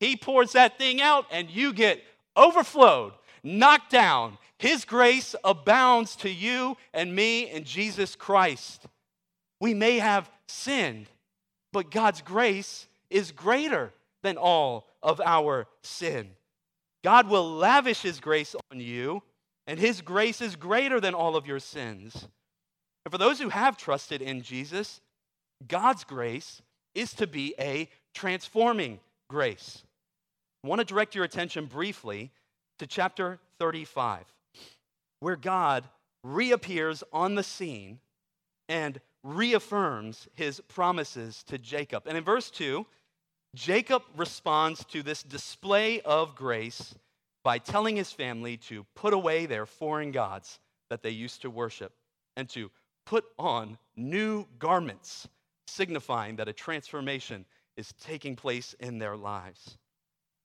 He 0.00 0.16
pours 0.16 0.52
that 0.52 0.78
thing 0.78 1.00
out, 1.00 1.26
and 1.30 1.48
you 1.48 1.72
get 1.72 2.02
overflowed, 2.36 3.12
knocked 3.44 3.90
down. 3.90 4.38
His 4.58 4.84
grace 4.84 5.34
abounds 5.44 6.16
to 6.16 6.30
you 6.30 6.76
and 6.92 7.14
me 7.14 7.50
in 7.50 7.64
Jesus 7.64 8.16
Christ. 8.16 8.86
We 9.60 9.74
may 9.74 9.98
have 9.98 10.30
sinned, 10.48 11.06
but 11.72 11.90
God's 11.90 12.22
grace 12.22 12.86
is 13.10 13.32
greater 13.32 13.92
than 14.22 14.36
all 14.36 14.88
of 15.02 15.20
our 15.20 15.66
sin. 15.82 16.30
God 17.04 17.28
will 17.28 17.50
lavish 17.50 18.02
His 18.02 18.20
grace 18.20 18.54
on 18.70 18.80
you, 18.80 19.22
and 19.66 19.78
His 19.78 20.00
grace 20.00 20.40
is 20.40 20.56
greater 20.56 21.00
than 21.00 21.14
all 21.14 21.36
of 21.36 21.46
your 21.46 21.58
sins. 21.58 22.28
And 23.04 23.12
for 23.12 23.18
those 23.18 23.40
who 23.40 23.48
have 23.48 23.76
trusted 23.76 24.22
in 24.22 24.42
Jesus, 24.42 25.00
God's 25.66 26.04
grace 26.04 26.62
is 26.94 27.12
to 27.14 27.26
be 27.26 27.54
a 27.58 27.88
transforming 28.14 29.00
grace. 29.28 29.82
I 30.64 30.68
want 30.68 30.80
to 30.80 30.84
direct 30.84 31.14
your 31.14 31.24
attention 31.24 31.66
briefly 31.66 32.30
to 32.78 32.86
chapter 32.86 33.40
35, 33.58 34.24
where 35.20 35.36
God 35.36 35.88
reappears 36.22 37.02
on 37.12 37.34
the 37.34 37.42
scene 37.42 37.98
and 38.68 39.00
reaffirms 39.24 40.28
his 40.34 40.60
promises 40.68 41.42
to 41.44 41.58
Jacob. 41.58 42.04
And 42.06 42.16
in 42.16 42.24
verse 42.24 42.50
2, 42.50 42.86
Jacob 43.54 44.02
responds 44.16 44.84
to 44.86 45.02
this 45.02 45.22
display 45.22 46.00
of 46.02 46.34
grace 46.34 46.94
by 47.42 47.58
telling 47.58 47.96
his 47.96 48.12
family 48.12 48.56
to 48.56 48.86
put 48.94 49.12
away 49.12 49.46
their 49.46 49.66
foreign 49.66 50.10
gods 50.10 50.58
that 50.88 51.02
they 51.02 51.10
used 51.10 51.42
to 51.42 51.50
worship 51.50 51.92
and 52.36 52.48
to 52.48 52.70
put 53.04 53.24
on 53.38 53.76
new 53.96 54.46
garments, 54.58 55.28
signifying 55.66 56.36
that 56.36 56.48
a 56.48 56.52
transformation 56.52 57.44
is 57.76 57.92
taking 58.00 58.36
place 58.36 58.74
in 58.80 58.98
their 58.98 59.16
lives. 59.16 59.76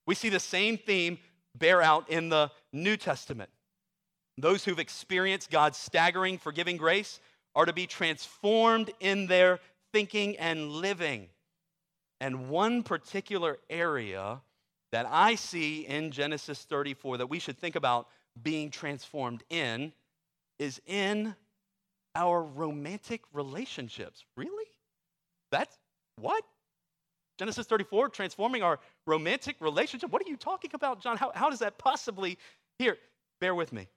We 0.06 0.16
see 0.16 0.30
the 0.30 0.40
same 0.40 0.78
theme 0.78 1.20
bear 1.56 1.82
out 1.82 2.10
in 2.10 2.30
the 2.30 2.52
New 2.74 2.98
Testament. 2.98 3.50
Those 4.38 4.64
who've 4.64 4.80
experienced 4.80 5.50
God's 5.50 5.78
staggering, 5.78 6.38
forgiving 6.38 6.78
grace 6.78 7.20
are 7.56 7.66
to 7.66 7.74
be 7.74 7.88
transformed 7.88 8.92
in 9.00 9.28
their 9.28 9.60
thinking 9.92 10.38
and 10.38 10.72
living. 10.72 11.30
And 12.20 12.50
one 12.50 12.84
particular 12.84 13.60
area 13.70 14.42
that 14.92 15.06
I 15.10 15.36
see 15.36 15.86
in 15.86 16.12
Genesis 16.12 16.64
34 16.64 17.18
that 17.18 17.28
we 17.28 17.40
should 17.40 17.58
think 17.58 17.76
about 17.76 18.08
being 18.42 18.70
transformed 18.70 19.44
in 19.50 19.94
is 20.60 20.82
in 20.86 21.36
our 22.16 22.42
romantic 22.42 23.22
relationships. 23.34 24.26
Really? 24.36 24.66
That's 25.52 25.78
what? 26.20 26.44
Genesis 27.38 27.68
34, 27.68 28.10
transforming 28.10 28.64
our 28.64 28.80
romantic 29.06 29.58
relationship. 29.60 30.12
What 30.12 30.24
are 30.26 30.30
you 30.30 30.38
talking 30.38 30.72
about, 30.74 31.02
John? 31.02 31.18
How, 31.18 31.32
how 31.36 31.50
does 31.50 31.60
that 31.60 31.78
possibly? 31.78 32.38
Here, 32.80 32.98
bear 33.40 33.54
with 33.54 33.72
me. 33.72 33.88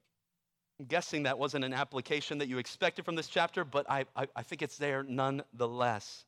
I'm 0.79 0.87
guessing 0.87 1.23
that 1.23 1.39
wasn't 1.39 1.65
an 1.65 1.73
application 1.73 2.39
that 2.39 2.49
you 2.49 2.59
expected 2.59 3.05
from 3.05 3.15
this 3.15 3.29
chapter, 3.29 3.65
but 3.65 3.91
I, 3.91 4.05
I, 4.15 4.27
I 4.37 4.43
think 4.43 4.61
it's 4.61 4.77
there 4.77 5.03
nonetheless. 5.03 6.27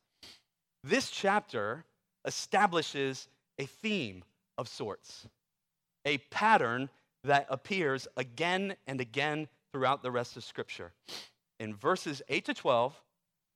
This 0.83 1.09
chapter 1.09 1.85
establishes 2.25 3.29
a 3.57 3.65
theme 3.65 4.23
of 4.57 4.67
sorts, 4.67 5.27
a 6.03 6.17
pattern 6.17 6.89
that 7.23 7.47
appears 7.49 8.05
again 8.17 8.75
and 8.85 8.99
again 8.99 9.47
throughout 9.71 10.03
the 10.03 10.11
rest 10.11 10.35
of 10.35 10.43
Scripture. 10.43 10.91
In 11.57 11.73
verses 11.73 12.21
8 12.27 12.45
to 12.45 12.53
12, 12.53 13.01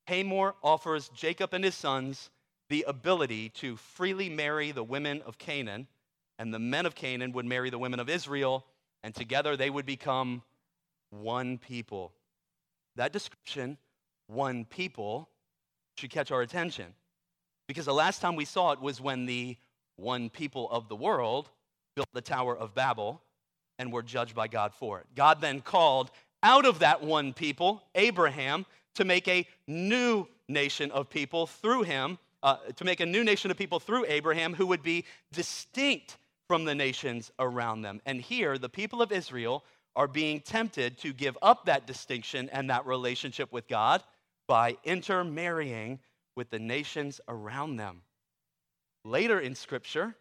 Hamor 0.07 0.55
offers 0.63 1.09
Jacob 1.09 1.53
and 1.53 1.65
his 1.65 1.75
sons 1.75 2.29
the 2.69 2.85
ability 2.87 3.49
to 3.49 3.75
freely 3.75 4.29
marry 4.29 4.71
the 4.71 4.83
women 4.83 5.21
of 5.25 5.37
Canaan, 5.37 5.87
and 6.39 6.53
the 6.53 6.59
men 6.59 6.85
of 6.85 6.95
Canaan 6.95 7.33
would 7.33 7.45
marry 7.45 7.69
the 7.69 7.79
women 7.79 7.99
of 7.99 8.09
Israel, 8.09 8.65
and 9.03 9.13
together 9.13 9.57
they 9.57 9.69
would 9.69 9.85
become 9.85 10.43
one 11.09 11.57
people. 11.57 12.13
That 12.95 13.11
description, 13.11 13.77
one 14.27 14.63
people, 14.63 15.27
should 15.97 16.09
catch 16.09 16.31
our 16.31 16.41
attention 16.41 16.93
because 17.67 17.85
the 17.85 17.93
last 17.93 18.21
time 18.21 18.35
we 18.35 18.45
saw 18.45 18.71
it 18.71 18.81
was 18.81 19.01
when 19.01 19.25
the 19.25 19.57
one 19.97 20.29
people 20.29 20.69
of 20.71 20.87
the 20.87 20.95
world 20.95 21.49
built 21.95 22.07
the 22.13 22.21
Tower 22.21 22.57
of 22.57 22.73
Babel 22.73 23.21
and 23.79 23.91
were 23.91 24.03
judged 24.03 24.35
by 24.35 24.47
God 24.47 24.73
for 24.73 24.99
it. 24.99 25.05
God 25.15 25.41
then 25.41 25.61
called 25.61 26.11
out 26.43 26.65
of 26.65 26.79
that 26.79 27.03
one 27.03 27.33
people, 27.33 27.83
Abraham, 27.95 28.65
to 28.95 29.05
make 29.05 29.27
a 29.27 29.47
new 29.67 30.27
nation 30.47 30.91
of 30.91 31.09
people 31.09 31.47
through 31.47 31.83
him, 31.83 32.17
uh, 32.43 32.57
to 32.75 32.85
make 32.85 32.99
a 32.99 33.05
new 33.05 33.23
nation 33.23 33.51
of 33.51 33.57
people 33.57 33.79
through 33.79 34.05
Abraham 34.07 34.53
who 34.53 34.67
would 34.67 34.83
be 34.83 35.05
distinct 35.31 36.17
from 36.47 36.63
the 36.63 36.75
nations 36.75 37.31
around 37.39 37.81
them. 37.81 38.01
And 38.05 38.21
here, 38.21 38.57
the 38.57 38.69
people 38.69 39.01
of 39.01 39.11
Israel 39.11 39.63
are 39.95 40.07
being 40.07 40.39
tempted 40.39 40.97
to 40.99 41.11
give 41.11 41.37
up 41.41 41.65
that 41.65 41.87
distinction 41.87 42.49
and 42.51 42.69
that 42.69 42.85
relationship 42.85 43.51
with 43.51 43.67
God 43.67 44.03
by 44.47 44.77
intermarrying 44.83 45.99
with 46.37 46.51
the 46.51 46.59
nations 46.59 47.19
around 47.27 47.75
them. 47.75 48.03
Later 49.03 49.39
in 49.39 49.55
Scripture, 49.55 50.15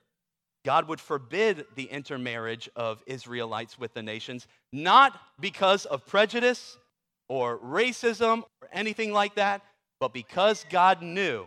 God 0.64 0.88
would 0.88 1.00
forbid 1.00 1.66
the 1.76 1.84
intermarriage 1.84 2.68
of 2.74 3.02
Israelites 3.06 3.78
with 3.78 3.94
the 3.94 4.02
nations, 4.02 4.48
not 4.72 5.20
because 5.38 5.84
of 5.84 6.06
prejudice 6.06 6.78
or 7.28 7.58
racism 7.58 8.42
or 8.60 8.68
anything 8.72 9.12
like 9.12 9.36
that, 9.36 9.62
but 10.00 10.12
because 10.12 10.64
God 10.70 11.02
knew 11.02 11.46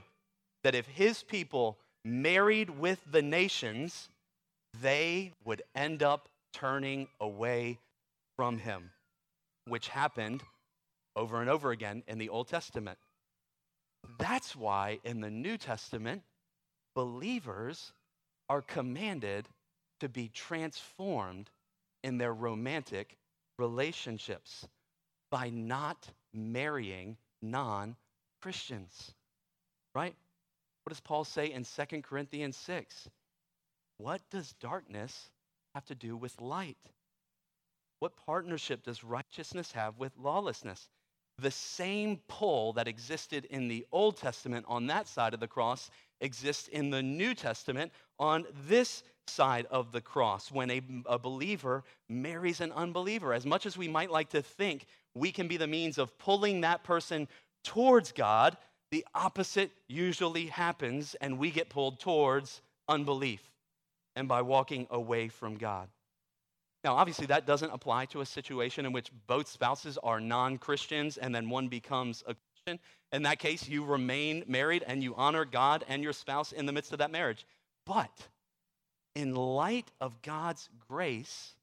that 0.64 0.76
if 0.76 0.88
his 0.88 1.24
people 1.24 1.78
married 2.06 2.70
with 2.70 3.00
the 3.12 3.22
nations, 3.22 4.08
they 4.82 5.34
would 5.44 5.64
end 5.76 6.04
up 6.04 6.30
turning 6.54 7.08
away 7.20 7.80
from 8.38 8.58
him, 8.58 8.92
which 9.66 9.90
happened 9.90 10.44
over 11.16 11.42
and 11.42 11.50
over 11.50 11.72
again 11.72 12.04
in 12.08 12.20
the 12.20 12.30
Old 12.30 12.48
Testament. 12.48 12.98
That's 14.18 14.56
why 14.56 15.00
in 15.04 15.22
the 15.22 15.30
New 15.30 15.58
Testament, 15.58 16.24
believers 16.96 17.94
are 18.50 18.62
commanded 18.62 19.48
to 20.00 20.10
be 20.10 20.30
transformed 20.30 21.50
in 22.04 22.18
their 22.18 22.34
romantic 22.34 23.18
relationships 23.58 24.68
by 25.30 25.50
not 25.50 26.08
marrying 26.34 27.18
non 27.42 27.96
Christians. 28.42 29.12
Right? 29.94 30.16
What 30.84 30.92
does 30.92 31.02
Paul 31.02 31.24
say 31.24 31.52
in 31.52 31.66
2 31.66 32.02
Corinthians 32.02 32.58
6? 32.58 33.10
What 33.98 34.22
does 34.32 34.54
darkness 34.54 35.30
have 35.76 35.86
to 35.86 35.96
do 35.96 36.16
with 36.16 36.40
light? 36.40 36.78
What 38.00 38.16
partnership 38.16 38.84
does 38.84 39.04
righteousness 39.04 39.74
have 39.74 39.98
with 39.98 40.18
lawlessness? 40.18 40.90
The 41.42 41.52
same 41.52 42.20
pull 42.28 42.74
that 42.74 42.88
existed 42.88 43.46
in 43.46 43.68
the 43.68 43.86
Old 43.92 44.18
Testament 44.18 44.66
on 44.68 44.88
that 44.88 45.08
side 45.08 45.34
of 45.34 45.40
the 45.40 45.48
cross 45.48 45.90
exists 46.22 46.68
in 46.68 46.90
the 46.90 47.02
New 47.02 47.34
Testament 47.34 47.92
on 48.18 48.46
this 48.68 49.04
side 49.28 49.68
of 49.70 49.92
the 49.92 50.02
cross 50.02 50.52
when 50.52 50.72
a, 50.72 50.82
a, 51.06 51.20
believer 51.20 51.84
marries 52.10 52.62
an 52.62 52.72
unbeliever. 52.72 53.34
As 53.34 53.46
much 53.46 53.66
as 53.66 53.78
we 53.78 53.88
might 53.88 54.12
like 54.12 54.30
to 54.30 54.42
think 54.42 54.88
we 55.14 55.32
can 55.32 55.48
be 55.48 55.56
the 55.56 55.68
means 55.68 55.98
of 55.98 56.18
pulling 56.18 56.62
that 56.62 56.84
person 56.84 57.28
towards 57.64 58.12
God, 58.12 58.58
the 58.92 59.06
opposite 59.14 59.72
usually 59.88 60.48
happens 60.48 61.16
and 61.22 61.38
we 61.38 61.52
get 61.52 61.70
pulled 61.70 62.00
towards 62.00 62.62
unbelief 62.88 63.42
and 64.16 64.28
by 64.28 64.42
walking 64.42 64.88
away 64.90 65.28
from 65.28 65.56
God. 65.56 65.88
Now, 66.84 66.96
obviously, 66.96 67.26
that 67.28 67.46
doesn't 67.46 67.72
apply 67.72 68.06
to 68.08 68.22
a 68.22 68.26
situation 68.26 68.86
in 68.86 68.94
which 68.94 69.12
both 69.28 69.48
spouses 69.48 69.98
are 70.02 70.20
non 70.20 70.58
Christians 70.58 71.18
and 71.18 71.36
then 71.36 71.50
one 71.50 71.68
becomes 71.68 72.24
a 72.26 72.36
Christian. 72.36 72.80
In 73.12 73.24
that 73.24 73.40
case, 73.40 73.68
you 73.68 73.84
remain 73.84 74.44
married 74.48 74.84
and 74.88 75.04
you 75.04 75.14
honor 75.16 75.44
God 75.44 75.84
and 75.90 76.04
your 76.04 76.14
spouse 76.14 76.52
in 76.52 76.66
the 76.66 76.72
midst 76.72 76.94
of 76.94 77.00
that 77.00 77.12
marriage. 77.12 77.46
But 77.86 78.28
in 79.16 79.36
light 79.36 79.92
of 80.00 80.22
God's 80.22 80.70
grace, 80.88 81.56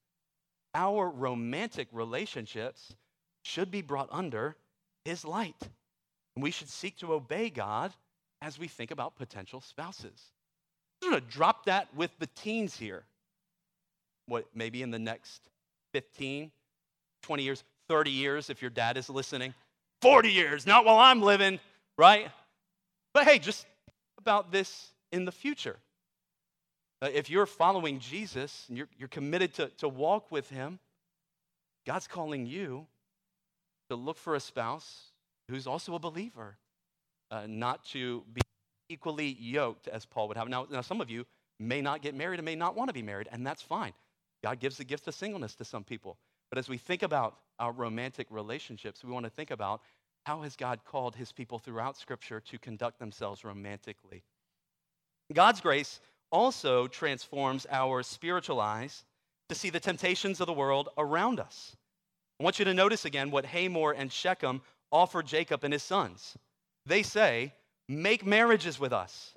our 0.74 1.08
romantic 1.08 1.88
relationships 1.92 2.94
should 3.42 3.70
be 3.70 3.80
brought 3.80 4.08
under 4.12 4.56
His 5.04 5.24
light. 5.24 5.68
And 6.34 6.42
we 6.42 6.50
should 6.50 6.68
seek 6.68 6.98
to 6.98 7.14
obey 7.14 7.48
God 7.48 7.94
as 8.42 8.58
we 8.58 8.68
think 8.68 8.90
about 8.90 9.16
potential 9.16 9.62
spouses. 9.62 10.32
I'm 11.02 11.10
going 11.10 11.22
to 11.22 11.28
drop 11.28 11.64
that 11.66 11.94
with 11.94 12.10
the 12.18 12.26
teens 12.26 12.76
here. 12.76 13.04
What, 14.26 14.46
maybe 14.54 14.82
in 14.82 14.90
the 14.90 14.98
next 14.98 15.48
15, 15.92 16.50
20 17.22 17.42
years, 17.42 17.64
30 17.88 18.10
years, 18.10 18.50
if 18.50 18.60
your 18.60 18.70
dad 18.70 18.96
is 18.96 19.08
listening, 19.08 19.54
40 20.02 20.30
years, 20.30 20.66
not 20.66 20.84
while 20.84 20.98
I'm 20.98 21.22
living, 21.22 21.58
right? 21.96 22.30
But 23.14 23.24
hey, 23.24 23.38
just 23.38 23.66
about 24.18 24.52
this 24.52 24.90
in 25.12 25.24
the 25.24 25.32
future. 25.32 25.76
Uh, 27.02 27.08
if 27.12 27.30
you're 27.30 27.46
following 27.46 27.98
Jesus 27.98 28.64
and 28.68 28.76
you're, 28.76 28.88
you're 28.98 29.08
committed 29.08 29.54
to, 29.54 29.68
to 29.78 29.88
walk 29.88 30.30
with 30.30 30.48
him, 30.50 30.78
God's 31.86 32.06
calling 32.06 32.46
you 32.46 32.86
to 33.90 33.96
look 33.96 34.18
for 34.18 34.34
a 34.34 34.40
spouse 34.40 35.12
who's 35.48 35.66
also 35.66 35.94
a 35.94 35.98
believer, 35.98 36.56
uh, 37.30 37.46
not 37.46 37.84
to 37.86 38.24
be 38.32 38.40
equally 38.88 39.36
yoked, 39.40 39.88
as 39.88 40.04
Paul 40.04 40.28
would 40.28 40.36
have. 40.36 40.48
Now, 40.48 40.66
now, 40.70 40.80
some 40.80 41.00
of 41.00 41.10
you 41.10 41.24
may 41.58 41.80
not 41.80 42.02
get 42.02 42.14
married 42.14 42.38
and 42.38 42.44
may 42.44 42.56
not 42.56 42.76
want 42.76 42.88
to 42.88 42.94
be 42.94 43.02
married, 43.02 43.28
and 43.30 43.46
that's 43.46 43.62
fine. 43.62 43.92
God 44.46 44.60
gives 44.60 44.76
the 44.76 44.84
gift 44.84 45.08
of 45.08 45.14
singleness 45.16 45.56
to 45.56 45.64
some 45.64 45.82
people. 45.82 46.18
But 46.50 46.58
as 46.58 46.68
we 46.68 46.78
think 46.78 47.02
about 47.02 47.34
our 47.58 47.72
romantic 47.72 48.28
relationships, 48.30 49.02
we 49.02 49.10
want 49.10 49.24
to 49.24 49.30
think 49.30 49.50
about 49.50 49.80
how 50.24 50.42
has 50.42 50.54
God 50.54 50.84
called 50.84 51.16
his 51.16 51.32
people 51.32 51.58
throughout 51.58 51.96
Scripture 51.96 52.38
to 52.38 52.58
conduct 52.60 53.00
themselves 53.00 53.42
romantically. 53.42 54.22
God's 55.34 55.60
grace 55.60 55.98
also 56.30 56.86
transforms 56.86 57.66
our 57.72 58.04
spiritual 58.04 58.60
eyes 58.60 59.04
to 59.48 59.56
see 59.56 59.68
the 59.68 59.80
temptations 59.80 60.40
of 60.40 60.46
the 60.46 60.52
world 60.52 60.90
around 60.96 61.40
us. 61.40 61.74
I 62.38 62.44
want 62.44 62.60
you 62.60 62.64
to 62.66 62.74
notice 62.74 63.04
again 63.04 63.32
what 63.32 63.46
Hamor 63.46 63.90
and 63.90 64.12
Shechem 64.12 64.62
offer 64.92 65.24
Jacob 65.24 65.64
and 65.64 65.72
his 65.72 65.82
sons. 65.82 66.38
They 66.86 67.02
say, 67.02 67.52
Make 67.88 68.24
marriages 68.24 68.78
with 68.78 68.92
us. 68.92 69.32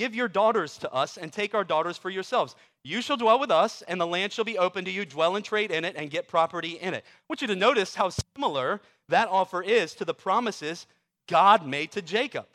Give 0.00 0.14
your 0.14 0.28
daughters 0.28 0.78
to 0.78 0.90
us 0.94 1.18
and 1.18 1.30
take 1.30 1.54
our 1.54 1.62
daughters 1.62 1.98
for 1.98 2.08
yourselves. 2.08 2.56
You 2.82 3.02
shall 3.02 3.18
dwell 3.18 3.38
with 3.38 3.50
us, 3.50 3.82
and 3.86 4.00
the 4.00 4.06
land 4.06 4.32
shall 4.32 4.46
be 4.46 4.56
open 4.56 4.86
to 4.86 4.90
you. 4.90 5.04
Dwell 5.04 5.36
and 5.36 5.44
trade 5.44 5.70
in 5.70 5.84
it 5.84 5.94
and 5.94 6.08
get 6.10 6.26
property 6.26 6.78
in 6.80 6.94
it. 6.94 7.04
I 7.06 7.20
want 7.28 7.42
you 7.42 7.48
to 7.48 7.54
notice 7.54 7.94
how 7.94 8.08
similar 8.08 8.80
that 9.10 9.28
offer 9.28 9.62
is 9.62 9.92
to 9.96 10.06
the 10.06 10.14
promises 10.14 10.86
God 11.28 11.66
made 11.66 11.90
to 11.90 12.00
Jacob. 12.00 12.46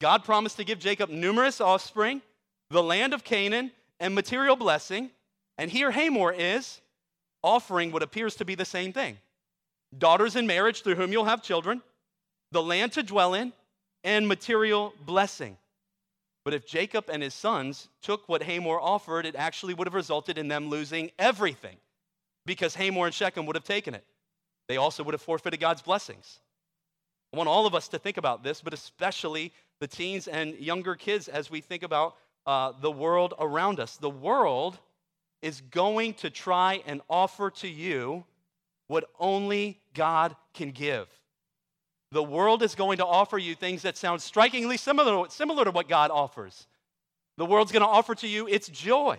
God 0.00 0.22
promised 0.22 0.58
to 0.58 0.64
give 0.64 0.78
Jacob 0.78 1.10
numerous 1.10 1.60
offspring, 1.60 2.22
the 2.70 2.84
land 2.84 3.14
of 3.14 3.24
Canaan, 3.24 3.72
and 3.98 4.14
material 4.14 4.54
blessing. 4.54 5.10
And 5.58 5.72
here 5.72 5.90
Hamor 5.90 6.32
is 6.32 6.80
offering 7.42 7.90
what 7.90 8.04
appears 8.04 8.36
to 8.36 8.44
be 8.44 8.54
the 8.54 8.64
same 8.64 8.92
thing 8.92 9.18
daughters 9.98 10.36
in 10.36 10.46
marriage 10.46 10.84
through 10.84 10.94
whom 10.94 11.10
you'll 11.10 11.24
have 11.24 11.42
children, 11.42 11.82
the 12.52 12.62
land 12.62 12.92
to 12.92 13.02
dwell 13.02 13.34
in, 13.34 13.52
and 14.04 14.28
material 14.28 14.94
blessing. 15.04 15.56
But 16.46 16.54
if 16.54 16.64
Jacob 16.64 17.10
and 17.10 17.24
his 17.24 17.34
sons 17.34 17.88
took 18.02 18.28
what 18.28 18.44
Hamor 18.44 18.78
offered, 18.78 19.26
it 19.26 19.34
actually 19.34 19.74
would 19.74 19.88
have 19.88 19.94
resulted 19.94 20.38
in 20.38 20.46
them 20.46 20.68
losing 20.68 21.10
everything 21.18 21.76
because 22.44 22.76
Hamor 22.76 23.06
and 23.06 23.12
Shechem 23.12 23.46
would 23.46 23.56
have 23.56 23.64
taken 23.64 23.96
it. 23.96 24.04
They 24.68 24.76
also 24.76 25.02
would 25.02 25.12
have 25.12 25.20
forfeited 25.20 25.58
God's 25.58 25.82
blessings. 25.82 26.38
I 27.34 27.36
want 27.36 27.48
all 27.48 27.66
of 27.66 27.74
us 27.74 27.88
to 27.88 27.98
think 27.98 28.16
about 28.16 28.44
this, 28.44 28.60
but 28.60 28.72
especially 28.72 29.52
the 29.80 29.88
teens 29.88 30.28
and 30.28 30.56
younger 30.60 30.94
kids 30.94 31.26
as 31.26 31.50
we 31.50 31.60
think 31.60 31.82
about 31.82 32.14
uh, 32.46 32.74
the 32.80 32.92
world 32.92 33.34
around 33.40 33.80
us. 33.80 33.96
The 33.96 34.08
world 34.08 34.78
is 35.42 35.62
going 35.62 36.14
to 36.14 36.30
try 36.30 36.80
and 36.86 37.00
offer 37.10 37.50
to 37.50 37.68
you 37.68 38.24
what 38.86 39.10
only 39.18 39.80
God 39.94 40.36
can 40.54 40.70
give. 40.70 41.08
The 42.16 42.22
world 42.22 42.62
is 42.62 42.74
going 42.74 42.96
to 42.96 43.04
offer 43.04 43.36
you 43.36 43.54
things 43.54 43.82
that 43.82 43.98
sound 43.98 44.22
strikingly 44.22 44.78
similar, 44.78 45.28
similar 45.28 45.66
to 45.66 45.70
what 45.70 45.86
God 45.86 46.10
offers. 46.10 46.66
The 47.36 47.44
world's 47.44 47.72
going 47.72 47.82
to 47.82 47.86
offer 47.86 48.14
to 48.14 48.26
you 48.26 48.48
its 48.48 48.68
joy. 48.68 49.18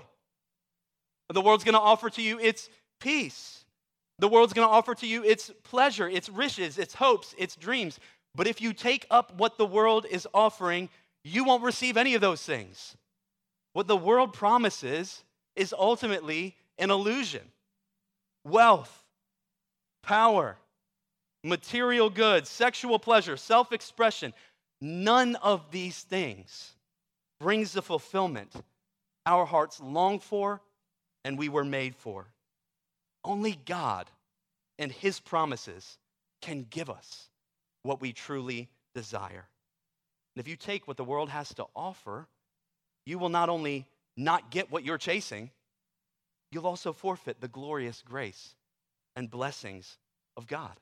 The 1.32 1.40
world's 1.40 1.64
going 1.64 1.76
to 1.76 1.80
offer 1.80 2.10
to 2.10 2.24
you 2.24 2.40
its 2.40 2.72
peace. 3.00 3.66
The 4.18 4.28
world's 4.28 4.54
going 4.54 4.68
to 4.68 4.74
offer 4.74 4.96
to 4.96 5.06
you 5.06 5.24
its 5.24 5.52
pleasure, 5.62 6.10
its 6.10 6.28
riches, 6.28 6.80
its 6.80 6.96
hopes, 6.96 7.36
its 7.38 7.56
dreams. 7.56 8.00
But 8.34 8.48
if 8.48 8.62
you 8.62 8.74
take 8.74 9.06
up 9.12 9.32
what 9.38 9.60
the 9.60 9.66
world 9.68 10.08
is 10.10 10.28
offering, 10.34 10.90
you 11.24 11.44
won't 11.44 11.62
receive 11.62 11.98
any 11.98 12.16
of 12.16 12.22
those 12.22 12.42
things. 12.42 12.98
What 13.74 13.86
the 13.86 13.96
world 13.96 14.34
promises 14.34 15.24
is 15.56 15.72
ultimately 15.72 16.56
an 16.80 16.90
illusion 16.90 17.44
wealth, 18.44 19.04
power, 20.02 20.58
material 21.44 22.10
goods, 22.10 22.50
sexual 22.50 23.00
pleasure, 23.00 23.38
self 23.38 23.72
expression. 23.72 24.34
None 24.80 25.36
of 25.38 25.72
these 25.72 26.02
things 26.02 26.76
brings 27.40 27.74
the 27.74 27.82
fulfillment 27.82 28.54
our 29.26 29.46
hearts 29.46 29.80
long 29.80 30.20
for 30.20 30.62
and 31.24 31.38
we 31.38 31.50
were 31.50 31.66
made 31.66 31.96
for. 31.96 32.28
Only 33.24 33.60
God 33.66 34.10
and 34.80 34.92
His 34.92 35.20
promises 35.20 35.98
can 36.42 36.66
give 36.70 36.90
us 36.90 37.30
what 37.84 38.00
we 38.00 38.14
truly 38.14 38.70
desire. 38.94 39.48
And 40.36 40.42
if 40.42 40.48
you 40.48 40.56
take 40.56 40.88
what 40.88 40.98
the 40.98 41.04
world 41.04 41.30
has 41.30 41.54
to 41.56 41.66
offer, 41.76 42.28
you 43.06 43.18
will 43.18 43.30
not 43.30 43.50
only 43.50 43.88
not 44.16 44.52
get 44.52 44.72
what 44.72 44.84
you're 44.84 44.98
chasing, 44.98 45.52
you'll 46.52 46.68
also 46.68 46.94
forfeit 46.94 47.42
the 47.42 47.48
glorious 47.48 48.04
grace 48.06 48.56
and 49.16 49.30
blessings 49.30 49.98
of 50.36 50.48
God. 50.48 50.76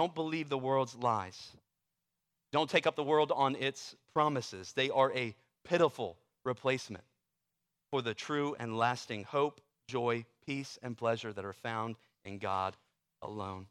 Don't 0.00 0.14
believe 0.14 0.48
the 0.48 0.56
world's 0.56 0.96
lies. 0.96 1.38
Don't 2.52 2.70
take 2.70 2.86
up 2.86 2.96
the 2.96 3.02
world 3.02 3.30
on 3.36 3.54
its 3.54 3.94
promises. 4.14 4.72
They 4.72 4.88
are 4.88 5.12
a 5.12 5.36
pitiful 5.62 6.16
replacement 6.42 7.04
for 7.90 8.00
the 8.00 8.14
true 8.14 8.56
and 8.58 8.78
lasting 8.78 9.24
hope, 9.24 9.60
joy, 9.88 10.24
peace, 10.46 10.78
and 10.82 10.96
pleasure 10.96 11.34
that 11.34 11.44
are 11.44 11.52
found 11.52 11.96
in 12.24 12.38
God 12.38 12.78
alone. 13.20 13.66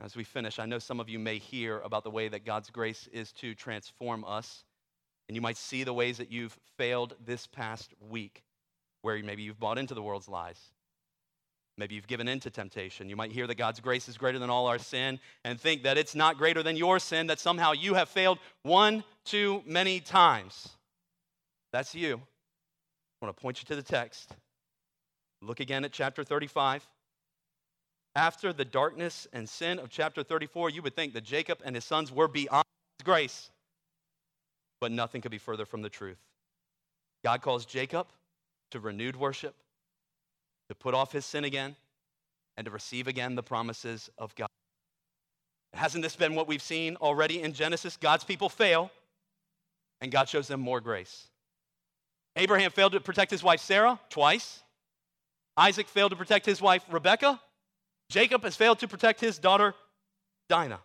As 0.00 0.16
we 0.16 0.24
finish, 0.24 0.58
I 0.58 0.64
know 0.64 0.78
some 0.78 1.00
of 1.00 1.10
you 1.10 1.18
may 1.18 1.36
hear 1.36 1.78
about 1.80 2.02
the 2.02 2.10
way 2.10 2.28
that 2.28 2.46
God's 2.46 2.70
grace 2.70 3.10
is 3.12 3.30
to 3.32 3.54
transform 3.54 4.24
us. 4.24 4.64
And 5.28 5.36
you 5.36 5.42
might 5.42 5.58
see 5.58 5.84
the 5.84 5.92
ways 5.92 6.16
that 6.16 6.32
you've 6.32 6.58
failed 6.78 7.14
this 7.22 7.46
past 7.46 7.92
week, 8.00 8.42
where 9.02 9.22
maybe 9.22 9.42
you've 9.42 9.60
bought 9.60 9.76
into 9.76 9.92
the 9.92 10.02
world's 10.02 10.30
lies. 10.30 10.72
Maybe 11.82 11.96
you've 11.96 12.06
given 12.06 12.28
in 12.28 12.38
to 12.38 12.48
temptation. 12.48 13.08
You 13.08 13.16
might 13.16 13.32
hear 13.32 13.48
that 13.48 13.56
God's 13.56 13.80
grace 13.80 14.08
is 14.08 14.16
greater 14.16 14.38
than 14.38 14.50
all 14.50 14.68
our 14.68 14.78
sin 14.78 15.18
and 15.44 15.60
think 15.60 15.82
that 15.82 15.98
it's 15.98 16.14
not 16.14 16.38
greater 16.38 16.62
than 16.62 16.76
your 16.76 17.00
sin, 17.00 17.26
that 17.26 17.40
somehow 17.40 17.72
you 17.72 17.94
have 17.94 18.08
failed 18.08 18.38
one 18.62 19.02
too 19.24 19.64
many 19.66 19.98
times. 19.98 20.68
That's 21.72 21.92
you. 21.92 22.22
I 23.20 23.26
want 23.26 23.36
to 23.36 23.42
point 23.42 23.60
you 23.60 23.66
to 23.66 23.74
the 23.74 23.82
text. 23.82 24.30
Look 25.40 25.58
again 25.58 25.84
at 25.84 25.90
chapter 25.90 26.22
35. 26.22 26.86
After 28.14 28.52
the 28.52 28.64
darkness 28.64 29.26
and 29.32 29.48
sin 29.48 29.80
of 29.80 29.90
chapter 29.90 30.22
34, 30.22 30.70
you 30.70 30.82
would 30.82 30.94
think 30.94 31.14
that 31.14 31.24
Jacob 31.24 31.58
and 31.64 31.74
his 31.74 31.84
sons 31.84 32.12
were 32.12 32.28
beyond 32.28 32.62
grace, 33.02 33.50
but 34.80 34.92
nothing 34.92 35.20
could 35.20 35.32
be 35.32 35.38
further 35.38 35.66
from 35.66 35.82
the 35.82 35.90
truth. 35.90 36.20
God 37.24 37.42
calls 37.42 37.66
Jacob 37.66 38.06
to 38.70 38.78
renewed 38.78 39.16
worship, 39.16 39.56
to 40.72 40.76
put 40.76 40.94
off 40.94 41.12
his 41.12 41.26
sin 41.26 41.44
again, 41.44 41.76
and 42.56 42.64
to 42.64 42.70
receive 42.70 43.06
again 43.06 43.34
the 43.34 43.42
promises 43.42 44.08
of 44.16 44.34
God. 44.34 44.48
Hasn't 45.74 46.02
this 46.02 46.16
been 46.16 46.34
what 46.34 46.48
we've 46.48 46.62
seen 46.62 46.96
already 46.96 47.42
in 47.42 47.52
Genesis? 47.52 47.98
God's 47.98 48.24
people 48.24 48.48
fail, 48.48 48.90
and 50.00 50.10
God 50.10 50.30
shows 50.30 50.48
them 50.48 50.60
more 50.60 50.80
grace. 50.80 51.28
Abraham 52.36 52.70
failed 52.70 52.92
to 52.92 53.00
protect 53.00 53.30
his 53.30 53.42
wife 53.42 53.60
Sarah 53.60 54.00
twice. 54.08 54.62
Isaac 55.58 55.88
failed 55.88 56.12
to 56.12 56.16
protect 56.16 56.46
his 56.46 56.62
wife 56.62 56.82
Rebecca. 56.90 57.38
Jacob 58.08 58.42
has 58.42 58.56
failed 58.56 58.78
to 58.78 58.88
protect 58.88 59.20
his 59.20 59.38
daughter 59.38 59.74
Dinah. 60.48 60.80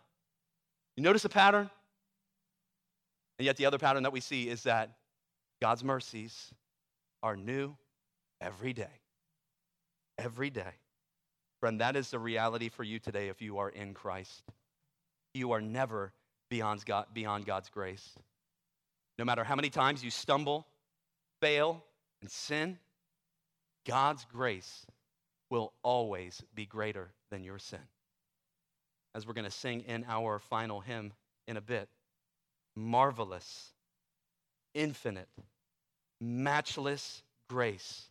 You 0.97 1.03
notice 1.03 1.23
a 1.23 1.29
pattern? 1.29 1.69
And 3.39 3.45
yet, 3.45 3.55
the 3.55 3.65
other 3.65 3.77
pattern 3.77 4.03
that 4.03 4.11
we 4.11 4.19
see 4.19 4.49
is 4.49 4.63
that 4.63 4.91
God's 5.61 5.83
mercies 5.83 6.51
are 7.23 7.37
new 7.37 7.77
every 8.41 8.73
day. 8.73 9.01
Every 10.17 10.49
day. 10.49 10.73
Friend, 11.59 11.81
that 11.81 11.95
is 11.95 12.11
the 12.11 12.19
reality 12.19 12.69
for 12.69 12.83
you 12.83 12.99
today 12.99 13.29
if 13.29 13.41
you 13.41 13.57
are 13.57 13.69
in 13.69 13.93
Christ. 13.93 14.43
You 15.33 15.51
are 15.51 15.61
never 15.61 16.13
beyond, 16.49 16.85
God, 16.85 17.07
beyond 17.13 17.45
God's 17.45 17.69
grace. 17.69 18.09
No 19.17 19.25
matter 19.25 19.43
how 19.43 19.55
many 19.55 19.69
times 19.69 20.03
you 20.03 20.11
stumble, 20.11 20.67
fail, 21.41 21.83
and 22.21 22.29
sin, 22.29 22.77
God's 23.85 24.25
grace 24.31 24.85
will 25.49 25.73
always 25.81 26.43
be 26.53 26.65
greater 26.65 27.09
than 27.31 27.43
your 27.43 27.57
sin. 27.57 27.79
As 29.15 29.25
we're 29.25 29.33
going 29.33 29.45
to 29.45 29.51
sing 29.51 29.81
in 29.81 30.05
our 30.07 30.39
final 30.39 30.81
hymn 30.81 31.13
in 31.47 31.57
a 31.57 31.61
bit, 31.61 31.89
marvelous, 32.75 33.71
infinite, 34.75 35.29
matchless 36.21 37.23
grace 37.49 38.09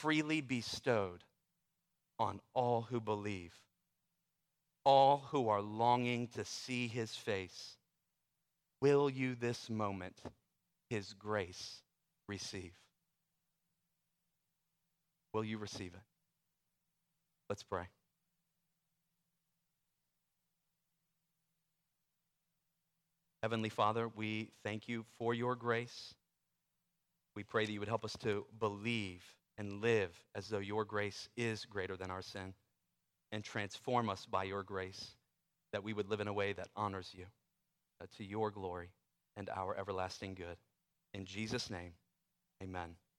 freely 0.00 0.40
bestowed 0.40 1.22
on 2.18 2.40
all 2.52 2.82
who 2.82 3.00
believe, 3.00 3.52
all 4.84 5.24
who 5.30 5.48
are 5.48 5.62
longing 5.62 6.28
to 6.28 6.44
see 6.44 6.88
his 6.88 7.14
face. 7.14 7.76
Will 8.80 9.08
you 9.08 9.34
this 9.34 9.70
moment 9.70 10.20
his 10.90 11.12
grace 11.14 11.80
receive? 12.28 12.72
Will 15.32 15.44
you 15.44 15.58
receive 15.58 15.94
it? 15.94 16.02
Let's 17.48 17.62
pray. 17.62 17.84
Heavenly 23.42 23.68
Father, 23.68 24.08
we 24.08 24.50
thank 24.62 24.88
you 24.88 25.04
for 25.18 25.34
your 25.34 25.54
grace. 25.54 26.14
We 27.36 27.42
pray 27.42 27.66
that 27.66 27.72
you 27.72 27.80
would 27.80 27.88
help 27.88 28.04
us 28.04 28.16
to 28.22 28.46
believe 28.58 29.22
and 29.58 29.80
live 29.80 30.10
as 30.34 30.48
though 30.48 30.58
your 30.58 30.84
grace 30.84 31.28
is 31.36 31.64
greater 31.64 31.96
than 31.96 32.10
our 32.10 32.22
sin 32.22 32.54
and 33.32 33.44
transform 33.44 34.10
us 34.10 34.26
by 34.26 34.44
your 34.44 34.62
grace, 34.62 35.16
that 35.72 35.84
we 35.84 35.92
would 35.92 36.08
live 36.08 36.20
in 36.20 36.28
a 36.28 36.32
way 36.32 36.52
that 36.52 36.68
honors 36.76 37.10
you, 37.14 37.26
uh, 38.00 38.06
to 38.16 38.24
your 38.24 38.50
glory 38.50 38.90
and 39.36 39.50
our 39.50 39.76
everlasting 39.76 40.34
good. 40.34 40.56
In 41.14 41.24
Jesus' 41.24 41.70
name, 41.70 41.92
amen. 42.62 42.96